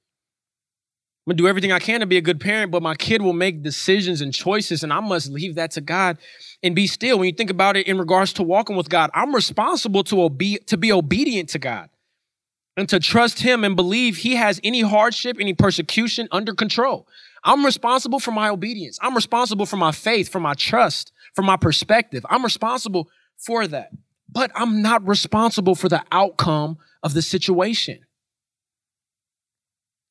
I'm 1.27 1.31
gonna 1.31 1.39
do 1.39 1.49
everything 1.49 1.73
I 1.73 1.79
can 1.79 2.01
to 2.01 2.07
be 2.07 2.19
a 2.19 2.21
good 2.21 2.39
parent, 2.39 2.71
but 2.71 2.83
my 2.83 2.95
kid 2.95 3.23
will 3.23 3.33
make 3.33 3.63
decisions 3.63 4.21
and 4.21 4.31
choices, 4.33 4.83
and 4.83 4.93
I 4.93 5.01
must 5.01 5.31
leave 5.31 5.55
that 5.55 5.71
to 5.71 5.81
God 5.81 6.19
and 6.63 6.75
be 6.75 6.87
still. 6.87 7.19
When 7.19 7.27
you 7.27 7.33
think 7.33 7.49
about 7.49 7.79
it 7.79 7.87
in 7.87 7.97
regards 7.97 8.35
to 8.35 8.43
walking 8.43 8.77
with 8.77 8.91
God, 8.91 9.11
I'm 9.15 9.35
responsible 9.35 10.05
to 10.05 10.21
obe- 10.21 10.67
to 10.67 10.77
be 10.77 10.93
obedient 10.93 11.49
to 11.51 11.59
God 11.59 11.89
and 12.77 12.87
to 12.91 13.01
trust 13.01 13.41
Him 13.41 13.65
and 13.65 13.75
believe 13.75 14.19
He 14.19 14.37
has 14.37 14.61
any 14.63 14.83
hardship, 14.83 15.39
any 15.41 15.55
persecution 15.55 16.29
under 16.31 16.53
control. 16.53 17.09
I'm 17.43 17.65
responsible 17.65 18.21
for 18.21 18.33
my 18.33 18.51
obedience. 18.51 18.99
I'm 19.01 19.15
responsible 19.15 19.65
for 19.65 19.77
my 19.77 19.93
faith, 19.93 20.29
for 20.29 20.41
my 20.41 20.53
trust, 20.53 21.11
for 21.35 21.41
my 21.41 21.57
perspective. 21.57 22.27
I'm 22.29 22.45
responsible 22.45 23.09
for 23.39 23.67
that, 23.67 23.93
but 24.31 24.51
I'm 24.55 24.83
not 24.83 25.07
responsible 25.09 25.75
for 25.75 25.89
the 25.89 26.03
outcome 26.13 26.77
of 27.03 27.15
the 27.15 27.23
situation. 27.23 28.01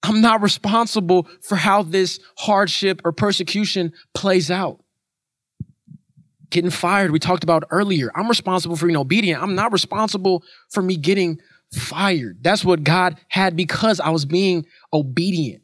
I'm 0.04 0.20
not 0.20 0.42
responsible 0.42 1.28
for 1.42 1.56
how 1.56 1.82
this 1.82 2.20
hardship 2.38 3.02
or 3.06 3.14
persecution 3.14 3.94
plays 4.14 4.52
out. 4.52 4.82
Getting 6.50 6.70
fired, 6.70 7.12
we 7.12 7.20
talked 7.20 7.44
about 7.44 7.64
earlier. 7.72 8.12
I'm 8.14 8.28
responsible 8.28 8.76
for 8.76 8.86
being 8.86 8.98
obedient. 8.98 9.42
I'm 9.42 9.56
not 9.56 9.72
responsible 9.72 10.44
for 10.70 10.84
me 10.84 10.98
getting 10.98 11.40
fired. 11.72 12.44
That's 12.44 12.64
what 12.64 12.84
God 12.84 13.18
had 13.30 13.56
because 13.56 14.00
I 14.00 14.10
was 14.10 14.26
being 14.26 14.66
obedient. 14.92 15.64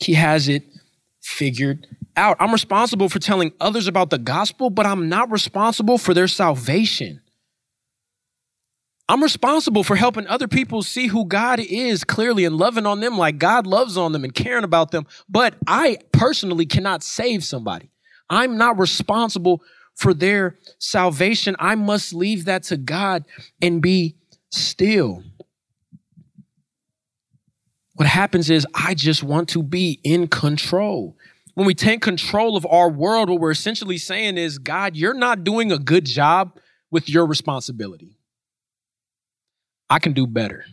He 0.00 0.14
has 0.14 0.48
it 0.48 0.64
figured 1.22 1.86
out. 2.16 2.36
I'm 2.40 2.52
responsible 2.52 3.08
for 3.08 3.20
telling 3.20 3.52
others 3.60 3.86
about 3.86 4.10
the 4.10 4.18
gospel, 4.18 4.68
but 4.68 4.84
I'm 4.84 5.08
not 5.08 5.30
responsible 5.30 5.96
for 5.96 6.12
their 6.12 6.28
salvation. 6.28 7.20
I'm 9.08 9.22
responsible 9.22 9.84
for 9.84 9.96
helping 9.96 10.26
other 10.26 10.48
people 10.48 10.82
see 10.82 11.08
who 11.08 11.26
God 11.26 11.60
is 11.60 12.04
clearly 12.04 12.46
and 12.46 12.56
loving 12.56 12.86
on 12.86 13.00
them 13.00 13.18
like 13.18 13.38
God 13.38 13.66
loves 13.66 13.98
on 13.98 14.12
them 14.12 14.24
and 14.24 14.34
caring 14.34 14.64
about 14.64 14.92
them. 14.92 15.06
But 15.28 15.56
I 15.66 15.98
personally 16.12 16.64
cannot 16.64 17.02
save 17.02 17.44
somebody. 17.44 17.90
I'm 18.30 18.56
not 18.56 18.78
responsible 18.78 19.62
for 19.94 20.14
their 20.14 20.58
salvation. 20.78 21.54
I 21.58 21.74
must 21.74 22.14
leave 22.14 22.46
that 22.46 22.62
to 22.64 22.78
God 22.78 23.24
and 23.60 23.82
be 23.82 24.16
still. 24.50 25.22
What 27.96 28.08
happens 28.08 28.48
is 28.50 28.66
I 28.74 28.94
just 28.94 29.22
want 29.22 29.50
to 29.50 29.62
be 29.62 30.00
in 30.02 30.28
control. 30.28 31.16
When 31.54 31.66
we 31.66 31.74
take 31.74 32.00
control 32.00 32.56
of 32.56 32.66
our 32.66 32.90
world, 32.90 33.28
what 33.28 33.38
we're 33.38 33.52
essentially 33.52 33.98
saying 33.98 34.38
is, 34.38 34.58
God, 34.58 34.96
you're 34.96 35.14
not 35.14 35.44
doing 35.44 35.70
a 35.70 35.78
good 35.78 36.06
job 36.06 36.58
with 36.90 37.08
your 37.08 37.26
responsibility. 37.26 38.13
I 39.88 39.98
can 39.98 40.12
do 40.12 40.26
better. 40.26 40.64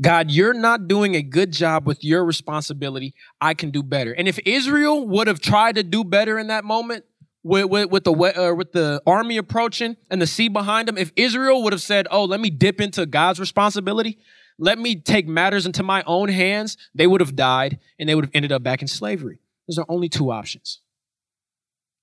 God, 0.00 0.30
you're 0.30 0.54
not 0.54 0.88
doing 0.88 1.14
a 1.14 1.22
good 1.22 1.52
job 1.52 1.86
with 1.86 2.02
your 2.02 2.24
responsibility. 2.24 3.14
I 3.40 3.54
can 3.54 3.70
do 3.70 3.82
better. 3.82 4.12
And 4.12 4.26
if 4.26 4.38
Israel 4.44 5.06
would 5.06 5.28
have 5.28 5.40
tried 5.40 5.76
to 5.76 5.84
do 5.84 6.02
better 6.02 6.38
in 6.38 6.48
that 6.48 6.64
moment, 6.64 7.04
with, 7.44 7.66
with, 7.66 7.90
with 7.90 8.04
the 8.04 8.12
uh, 8.12 8.54
with 8.54 8.72
the 8.72 9.02
army 9.06 9.36
approaching 9.36 9.96
and 10.10 10.22
the 10.22 10.26
sea 10.26 10.48
behind 10.48 10.88
them, 10.88 10.96
if 10.96 11.12
Israel 11.16 11.62
would 11.64 11.72
have 11.72 11.82
said, 11.82 12.06
"Oh, 12.10 12.24
let 12.24 12.40
me 12.40 12.50
dip 12.50 12.80
into 12.80 13.04
God's 13.06 13.40
responsibility, 13.40 14.18
let 14.58 14.78
me 14.78 14.96
take 14.96 15.26
matters 15.26 15.66
into 15.66 15.82
my 15.82 16.02
own 16.06 16.28
hands," 16.28 16.76
they 16.94 17.06
would 17.06 17.20
have 17.20 17.34
died 17.34 17.80
and 17.98 18.08
they 18.08 18.14
would 18.14 18.26
have 18.26 18.34
ended 18.34 18.52
up 18.52 18.62
back 18.62 18.80
in 18.80 18.88
slavery. 18.88 19.40
Those 19.68 19.78
are 19.78 19.86
only 19.88 20.08
two 20.08 20.30
options. 20.30 20.80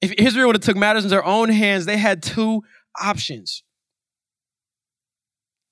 If 0.02 0.14
Israel 0.14 0.48
would 0.48 0.56
have 0.56 0.64
took 0.64 0.78
matters 0.78 1.04
in 1.04 1.10
their 1.10 1.26
own 1.26 1.50
hands, 1.50 1.86
they 1.86 1.98
had 1.98 2.24
two 2.24 2.64
options. 3.00 3.64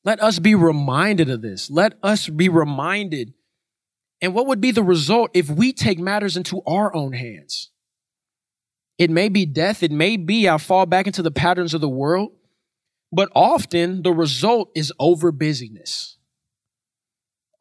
Let 0.07 0.23
us 0.23 0.39
be 0.39 0.55
reminded 0.55 1.29
of 1.29 1.41
this. 1.41 1.69
Let 1.69 1.95
us 2.01 2.29
be 2.29 2.47
reminded. 2.47 3.33
And 4.21 4.33
what 4.33 4.47
would 4.47 4.61
be 4.61 4.71
the 4.71 4.81
result 4.81 5.31
if 5.33 5.49
we 5.49 5.73
take 5.73 5.99
matters 5.99 6.37
into 6.37 6.61
our 6.65 6.95
own 6.95 7.11
hands? 7.11 7.71
It 8.97 9.09
may 9.09 9.27
be 9.27 9.45
death. 9.45 9.83
It 9.83 9.91
may 9.91 10.15
be 10.15 10.47
I 10.47 10.59
fall 10.59 10.85
back 10.85 11.07
into 11.07 11.21
the 11.21 11.29
patterns 11.29 11.73
of 11.73 11.81
the 11.81 11.89
world. 11.89 12.31
But 13.11 13.29
often 13.35 14.01
the 14.01 14.13
result 14.13 14.71
is 14.75 14.93
over 14.97 15.33
busyness. 15.33 16.17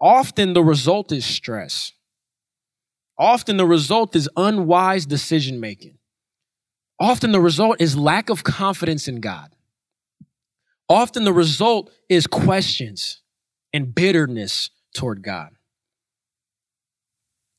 Often 0.00 0.52
the 0.52 0.62
result 0.62 1.10
is 1.10 1.26
stress. 1.26 1.94
Often 3.18 3.56
the 3.56 3.66
result 3.66 4.14
is 4.14 4.30
unwise 4.36 5.04
decision 5.04 5.58
making. 5.58 5.98
Often 7.00 7.32
the 7.32 7.40
result 7.40 7.80
is 7.80 7.96
lack 7.96 8.30
of 8.30 8.44
confidence 8.44 9.08
in 9.08 9.20
God. 9.20 9.55
Often 10.88 11.24
the 11.24 11.32
result 11.32 11.90
is 12.08 12.26
questions 12.26 13.20
and 13.72 13.94
bitterness 13.94 14.70
toward 14.94 15.22
God. 15.22 15.50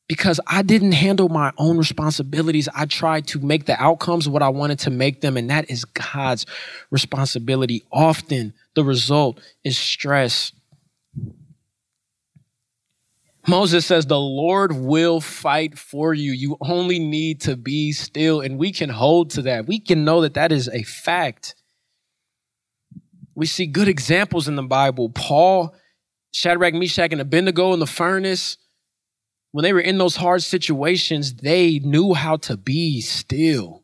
Because 0.07 0.39
I 0.47 0.61
didn't 0.61 0.93
handle 0.93 1.27
my 1.27 1.51
own 1.57 1.77
responsibilities. 1.77 2.69
I 2.73 2.85
tried 2.85 3.27
to 3.27 3.39
make 3.39 3.65
the 3.65 3.81
outcomes 3.81 4.29
what 4.29 4.41
I 4.41 4.47
wanted 4.47 4.79
to 4.79 4.89
make 4.89 5.19
them, 5.19 5.35
and 5.35 5.49
that 5.49 5.69
is 5.69 5.83
God's 5.83 6.45
responsibility. 6.89 7.83
Often 7.91 8.53
the 8.73 8.85
result 8.85 9.41
is 9.65 9.77
stress. 9.77 10.53
Moses 13.45 13.85
says, 13.85 14.05
The 14.05 14.19
Lord 14.19 14.71
will 14.71 15.19
fight 15.19 15.77
for 15.77 16.13
you. 16.13 16.31
You 16.31 16.57
only 16.61 16.99
need 16.99 17.41
to 17.41 17.57
be 17.57 17.91
still. 17.91 18.39
And 18.39 18.57
we 18.57 18.71
can 18.71 18.89
hold 18.89 19.31
to 19.31 19.41
that. 19.43 19.67
We 19.67 19.79
can 19.79 20.05
know 20.05 20.21
that 20.21 20.35
that 20.35 20.53
is 20.53 20.69
a 20.69 20.83
fact 20.83 21.55
we 23.37 23.45
see 23.45 23.67
good 23.67 23.87
examples 23.87 24.47
in 24.47 24.55
the 24.55 24.63
Bible. 24.63 25.09
Paul 25.09 25.75
Shadrach, 26.31 26.73
Meshach, 26.73 27.11
and 27.11 27.21
Abednego 27.21 27.71
in 27.71 27.79
the 27.79 27.85
furnace, 27.85 28.57
when 29.51 29.61
they 29.61 29.73
were 29.73 29.79
in 29.79 29.99
those 29.99 30.15
hard 30.15 30.41
situations, 30.41 31.35
they 31.35 31.77
knew 31.77 32.15
how 32.15 32.37
to 32.37 32.57
be 32.57 32.99
still. 32.99 33.83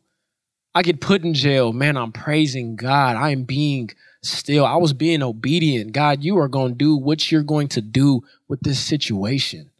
I 0.74 0.82
get 0.82 1.00
put 1.00 1.22
in 1.22 1.34
jail. 1.34 1.72
Man, 1.72 1.96
I'm 1.96 2.10
praising 2.10 2.74
God. 2.74 3.14
I 3.14 3.30
am 3.30 3.44
being 3.44 3.90
still. 4.24 4.66
I 4.66 4.74
was 4.74 4.92
being 4.92 5.22
obedient. 5.22 5.92
God, 5.92 6.24
you 6.24 6.36
are 6.38 6.48
going 6.48 6.72
to 6.72 6.76
do 6.78 6.96
what 6.96 7.30
you're 7.30 7.44
going 7.44 7.68
to 7.68 7.80
do 7.80 8.24
with 8.48 8.58
this 8.60 8.80
situation. 8.80 9.70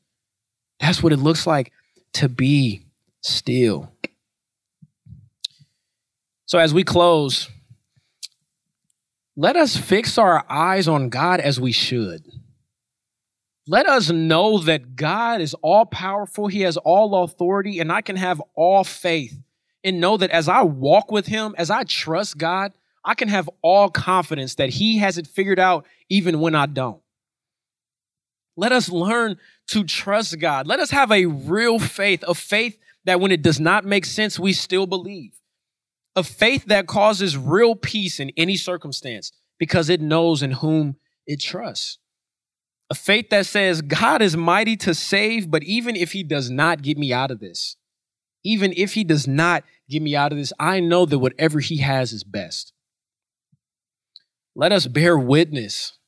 That's 0.78 1.02
what 1.02 1.12
it 1.12 1.18
looks 1.18 1.48
like 1.48 1.72
to 2.12 2.28
be 2.28 2.84
still. 3.22 3.90
So, 6.46 6.60
as 6.60 6.72
we 6.72 6.84
close, 6.84 7.50
let 9.36 9.56
us 9.56 9.76
fix 9.76 10.16
our 10.18 10.44
eyes 10.48 10.86
on 10.86 11.08
God 11.08 11.40
as 11.40 11.60
we 11.60 11.72
should. 11.72 12.24
Let 13.66 13.86
us 13.88 14.10
know 14.10 14.58
that 14.58 14.94
God 14.94 15.40
is 15.40 15.54
all 15.54 15.86
powerful, 15.86 16.48
He 16.48 16.60
has 16.62 16.76
all 16.76 17.24
authority, 17.24 17.80
and 17.80 17.90
I 17.90 18.02
can 18.02 18.16
have 18.16 18.42
all 18.54 18.84
faith 18.84 19.36
and 19.82 20.00
know 20.00 20.16
that 20.16 20.30
as 20.30 20.48
I 20.48 20.62
walk 20.62 21.10
with 21.10 21.26
Him, 21.26 21.54
as 21.56 21.70
I 21.70 21.84
trust 21.84 22.38
God, 22.38 22.72
I 23.04 23.14
can 23.14 23.28
have 23.28 23.48
all 23.62 23.90
confidence 23.90 24.56
that 24.56 24.70
He 24.70 24.98
has 24.98 25.18
it 25.18 25.26
figured 25.26 25.58
out 25.58 25.86
even 26.08 26.40
when 26.40 26.54
I 26.54 26.66
don't. 26.66 27.00
Let 28.56 28.72
us 28.72 28.88
learn 28.88 29.38
to 29.68 29.84
trust 29.84 30.38
God. 30.38 30.66
Let 30.66 30.78
us 30.78 30.90
have 30.90 31.10
a 31.10 31.26
real 31.26 31.78
faith, 31.78 32.22
a 32.26 32.34
faith 32.34 32.78
that 33.04 33.18
when 33.18 33.32
it 33.32 33.42
does 33.42 33.58
not 33.58 33.84
make 33.84 34.04
sense, 34.04 34.38
we 34.38 34.52
still 34.52 34.86
believe. 34.86 35.32
A 36.16 36.22
faith 36.22 36.66
that 36.66 36.86
causes 36.86 37.36
real 37.36 37.74
peace 37.74 38.20
in 38.20 38.30
any 38.36 38.56
circumstance 38.56 39.32
because 39.58 39.88
it 39.88 40.00
knows 40.00 40.42
in 40.42 40.52
whom 40.52 40.96
it 41.26 41.40
trusts. 41.40 41.98
A 42.90 42.94
faith 42.94 43.30
that 43.30 43.46
says, 43.46 43.82
God 43.82 44.22
is 44.22 44.36
mighty 44.36 44.76
to 44.78 44.94
save, 44.94 45.50
but 45.50 45.62
even 45.64 45.96
if 45.96 46.12
He 46.12 46.22
does 46.22 46.50
not 46.50 46.82
get 46.82 46.98
me 46.98 47.12
out 47.12 47.30
of 47.30 47.40
this, 47.40 47.76
even 48.44 48.72
if 48.76 48.94
He 48.94 49.04
does 49.04 49.26
not 49.26 49.64
get 49.88 50.02
me 50.02 50.14
out 50.14 50.32
of 50.32 50.38
this, 50.38 50.52
I 50.58 50.80
know 50.80 51.06
that 51.06 51.18
whatever 51.18 51.60
He 51.60 51.78
has 51.78 52.12
is 52.12 52.24
best. 52.24 52.72
Let 54.54 54.70
us 54.70 54.86
bear 54.86 55.18
witness. 55.18 55.98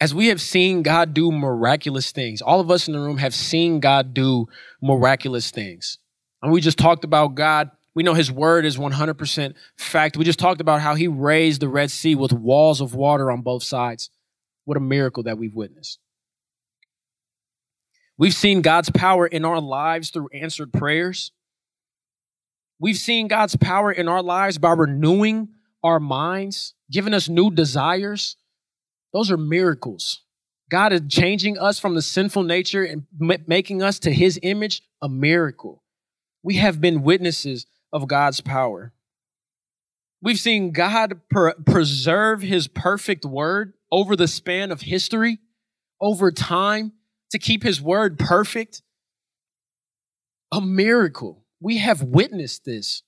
As 0.00 0.14
we 0.14 0.28
have 0.28 0.40
seen 0.40 0.82
God 0.82 1.12
do 1.12 1.30
miraculous 1.30 2.10
things, 2.10 2.40
all 2.40 2.58
of 2.58 2.70
us 2.70 2.88
in 2.88 2.94
the 2.94 3.00
room 3.00 3.18
have 3.18 3.34
seen 3.34 3.80
God 3.80 4.14
do 4.14 4.46
miraculous 4.82 5.50
things. 5.50 5.98
And 6.42 6.50
we 6.50 6.62
just 6.62 6.78
talked 6.78 7.04
about 7.04 7.34
God. 7.34 7.70
We 7.94 8.02
know 8.02 8.14
his 8.14 8.30
word 8.30 8.64
is 8.64 8.76
100% 8.76 9.54
fact. 9.76 10.16
We 10.16 10.24
just 10.24 10.38
talked 10.38 10.60
about 10.60 10.80
how 10.80 10.94
he 10.94 11.08
raised 11.08 11.60
the 11.60 11.68
Red 11.68 11.90
Sea 11.90 12.14
with 12.14 12.32
walls 12.32 12.80
of 12.80 12.94
water 12.94 13.30
on 13.30 13.42
both 13.42 13.62
sides. 13.62 14.10
What 14.64 14.76
a 14.76 14.80
miracle 14.80 15.24
that 15.24 15.38
we've 15.38 15.54
witnessed. 15.54 15.98
We've 18.16 18.34
seen 18.34 18.60
God's 18.62 18.90
power 18.90 19.26
in 19.26 19.44
our 19.44 19.60
lives 19.60 20.10
through 20.10 20.28
answered 20.32 20.72
prayers. 20.72 21.32
We've 22.78 22.96
seen 22.96 23.28
God's 23.28 23.56
power 23.56 23.90
in 23.90 24.08
our 24.08 24.22
lives 24.22 24.58
by 24.58 24.72
renewing 24.72 25.48
our 25.82 25.98
minds, 25.98 26.74
giving 26.90 27.14
us 27.14 27.28
new 27.28 27.50
desires. 27.50 28.36
Those 29.12 29.30
are 29.30 29.36
miracles. 29.36 30.22
God 30.70 30.92
is 30.92 31.02
changing 31.08 31.58
us 31.58 31.80
from 31.80 31.94
the 31.94 32.02
sinful 32.02 32.44
nature 32.44 32.84
and 32.84 33.04
making 33.18 33.82
us 33.82 33.98
to 34.00 34.12
his 34.12 34.38
image, 34.42 34.82
a 35.02 35.08
miracle. 35.08 35.82
We 36.42 36.56
have 36.56 36.80
been 36.80 37.02
witnesses 37.02 37.66
of 37.92 38.08
God's 38.08 38.40
power. 38.40 38.92
We've 40.22 40.38
seen 40.38 40.72
God 40.72 41.20
per- 41.30 41.54
preserve 41.54 42.42
his 42.42 42.68
perfect 42.68 43.24
word 43.24 43.72
over 43.90 44.16
the 44.16 44.28
span 44.28 44.70
of 44.70 44.82
history, 44.82 45.38
over 46.00 46.30
time, 46.30 46.92
to 47.30 47.38
keep 47.38 47.62
his 47.62 47.80
word 47.80 48.18
perfect. 48.18 48.82
A 50.52 50.60
miracle. 50.60 51.44
We 51.60 51.78
have 51.78 52.02
witnessed 52.02 52.64
this. 52.64 53.02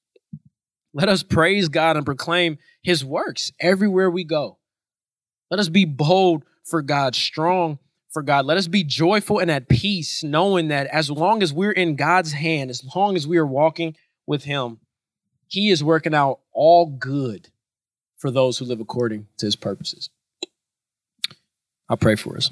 Let 0.94 1.08
us 1.08 1.22
praise 1.22 1.68
God 1.68 1.96
and 1.96 2.06
proclaim 2.06 2.58
his 2.82 3.04
works 3.04 3.50
everywhere 3.60 4.10
we 4.10 4.24
go. 4.24 4.58
Let 5.50 5.60
us 5.60 5.68
be 5.68 5.84
bold 5.84 6.44
for 6.64 6.82
God, 6.82 7.14
strong 7.14 7.78
for 8.12 8.22
God. 8.22 8.44
Let 8.44 8.58
us 8.58 8.68
be 8.68 8.84
joyful 8.84 9.38
and 9.38 9.50
at 9.50 9.68
peace, 9.68 10.22
knowing 10.22 10.68
that 10.68 10.86
as 10.88 11.10
long 11.10 11.42
as 11.42 11.52
we're 11.52 11.72
in 11.72 11.96
God's 11.96 12.32
hand, 12.32 12.70
as 12.70 12.84
long 12.94 13.16
as 13.16 13.26
we 13.26 13.38
are 13.38 13.46
walking 13.46 13.96
with 14.32 14.44
him, 14.44 14.78
he 15.46 15.68
is 15.70 15.84
working 15.84 16.14
out 16.14 16.40
all 16.52 16.86
good 16.86 17.50
for 18.16 18.30
those 18.30 18.56
who 18.56 18.64
live 18.64 18.80
according 18.80 19.28
to 19.36 19.46
his 19.46 19.56
purposes. 19.56 20.08
I'll 21.88 21.98
pray 21.98 22.16
for 22.16 22.38
us. 22.38 22.50